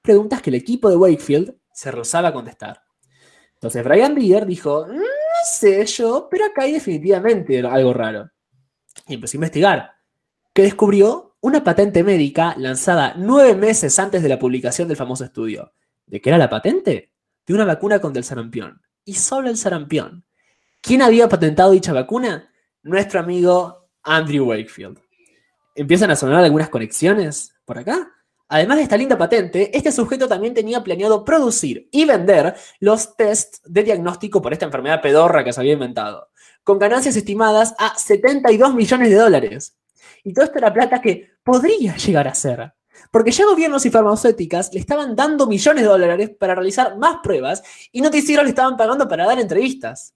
Preguntas 0.00 0.40
que 0.40 0.50
el 0.50 0.54
equipo 0.54 0.88
de 0.88 0.94
Wakefield 0.94 1.56
se 1.72 1.90
rehusaba 1.90 2.28
a 2.28 2.32
contestar. 2.32 2.84
Entonces 3.54 3.82
Brian 3.82 4.14
Deere 4.14 4.46
dijo, 4.46 4.86
no 4.86 5.02
sé 5.50 5.84
yo, 5.86 6.28
pero 6.30 6.44
acá 6.44 6.62
hay 6.62 6.72
definitivamente 6.74 7.58
algo 7.58 7.94
raro. 7.94 8.30
Y 9.08 9.14
empezó 9.14 9.36
a 9.36 9.38
investigar, 9.38 9.90
que 10.52 10.62
descubrió 10.62 11.34
una 11.40 11.64
patente 11.64 12.04
médica 12.04 12.54
lanzada 12.58 13.14
nueve 13.16 13.56
meses 13.56 13.98
antes 13.98 14.22
de 14.22 14.28
la 14.28 14.38
publicación 14.38 14.86
del 14.86 14.96
famoso 14.96 15.24
estudio. 15.24 15.72
¿De 16.08 16.22
qué 16.22 16.30
era 16.30 16.38
la 16.38 16.48
patente? 16.48 17.07
De 17.48 17.54
una 17.54 17.64
vacuna 17.64 17.98
contra 17.98 18.20
el 18.20 18.24
sarampión. 18.24 18.82
Y 19.06 19.14
solo 19.14 19.48
el 19.48 19.56
sarampión. 19.56 20.22
¿Quién 20.82 21.00
había 21.00 21.30
patentado 21.30 21.70
dicha 21.70 21.94
vacuna? 21.94 22.52
Nuestro 22.82 23.20
amigo 23.20 23.88
Andrew 24.02 24.50
Wakefield. 24.50 24.98
Empiezan 25.74 26.10
a 26.10 26.16
sonar 26.16 26.44
algunas 26.44 26.68
conexiones 26.68 27.54
por 27.64 27.78
acá. 27.78 28.12
Además 28.50 28.76
de 28.76 28.82
esta 28.82 28.98
linda 28.98 29.16
patente, 29.16 29.74
este 29.74 29.90
sujeto 29.92 30.28
también 30.28 30.52
tenía 30.52 30.84
planeado 30.84 31.24
producir 31.24 31.88
y 31.90 32.04
vender 32.04 32.54
los 32.80 33.16
tests 33.16 33.62
de 33.64 33.82
diagnóstico 33.82 34.42
por 34.42 34.52
esta 34.52 34.66
enfermedad 34.66 35.00
pedorra 35.00 35.42
que 35.42 35.54
se 35.54 35.60
había 35.60 35.72
inventado, 35.72 36.28
con 36.62 36.78
ganancias 36.78 37.16
estimadas 37.16 37.74
a 37.78 37.96
72 37.96 38.74
millones 38.74 39.08
de 39.08 39.16
dólares. 39.16 39.74
Y 40.22 40.34
todo 40.34 40.44
esto 40.44 40.58
era 40.58 40.72
plata 40.72 41.00
que 41.00 41.30
podría 41.42 41.96
llegar 41.96 42.28
a 42.28 42.34
ser. 42.34 42.74
Porque 43.10 43.30
ya 43.30 43.44
gobiernos 43.44 43.84
y 43.86 43.90
farmacéuticas 43.90 44.72
le 44.72 44.80
estaban 44.80 45.16
dando 45.16 45.46
millones 45.46 45.82
de 45.82 45.88
dólares 45.88 46.30
para 46.38 46.54
realizar 46.54 46.96
más 46.96 47.18
pruebas 47.22 47.62
y 47.92 48.00
noticieros 48.00 48.44
le 48.44 48.50
estaban 48.50 48.76
pagando 48.76 49.08
para 49.08 49.26
dar 49.26 49.38
entrevistas. 49.38 50.14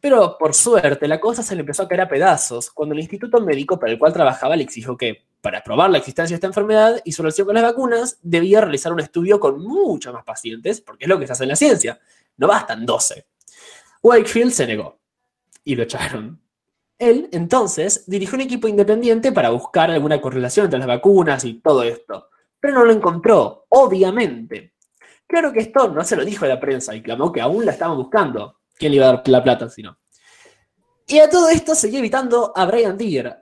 Pero 0.00 0.36
por 0.38 0.54
suerte 0.54 1.08
la 1.08 1.20
cosa 1.20 1.42
se 1.42 1.54
le 1.54 1.60
empezó 1.60 1.82
a 1.82 1.88
caer 1.88 2.02
a 2.02 2.08
pedazos 2.08 2.70
cuando 2.70 2.94
el 2.94 3.00
instituto 3.00 3.40
médico 3.40 3.78
para 3.78 3.92
el 3.92 3.98
cual 3.98 4.12
trabajaba 4.12 4.54
le 4.54 4.62
exigió 4.62 4.96
que, 4.96 5.24
para 5.40 5.62
probar 5.62 5.90
la 5.90 5.98
existencia 5.98 6.34
de 6.34 6.36
esta 6.36 6.46
enfermedad 6.46 7.00
y 7.04 7.12
su 7.12 7.22
relación 7.22 7.46
con 7.46 7.54
las 7.54 7.64
vacunas, 7.64 8.18
debía 8.22 8.60
realizar 8.60 8.92
un 8.92 9.00
estudio 9.00 9.40
con 9.40 9.60
muchos 9.62 10.12
más 10.12 10.24
pacientes, 10.24 10.80
porque 10.80 11.04
es 11.04 11.08
lo 11.08 11.18
que 11.18 11.26
se 11.26 11.32
hace 11.32 11.44
en 11.44 11.48
la 11.48 11.56
ciencia. 11.56 12.00
No 12.36 12.46
bastan 12.46 12.86
12. 12.86 13.26
Wakefield 14.02 14.52
se 14.52 14.66
negó 14.66 15.00
y 15.64 15.74
lo 15.74 15.82
echaron. 15.82 16.40
Él, 16.98 17.28
entonces, 17.32 18.04
dirigió 18.06 18.34
un 18.34 18.42
equipo 18.42 18.66
independiente 18.66 19.30
para 19.30 19.50
buscar 19.50 19.90
alguna 19.90 20.20
correlación 20.20 20.64
entre 20.64 20.80
las 20.80 20.88
vacunas 20.88 21.44
y 21.44 21.60
todo 21.60 21.84
esto, 21.84 22.28
pero 22.58 22.74
no 22.74 22.84
lo 22.84 22.92
encontró, 22.92 23.66
obviamente. 23.68 24.74
Claro 25.26 25.52
que 25.52 25.60
esto 25.60 25.88
no 25.88 26.02
se 26.02 26.16
lo 26.16 26.24
dijo 26.24 26.44
a 26.44 26.48
la 26.48 26.58
prensa 26.58 26.94
y 26.94 27.02
clamó 27.02 27.30
que 27.30 27.40
aún 27.40 27.64
la 27.64 27.72
estaban 27.72 27.96
buscando. 27.96 28.60
¿Quién 28.76 28.92
le 28.92 28.96
iba 28.96 29.08
a 29.08 29.12
dar 29.12 29.28
la 29.28 29.44
plata 29.44 29.68
si 29.68 29.82
no? 29.82 29.98
Y 31.06 31.20
a 31.20 31.30
todo 31.30 31.48
esto 31.48 31.74
seguía 31.74 32.00
evitando 32.00 32.52
a 32.54 32.66
Brian 32.66 32.98
Deere, 32.98 33.36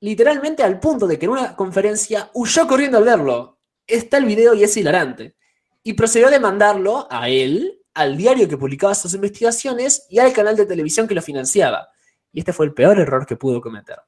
literalmente 0.00 0.62
al 0.62 0.78
punto 0.78 1.06
de 1.06 1.18
que 1.18 1.24
en 1.24 1.32
una 1.32 1.56
conferencia 1.56 2.30
huyó 2.34 2.66
corriendo 2.66 2.98
al 2.98 3.04
verlo. 3.04 3.58
Está 3.86 4.18
el 4.18 4.26
video 4.26 4.54
y 4.54 4.64
es 4.64 4.76
hilarante. 4.76 5.36
Y 5.82 5.94
procedió 5.94 6.28
a 6.28 6.30
demandarlo 6.30 7.08
a 7.10 7.28
él, 7.28 7.80
al 7.94 8.16
diario 8.16 8.48
que 8.48 8.58
publicaba 8.58 8.94
sus 8.94 9.14
investigaciones 9.14 10.06
y 10.08 10.18
al 10.18 10.32
canal 10.32 10.56
de 10.56 10.66
televisión 10.66 11.08
que 11.08 11.14
lo 11.14 11.22
financiaba. 11.22 11.88
Y 12.32 12.40
este 12.40 12.52
fue 12.52 12.66
el 12.66 12.74
peor 12.74 12.98
error 12.98 13.26
que 13.26 13.36
pudo 13.36 13.60
cometer. 13.60 13.98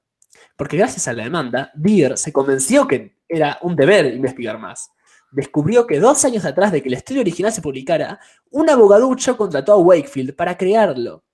Porque 0.57 0.77
gracias 0.77 1.09
a 1.09 1.13
la 1.13 1.25
demanda, 1.25 1.71
Deere 1.75 2.17
se 2.17 2.33
convenció 2.33 2.87
que 2.87 3.17
era 3.29 3.59
un 3.63 3.75
deber 3.75 4.07
investigar 4.15 4.59
más. 4.59 4.91
Descubrió 5.31 5.87
que 5.87 5.99
dos 5.99 6.25
años 6.25 6.45
atrás 6.45 6.73
de 6.73 6.83
que 6.83 6.89
el 6.89 6.95
estudio 6.95 7.23
original 7.23 7.53
se 7.53 7.63
publicara, 7.63 8.21
un 8.51 8.69
abogaducho 8.69 9.37
contrató 9.37 9.73
a 9.73 9.79
Wakefield 9.79 10.37
para 10.37 10.57
crearlo. 10.57 11.25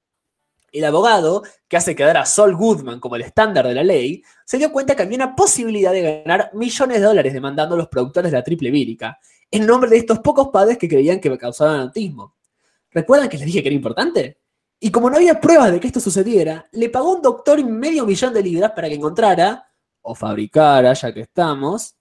El 0.70 0.84
abogado, 0.84 1.42
que 1.66 1.76
hace 1.76 1.96
quedar 1.96 2.16
a 2.18 2.26
Saul 2.26 2.54
Goodman 2.54 3.00
como 3.00 3.16
el 3.16 3.22
estándar 3.22 3.66
de 3.66 3.74
la 3.74 3.82
ley, 3.82 4.22
se 4.44 4.58
dio 4.58 4.70
cuenta 4.70 4.94
que 4.94 5.02
había 5.02 5.16
una 5.16 5.34
posibilidad 5.34 5.92
de 5.92 6.22
ganar 6.22 6.50
millones 6.52 7.00
de 7.00 7.06
dólares 7.06 7.32
demandando 7.32 7.74
a 7.74 7.78
los 7.78 7.88
productores 7.88 8.30
de 8.30 8.38
la 8.38 8.44
triple 8.44 8.70
vírica, 8.70 9.18
en 9.50 9.66
nombre 9.66 9.90
de 9.90 9.96
estos 9.96 10.18
pocos 10.20 10.48
padres 10.48 10.76
que 10.76 10.88
creían 10.88 11.20
que 11.20 11.36
causaban 11.38 11.80
autismo. 11.80 12.34
¿Recuerdan 12.90 13.28
que 13.28 13.38
les 13.38 13.46
dije 13.46 13.62
que 13.62 13.68
era 13.68 13.74
importante? 13.74 14.38
Y 14.80 14.90
como 14.90 15.10
no 15.10 15.16
había 15.16 15.40
pruebas 15.40 15.72
de 15.72 15.80
que 15.80 15.88
esto 15.88 16.00
sucediera, 16.00 16.68
le 16.72 16.88
pagó 16.88 17.14
un 17.14 17.22
doctor 17.22 17.62
medio 17.64 18.06
millón 18.06 18.32
de 18.32 18.42
libras 18.42 18.72
para 18.72 18.88
que 18.88 18.94
encontrara, 18.94 19.68
o 20.02 20.14
fabricara, 20.14 20.92
ya 20.92 21.12
que 21.12 21.22
estamos, 21.22 21.96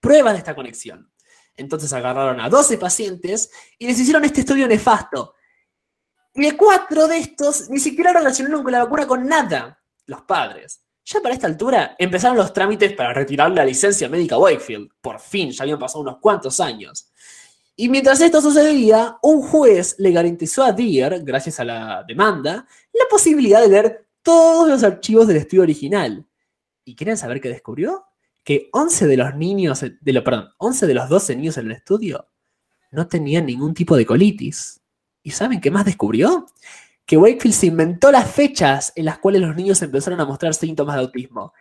pruebas 0.00 0.34
de 0.34 0.38
esta 0.38 0.54
conexión. 0.54 1.10
Entonces 1.56 1.92
agarraron 1.92 2.40
a 2.40 2.48
12 2.48 2.78
pacientes 2.78 3.50
y 3.78 3.86
les 3.86 3.98
hicieron 3.98 4.24
este 4.24 4.40
estudio 4.40 4.66
nefasto. 4.66 5.34
Y 6.34 6.42
de 6.42 6.56
cuatro 6.56 7.08
de 7.08 7.18
estos 7.18 7.68
ni 7.68 7.78
siquiera 7.78 8.12
relacionaron 8.12 8.62
con 8.62 8.72
la 8.72 8.84
vacuna 8.84 9.06
con 9.06 9.26
nada, 9.26 9.82
los 10.06 10.22
padres. 10.22 10.82
Ya 11.04 11.20
para 11.20 11.34
esta 11.34 11.48
altura 11.48 11.96
empezaron 11.98 12.36
los 12.36 12.52
trámites 12.52 12.92
para 12.94 13.12
retirar 13.12 13.50
la 13.50 13.64
licencia 13.64 14.08
médica 14.08 14.38
Wakefield. 14.38 14.88
Por 15.00 15.18
fin, 15.18 15.50
ya 15.50 15.64
habían 15.64 15.78
pasado 15.78 16.00
unos 16.00 16.18
cuantos 16.20 16.60
años. 16.60 17.11
Y 17.82 17.88
mientras 17.88 18.20
esto 18.20 18.40
sucedía, 18.40 19.18
un 19.22 19.42
juez 19.42 19.96
le 19.98 20.12
garantizó 20.12 20.62
a 20.62 20.70
Deere, 20.70 21.18
gracias 21.18 21.58
a 21.58 21.64
la 21.64 22.04
demanda, 22.06 22.64
la 22.92 23.04
posibilidad 23.10 23.60
de 23.60 23.68
leer 23.68 24.06
todos 24.22 24.68
los 24.68 24.84
archivos 24.84 25.26
del 25.26 25.38
estudio 25.38 25.64
original. 25.64 26.24
¿Y 26.84 26.94
quieren 26.94 27.16
saber 27.16 27.40
qué 27.40 27.48
descubrió? 27.48 28.04
Que 28.44 28.68
11 28.70 29.08
de 29.08 29.16
los 29.16 29.34
niños, 29.34 29.80
de 29.80 30.12
lo, 30.12 30.22
perdón, 30.22 30.50
11 30.58 30.86
de 30.86 30.94
los 30.94 31.08
12 31.08 31.34
niños 31.34 31.58
en 31.58 31.66
el 31.66 31.72
estudio 31.72 32.28
no 32.92 33.08
tenían 33.08 33.46
ningún 33.46 33.74
tipo 33.74 33.96
de 33.96 34.06
colitis. 34.06 34.80
¿Y 35.20 35.32
saben 35.32 35.60
qué 35.60 35.72
más 35.72 35.84
descubrió? 35.84 36.46
Que 37.04 37.16
Wakefield 37.16 37.54
se 37.56 37.66
inventó 37.66 38.12
las 38.12 38.30
fechas 38.30 38.92
en 38.94 39.06
las 39.06 39.18
cuales 39.18 39.42
los 39.42 39.56
niños 39.56 39.82
empezaron 39.82 40.20
a 40.20 40.24
mostrar 40.24 40.54
síntomas 40.54 40.94
de 40.94 41.02
autismo. 41.02 41.52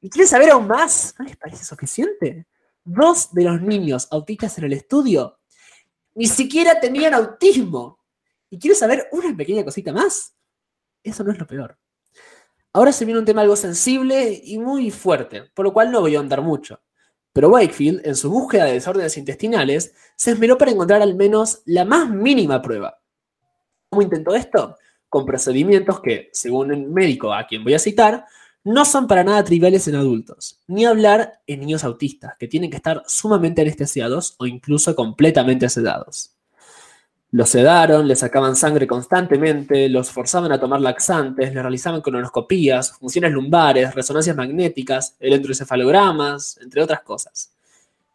¿Y 0.00 0.10
quieren 0.10 0.28
saber 0.28 0.50
aún 0.50 0.66
más? 0.66 1.14
¿No 1.16 1.24
les 1.26 1.36
parece 1.36 1.64
suficiente? 1.64 2.48
Dos 2.82 3.32
de 3.32 3.44
los 3.44 3.62
niños 3.62 4.08
autistas 4.10 4.58
en 4.58 4.64
el 4.64 4.72
estudio 4.72 5.36
ni 6.14 6.26
siquiera 6.26 6.80
tenían 6.80 7.14
autismo. 7.14 7.98
¿Y 8.50 8.58
quieren 8.58 8.78
saber 8.78 9.08
una 9.12 9.36
pequeña 9.36 9.64
cosita 9.64 9.92
más? 9.92 10.34
Eso 11.02 11.24
no 11.24 11.32
es 11.32 11.38
lo 11.38 11.46
peor. 11.46 11.78
Ahora 12.72 12.92
se 12.92 13.04
viene 13.04 13.20
un 13.20 13.26
tema 13.26 13.42
algo 13.42 13.56
sensible 13.56 14.40
y 14.44 14.58
muy 14.58 14.90
fuerte, 14.90 15.44
por 15.54 15.64
lo 15.64 15.72
cual 15.72 15.90
no 15.90 16.00
voy 16.00 16.16
a 16.16 16.20
andar 16.20 16.42
mucho. 16.42 16.80
Pero 17.32 17.48
Wakefield, 17.48 18.06
en 18.06 18.16
su 18.16 18.30
búsqueda 18.30 18.64
de 18.64 18.74
desórdenes 18.74 19.16
intestinales, 19.16 19.94
se 20.16 20.32
esmeró 20.32 20.58
para 20.58 20.72
encontrar 20.72 21.00
al 21.00 21.14
menos 21.14 21.62
la 21.64 21.84
más 21.84 22.10
mínima 22.10 22.60
prueba. 22.60 23.00
¿Cómo 23.88 24.02
intentó 24.02 24.34
esto? 24.34 24.76
Con 25.08 25.26
procedimientos 25.26 26.00
que, 26.00 26.28
según 26.32 26.72
el 26.72 26.86
médico 26.88 27.32
a 27.32 27.46
quien 27.46 27.64
voy 27.64 27.74
a 27.74 27.78
citar, 27.78 28.24
no 28.64 28.84
son 28.84 29.06
para 29.06 29.24
nada 29.24 29.42
triviales 29.44 29.88
en 29.88 29.94
adultos, 29.94 30.60
ni 30.66 30.84
hablar 30.84 31.40
en 31.46 31.60
niños 31.60 31.84
autistas, 31.84 32.34
que 32.38 32.48
tienen 32.48 32.70
que 32.70 32.76
estar 32.76 33.02
sumamente 33.06 33.62
anestesiados 33.62 34.34
o 34.38 34.46
incluso 34.46 34.94
completamente 34.94 35.68
sedados. 35.68 36.34
Los 37.32 37.50
sedaron, 37.50 38.08
les 38.08 38.18
sacaban 38.18 38.56
sangre 38.56 38.88
constantemente, 38.88 39.88
los 39.88 40.10
forzaban 40.10 40.50
a 40.50 40.58
tomar 40.58 40.80
laxantes, 40.80 41.54
les 41.54 41.62
realizaban 41.62 42.00
colonoscopías, 42.00 42.92
funciones 42.98 43.30
lumbares, 43.30 43.94
resonancias 43.94 44.36
magnéticas, 44.36 45.16
electroencefalogramas, 45.20 46.58
entre 46.60 46.82
otras 46.82 47.02
cosas. 47.02 47.52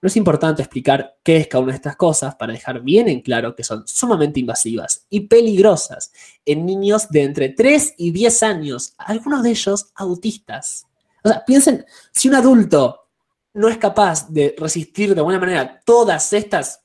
No 0.05 0.09
es 0.09 0.17
importante 0.17 0.61
explicar 0.61 1.17
qué 1.23 1.37
es 1.37 1.47
cada 1.47 1.63
una 1.63 1.71
de 1.71 1.77
estas 1.77 1.95
cosas 1.95 2.35
para 2.35 2.53
dejar 2.53 2.81
bien 2.81 3.07
en 3.07 3.21
claro 3.21 3.55
que 3.55 3.63
son 3.63 3.87
sumamente 3.87 4.39
invasivas 4.39 5.07
y 5.09 5.21
peligrosas 5.21 6.11
en 6.45 6.63
niños 6.63 7.09
de 7.09 7.23
entre 7.23 7.49
3 7.49 7.95
y 7.97 8.11
10 8.11 8.43
años, 8.43 8.93
algunos 8.99 9.41
de 9.41 9.49
ellos 9.49 9.87
autistas. 9.95 10.85
O 11.23 11.29
sea, 11.29 11.43
piensen, 11.43 11.87
si 12.11 12.29
un 12.29 12.35
adulto 12.35 13.07
no 13.55 13.67
es 13.67 13.79
capaz 13.79 14.29
de 14.29 14.53
resistir 14.59 15.15
de 15.15 15.21
alguna 15.21 15.39
manera 15.39 15.81
todas 15.83 16.31
estas 16.33 16.83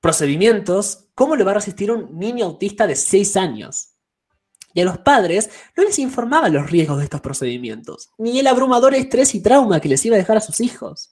procedimientos, 0.00 1.04
¿cómo 1.14 1.36
le 1.36 1.44
va 1.44 1.52
a 1.52 1.54
resistir 1.54 1.92
un 1.92 2.18
niño 2.18 2.46
autista 2.46 2.84
de 2.84 2.96
6 2.96 3.36
años? 3.36 3.90
Y 4.74 4.80
a 4.80 4.86
los 4.86 4.98
padres 4.98 5.50
no 5.76 5.84
les 5.84 6.00
informaba 6.00 6.48
los 6.48 6.68
riesgos 6.68 6.98
de 6.98 7.04
estos 7.04 7.20
procedimientos, 7.20 8.10
ni 8.18 8.40
el 8.40 8.48
abrumador 8.48 8.92
estrés 8.92 9.36
y 9.36 9.40
trauma 9.40 9.78
que 9.78 9.88
les 9.88 10.04
iba 10.04 10.16
a 10.16 10.18
dejar 10.18 10.38
a 10.38 10.40
sus 10.40 10.58
hijos. 10.58 11.11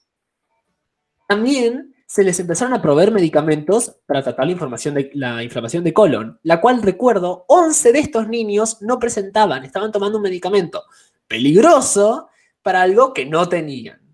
También 1.31 1.95
se 2.05 2.25
les 2.25 2.37
empezaron 2.41 2.73
a 2.73 2.81
proveer 2.81 3.09
medicamentos 3.09 3.95
para 4.05 4.21
tratar 4.21 4.45
la, 4.47 4.77
de, 4.91 5.11
la 5.13 5.41
inflamación 5.41 5.81
de 5.81 5.93
colon, 5.93 6.37
la 6.43 6.59
cual 6.59 6.81
recuerdo, 6.81 7.45
11 7.47 7.93
de 7.93 7.99
estos 7.99 8.27
niños 8.27 8.81
no 8.81 8.99
presentaban, 8.99 9.63
estaban 9.63 9.93
tomando 9.93 10.17
un 10.17 10.23
medicamento 10.23 10.83
peligroso 11.25 12.27
para 12.61 12.81
algo 12.81 13.13
que 13.13 13.25
no 13.25 13.47
tenían. 13.47 14.13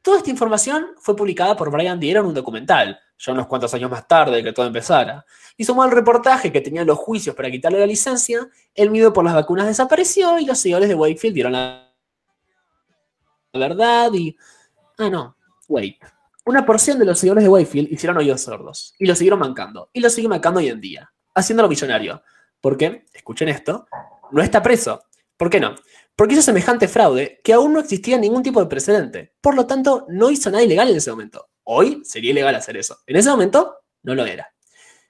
Toda 0.00 0.18
esta 0.18 0.30
información 0.30 0.90
fue 1.00 1.16
publicada 1.16 1.56
por 1.56 1.72
Brian 1.72 1.98
Dier 1.98 2.18
en 2.18 2.26
un 2.26 2.34
documental, 2.34 3.00
ya 3.18 3.32
unos 3.32 3.48
cuantos 3.48 3.74
años 3.74 3.90
más 3.90 4.06
tarde 4.06 4.36
de 4.36 4.44
que 4.44 4.52
todo 4.52 4.66
empezara. 4.66 5.26
Y 5.56 5.64
sumó 5.64 5.82
al 5.82 5.90
reportaje 5.90 6.52
que 6.52 6.60
tenían 6.60 6.86
los 6.86 6.98
juicios 6.98 7.34
para 7.34 7.50
quitarle 7.50 7.80
la 7.80 7.86
licencia, 7.86 8.48
el 8.76 8.92
miedo 8.92 9.12
por 9.12 9.24
las 9.24 9.34
vacunas 9.34 9.66
desapareció 9.66 10.38
y 10.38 10.46
los 10.46 10.56
seguidores 10.56 10.88
de 10.88 10.94
Wakefield 10.94 11.34
dieron 11.34 11.52
la 11.54 11.90
verdad 13.52 14.12
y... 14.14 14.36
Ah, 14.98 15.10
no, 15.10 15.35
wait. 15.68 15.96
Una 16.44 16.64
porción 16.64 16.98
de 16.98 17.04
los 17.04 17.18
seguidores 17.18 17.44
de 17.44 17.50
Wakefield 17.50 17.92
hicieron 17.92 18.16
oídos 18.18 18.42
sordos 18.42 18.94
y 18.98 19.06
lo 19.06 19.14
siguieron 19.14 19.40
mancando. 19.40 19.90
Y 19.92 20.00
lo 20.00 20.08
siguen 20.10 20.30
mancando 20.30 20.60
hoy 20.60 20.68
en 20.68 20.80
día, 20.80 21.12
haciéndolo 21.34 21.68
millonario. 21.68 22.22
Porque, 22.60 23.04
escuchen 23.12 23.48
esto, 23.48 23.86
no 24.30 24.42
está 24.42 24.62
preso. 24.62 25.02
¿Por 25.36 25.50
qué 25.50 25.60
no? 25.60 25.74
Porque 26.14 26.34
hizo 26.34 26.42
semejante 26.42 26.88
fraude 26.88 27.40
que 27.42 27.52
aún 27.52 27.72
no 27.72 27.80
existía 27.80 28.16
ningún 28.16 28.42
tipo 28.42 28.60
de 28.60 28.66
precedente. 28.66 29.34
Por 29.40 29.54
lo 29.54 29.66
tanto, 29.66 30.06
no 30.08 30.30
hizo 30.30 30.50
nada 30.50 30.62
ilegal 30.62 30.88
en 30.88 30.96
ese 30.96 31.10
momento. 31.10 31.48
Hoy 31.64 32.00
sería 32.04 32.30
ilegal 32.30 32.54
hacer 32.54 32.76
eso. 32.76 32.98
En 33.06 33.16
ese 33.16 33.28
momento, 33.28 33.76
no 34.02 34.14
lo 34.14 34.24
era. 34.24 34.52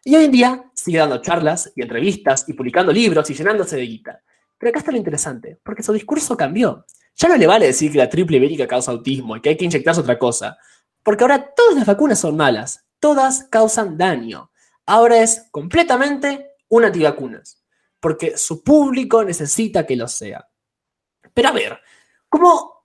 Y 0.02 0.16
hoy 0.16 0.24
en 0.24 0.32
día 0.32 0.64
sigue 0.74 0.98
dando 0.98 1.20
charlas 1.20 1.72
y 1.76 1.82
entrevistas 1.82 2.48
y 2.48 2.54
publicando 2.54 2.92
libros 2.92 3.28
y 3.28 3.34
llenándose 3.34 3.76
de 3.76 3.82
guita. 3.82 4.22
Pero 4.58 4.70
acá 4.70 4.78
está 4.78 4.90
lo 4.90 4.98
interesante, 4.98 5.58
porque 5.62 5.82
su 5.82 5.92
discurso 5.92 6.36
cambió. 6.36 6.86
Ya 7.16 7.28
no 7.28 7.36
le 7.36 7.46
vale 7.46 7.66
decir 7.66 7.90
que 7.92 7.98
la 7.98 8.10
triple 8.10 8.36
ibérica 8.36 8.66
causa 8.66 8.92
autismo 8.92 9.36
y 9.36 9.40
que 9.40 9.50
hay 9.50 9.56
que 9.56 9.64
inyectarse 9.64 10.00
otra 10.00 10.18
cosa. 10.18 10.58
Porque 11.02 11.24
ahora 11.24 11.52
todas 11.54 11.74
las 11.74 11.86
vacunas 11.86 12.18
son 12.18 12.36
malas. 12.36 12.84
Todas 13.00 13.44
causan 13.44 13.96
daño. 13.96 14.50
Ahora 14.84 15.22
es 15.22 15.48
completamente 15.50 16.50
un 16.68 16.84
antivacunas. 16.84 17.62
Porque 18.00 18.36
su 18.36 18.62
público 18.62 19.24
necesita 19.24 19.86
que 19.86 19.96
lo 19.96 20.08
sea. 20.08 20.46
Pero 21.32 21.48
a 21.48 21.52
ver, 21.52 21.80
¿cómo 22.28 22.76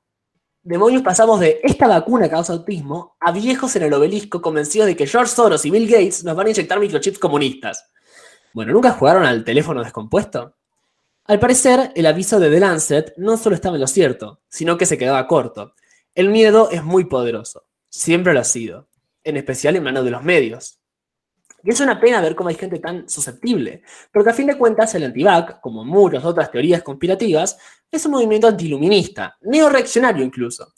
demonios 0.64 1.02
pasamos 1.02 1.40
de 1.40 1.60
esta 1.64 1.88
vacuna 1.88 2.30
causa 2.30 2.54
autismo 2.54 3.16
a 3.20 3.32
viejos 3.32 3.76
en 3.76 3.84
el 3.84 3.94
obelisco 3.94 4.42
convencidos 4.42 4.88
de 4.88 4.96
que 4.96 5.08
George 5.08 5.34
Soros 5.34 5.66
y 5.66 5.72
Bill 5.72 5.88
Gates 5.90 6.24
nos 6.24 6.36
van 6.36 6.48
a 6.48 6.50
inyectar 6.52 6.80
microchips 6.80 7.20
comunistas. 7.20 7.90
Bueno, 8.54 8.74
¿nunca 8.74 8.92
jugaron 8.92 9.26
al 9.26 9.44
teléfono 9.44 9.84
descompuesto? 9.84 10.56
Al 11.32 11.40
parecer, 11.40 11.94
el 11.96 12.06
aviso 12.08 12.42
de 12.42 12.50
The 12.50 12.60
Lancet 12.60 13.14
no 13.16 13.38
solo 13.38 13.56
estaba 13.56 13.78
en 13.78 13.80
lo 13.80 13.88
cierto, 13.88 14.42
sino 14.50 14.78
que 14.78 14.86
se 14.86 14.98
quedaba 14.98 15.28
corto. 15.28 15.76
El 16.14 16.28
miedo 16.28 16.70
es 16.72 16.84
muy 16.84 17.06
poderoso, 17.06 17.68
siempre 17.88 18.34
lo 18.34 18.42
ha 18.42 18.44
sido, 18.44 18.90
en 19.24 19.38
especial 19.38 19.78
en 19.78 19.84
manos 19.84 20.04
de 20.04 20.12
los 20.12 20.24
medios. 20.24 20.82
Y 21.64 21.70
es 21.70 21.80
una 21.80 22.02
pena 22.02 22.20
ver 22.20 22.36
cómo 22.36 22.50
hay 22.50 22.56
gente 22.56 22.80
tan 22.80 23.08
susceptible, 23.08 23.82
porque 24.12 24.32
a 24.32 24.34
fin 24.34 24.46
de 24.46 24.58
cuentas 24.58 24.94
el 24.94 25.06
antivac, 25.06 25.62
como 25.62 25.86
muchas 25.86 26.26
otras 26.26 26.52
teorías 26.52 26.84
conspirativas, 26.84 27.58
es 27.90 28.06
un 28.06 28.12
movimiento 28.12 28.50
antiluminista, 28.50 29.38
neoreaccionario 29.40 30.26
incluso. 30.26 30.74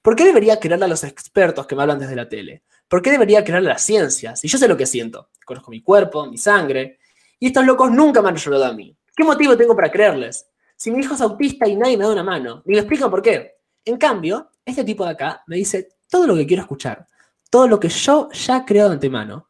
¿Por 0.00 0.16
qué 0.16 0.24
debería 0.24 0.58
creerle 0.58 0.86
a 0.86 0.88
los 0.88 1.04
expertos 1.04 1.66
que 1.66 1.76
me 1.76 1.82
hablan 1.82 1.98
desde 1.98 2.16
la 2.16 2.30
tele? 2.30 2.62
¿Por 2.88 3.02
qué 3.02 3.10
debería 3.10 3.44
creerle 3.44 3.68
a 3.68 3.74
la 3.74 3.78
ciencia? 3.78 4.36
Si 4.36 4.48
yo 4.48 4.56
sé 4.56 4.68
lo 4.68 4.76
que 4.78 4.86
siento, 4.86 5.28
conozco 5.44 5.70
mi 5.70 5.82
cuerpo, 5.82 6.24
mi 6.24 6.38
sangre, 6.38 6.98
y 7.38 7.48
estos 7.48 7.66
locos 7.66 7.90
nunca 7.90 8.22
me 8.22 8.30
han 8.30 8.36
ayudado 8.36 8.64
a 8.64 8.72
mí. 8.72 8.97
¿Qué 9.18 9.24
motivo 9.24 9.56
tengo 9.56 9.74
para 9.74 9.90
creerles? 9.90 10.48
Si 10.76 10.92
mi 10.92 11.00
hijo 11.00 11.14
es 11.14 11.20
autista 11.20 11.66
y 11.66 11.74
nadie 11.74 11.96
me 11.96 12.04
da 12.04 12.12
una 12.12 12.22
mano, 12.22 12.62
ni 12.64 12.74
me 12.74 12.78
explican 12.78 13.10
por 13.10 13.20
qué. 13.20 13.56
En 13.84 13.96
cambio, 13.96 14.52
este 14.64 14.84
tipo 14.84 15.04
de 15.04 15.10
acá 15.10 15.42
me 15.48 15.56
dice 15.56 15.88
todo 16.08 16.24
lo 16.24 16.36
que 16.36 16.46
quiero 16.46 16.62
escuchar, 16.62 17.04
todo 17.50 17.66
lo 17.66 17.80
que 17.80 17.88
yo 17.88 18.30
ya 18.30 18.58
he 18.58 18.64
creado 18.64 18.90
de 18.90 18.94
antemano, 18.94 19.48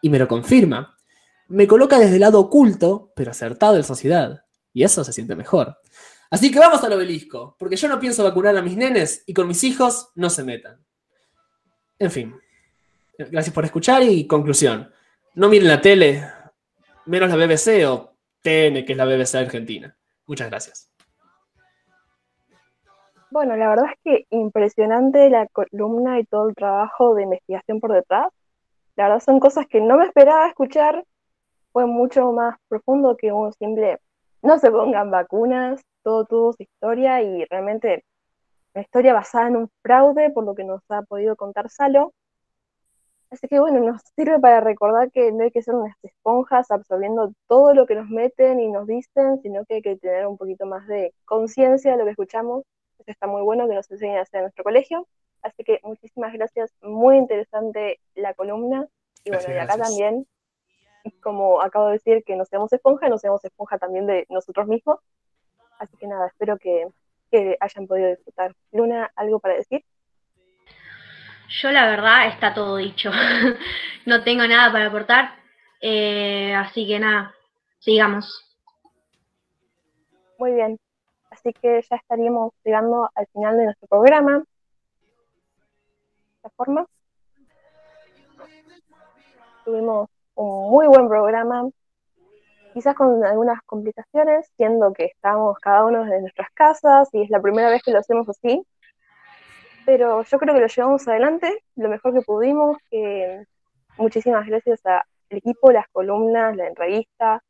y 0.00 0.08
me 0.08 0.18
lo 0.18 0.26
confirma. 0.26 0.96
Me 1.48 1.66
coloca 1.66 1.98
desde 1.98 2.14
el 2.14 2.22
lado 2.22 2.40
oculto, 2.40 3.12
pero 3.14 3.32
acertado 3.32 3.74
de 3.74 3.80
la 3.80 3.84
sociedad, 3.84 4.42
y 4.72 4.84
eso 4.84 5.04
se 5.04 5.12
siente 5.12 5.36
mejor. 5.36 5.76
Así 6.30 6.50
que 6.50 6.58
vamos 6.58 6.82
al 6.82 6.94
obelisco, 6.94 7.56
porque 7.58 7.76
yo 7.76 7.88
no 7.88 8.00
pienso 8.00 8.24
vacunar 8.24 8.56
a 8.56 8.62
mis 8.62 8.78
nenes 8.78 9.22
y 9.26 9.34
con 9.34 9.46
mis 9.46 9.62
hijos 9.64 10.08
no 10.14 10.30
se 10.30 10.44
metan. 10.44 10.82
En 11.98 12.10
fin, 12.10 12.34
gracias 13.18 13.54
por 13.54 13.66
escuchar 13.66 14.02
y 14.02 14.26
conclusión. 14.26 14.90
No 15.34 15.50
miren 15.50 15.68
la 15.68 15.82
tele, 15.82 16.26
menos 17.04 17.28
la 17.28 17.36
BBC 17.36 17.86
o 17.86 18.09
TN, 18.42 18.84
que 18.84 18.92
es 18.92 18.96
la 18.96 19.04
BBC 19.04 19.36
Argentina. 19.36 19.96
Muchas 20.26 20.48
gracias. 20.50 20.90
Bueno, 23.30 23.56
la 23.56 23.68
verdad 23.68 23.86
es 23.92 23.98
que 24.02 24.26
impresionante 24.30 25.30
la 25.30 25.46
columna 25.46 26.18
y 26.18 26.24
todo 26.24 26.48
el 26.48 26.54
trabajo 26.54 27.14
de 27.14 27.22
investigación 27.22 27.78
por 27.78 27.92
detrás. 27.92 28.26
La 28.96 29.04
verdad 29.04 29.20
son 29.20 29.38
cosas 29.38 29.66
que 29.68 29.80
no 29.80 29.96
me 29.96 30.04
esperaba 30.04 30.48
escuchar. 30.48 31.04
Fue 31.72 31.86
mucho 31.86 32.32
más 32.32 32.56
profundo 32.68 33.16
que 33.16 33.30
un 33.30 33.52
simple 33.52 33.98
no 34.42 34.58
se 34.58 34.70
pongan 34.70 35.10
vacunas, 35.10 35.82
todo 36.02 36.24
tuvo 36.24 36.52
su 36.54 36.62
historia 36.62 37.22
y 37.22 37.44
realmente 37.44 38.04
una 38.74 38.82
historia 38.82 39.12
basada 39.12 39.48
en 39.48 39.56
un 39.56 39.70
fraude, 39.82 40.30
por 40.30 40.44
lo 40.44 40.54
que 40.54 40.64
nos 40.64 40.80
ha 40.88 41.02
podido 41.02 41.36
contar 41.36 41.68
Salo. 41.68 42.12
Así 43.30 43.46
que 43.46 43.60
bueno, 43.60 43.78
nos 43.80 44.02
sirve 44.16 44.40
para 44.40 44.60
recordar 44.60 45.12
que 45.12 45.30
no 45.30 45.44
hay 45.44 45.52
que 45.52 45.62
ser 45.62 45.74
unas 45.74 45.96
esponjas 46.02 46.70
absorbiendo 46.70 47.32
todo 47.46 47.74
lo 47.74 47.86
que 47.86 47.94
nos 47.94 48.08
meten 48.08 48.58
y 48.58 48.68
nos 48.68 48.88
dicen, 48.88 49.40
sino 49.40 49.64
que 49.64 49.74
hay 49.76 49.82
que 49.82 49.96
tener 49.96 50.26
un 50.26 50.36
poquito 50.36 50.66
más 50.66 50.86
de 50.88 51.14
conciencia 51.24 51.92
de 51.92 51.98
lo 51.98 52.04
que 52.04 52.10
escuchamos. 52.10 52.64
Eso 52.98 53.10
está 53.10 53.28
muy 53.28 53.42
bueno 53.42 53.68
que 53.68 53.74
nos 53.74 53.90
enseñen 53.90 54.18
a 54.18 54.22
hacer 54.22 54.38
en 54.38 54.44
nuestro 54.44 54.64
colegio. 54.64 55.06
Así 55.42 55.62
que 55.64 55.80
muchísimas 55.84 56.32
gracias, 56.32 56.74
muy 56.82 57.16
interesante 57.16 58.00
la 58.14 58.34
columna. 58.34 58.86
Y 59.24 59.30
bueno, 59.30 59.44
y 59.48 59.58
acá 59.58 59.76
también, 59.78 60.26
como 61.22 61.62
acabo 61.62 61.86
de 61.86 61.92
decir, 61.92 62.24
que 62.24 62.36
no 62.36 62.44
seamos 62.44 62.72
esponja, 62.72 63.08
no 63.08 63.18
seamos 63.18 63.44
esponja 63.44 63.78
también 63.78 64.06
de 64.06 64.26
nosotros 64.28 64.66
mismos. 64.66 64.98
Así 65.78 65.96
que 65.96 66.06
nada, 66.06 66.26
espero 66.26 66.58
que, 66.58 66.88
hayan 67.60 67.86
podido 67.86 68.08
disfrutar. 68.08 68.54
Luna, 68.72 69.10
¿algo 69.14 69.38
para 69.38 69.54
decir? 69.54 69.84
Yo 71.50 71.72
la 71.72 71.86
verdad 71.86 72.28
está 72.28 72.54
todo 72.54 72.76
dicho. 72.76 73.10
no 74.06 74.22
tengo 74.22 74.46
nada 74.46 74.72
para 74.72 74.86
aportar. 74.86 75.34
Eh, 75.80 76.54
así 76.54 76.86
que 76.86 76.98
nada, 76.98 77.34
sigamos. 77.80 78.46
Muy 80.38 80.52
bien. 80.52 80.78
Así 81.30 81.52
que 81.52 81.82
ya 81.88 81.96
estaríamos 81.96 82.52
llegando 82.64 83.10
al 83.14 83.26
final 83.32 83.56
de 83.56 83.64
nuestro 83.64 83.88
programa. 83.88 84.38
De 84.38 84.44
esta 86.36 86.50
forma. 86.50 86.86
Tuvimos 89.64 90.08
un 90.34 90.70
muy 90.70 90.86
buen 90.86 91.08
programa 91.08 91.68
quizás 92.72 92.94
con 92.94 93.24
algunas 93.24 93.60
complicaciones, 93.62 94.50
siendo 94.56 94.92
que 94.92 95.06
estamos 95.06 95.58
cada 95.58 95.84
uno 95.84 96.02
en 96.04 96.22
nuestras 96.22 96.50
casas 96.54 97.08
y 97.12 97.22
es 97.22 97.30
la 97.30 97.40
primera 97.40 97.68
vez 97.68 97.82
que 97.82 97.90
lo 97.90 97.98
hacemos 97.98 98.28
así. 98.28 98.64
Pero 99.86 100.22
yo 100.22 100.38
creo 100.38 100.54
que 100.54 100.60
lo 100.60 100.66
llevamos 100.66 101.08
adelante 101.08 101.62
lo 101.76 101.88
mejor 101.88 102.14
que 102.14 102.22
pudimos. 102.22 102.78
Que 102.90 103.44
muchísimas 103.96 104.46
gracias 104.46 104.84
al 104.86 105.02
equipo, 105.30 105.72
las 105.72 105.86
columnas, 105.92 106.56
la 106.56 106.68
entrevista. 106.68 107.42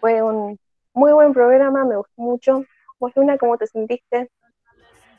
Fue 0.00 0.22
un 0.22 0.58
muy 0.94 1.12
buen 1.12 1.32
programa, 1.32 1.84
me 1.84 1.96
gustó 1.96 2.22
mucho. 2.22 2.64
Vos, 2.98 3.12
Luna, 3.14 3.38
¿cómo 3.38 3.56
te 3.56 3.66
sentiste? 3.66 4.28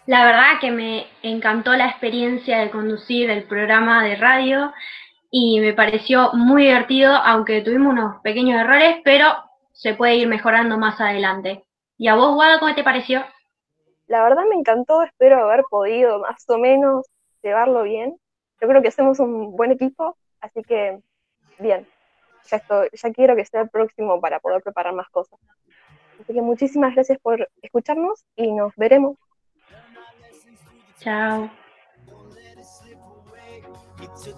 La 0.05 0.25
verdad 0.25 0.59
que 0.59 0.71
me 0.71 1.05
encantó 1.21 1.75
la 1.75 1.87
experiencia 1.87 2.59
de 2.59 2.71
conducir 2.71 3.29
el 3.29 3.43
programa 3.43 4.03
de 4.03 4.15
radio 4.15 4.73
y 5.31 5.59
me 5.59 5.73
pareció 5.73 6.31
muy 6.33 6.63
divertido, 6.63 7.13
aunque 7.13 7.61
tuvimos 7.61 7.93
unos 7.93 8.21
pequeños 8.21 8.59
errores, 8.59 8.97
pero 9.03 9.27
se 9.71 9.93
puede 9.93 10.15
ir 10.15 10.27
mejorando 10.27 10.77
más 10.77 10.99
adelante. 10.99 11.63
¿Y 11.97 12.07
a 12.07 12.15
vos, 12.15 12.33
Guado, 12.33 12.59
cómo 12.59 12.73
te 12.73 12.83
pareció? 12.83 13.23
La 14.09 14.23
verdad 14.23 14.43
me 14.49 14.55
encantó, 14.55 15.03
espero 15.03 15.37
haber 15.37 15.63
podido 15.69 16.19
más 16.19 16.43
o 16.49 16.57
menos 16.57 17.05
llevarlo 17.43 17.83
bien. 17.83 18.17
Yo 18.59 18.67
creo 18.67 18.81
que 18.81 18.87
hacemos 18.87 19.19
un 19.19 19.55
buen 19.55 19.71
equipo, 19.71 20.17
así 20.41 20.63
que 20.63 20.99
bien, 21.59 21.87
ya, 22.49 22.57
estoy, 22.57 22.89
ya 22.91 23.11
quiero 23.13 23.35
que 23.35 23.45
sea 23.45 23.61
el 23.61 23.69
próximo 23.69 24.19
para 24.19 24.39
poder 24.39 24.63
preparar 24.63 24.95
más 24.95 25.07
cosas. 25.09 25.39
Así 26.19 26.33
que 26.33 26.41
muchísimas 26.41 26.95
gracias 26.95 27.19
por 27.19 27.47
escucharnos 27.61 28.25
y 28.35 28.51
nos 28.51 28.75
veremos. 28.75 29.15
Chao. 30.99 31.47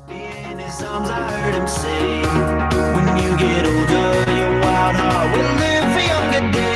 In 0.10 0.60
his 0.60 0.84
arms, 0.84 1.10
I 1.10 1.32
heard 1.32 1.56
him 1.56 1.68
say, 1.68 2.22
When 2.24 3.18
you 3.24 3.38
get 3.38 3.66
older, 3.66 4.32
your 4.32 4.60
wild 4.60 4.96
heart 4.96 5.38
will 5.38 5.54
live 5.60 5.94
for 5.94 6.02
younger 6.02 6.52
days. 6.52 6.71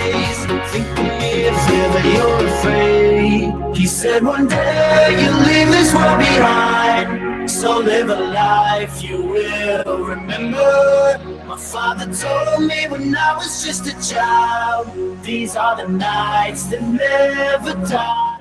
Think 0.47 0.99
of 0.99 1.05
me 1.19 1.31
if 1.49 1.69
ever 1.69 2.07
you're 2.07 2.45
afraid. 2.47 3.75
He 3.75 3.87
said, 3.87 4.23
One 4.23 4.47
day 4.47 5.17
you'll 5.19 5.41
leave 5.49 5.69
this 5.69 5.93
world 5.93 6.19
behind. 6.19 7.49
So 7.49 7.79
live 7.79 8.09
a 8.09 8.15
life 8.15 9.01
you 9.01 9.23
will 9.23 10.05
remember. 10.05 11.19
My 11.47 11.57
father 11.57 12.05
told 12.13 12.67
me 12.67 12.87
when 12.89 13.15
I 13.15 13.35
was 13.37 13.65
just 13.65 13.87
a 13.87 14.13
child. 14.13 14.87
These 15.23 15.55
are 15.55 15.75
the 15.77 15.87
nights 15.87 16.65
that 16.67 16.81
never 16.83 17.73
die. 17.87 18.34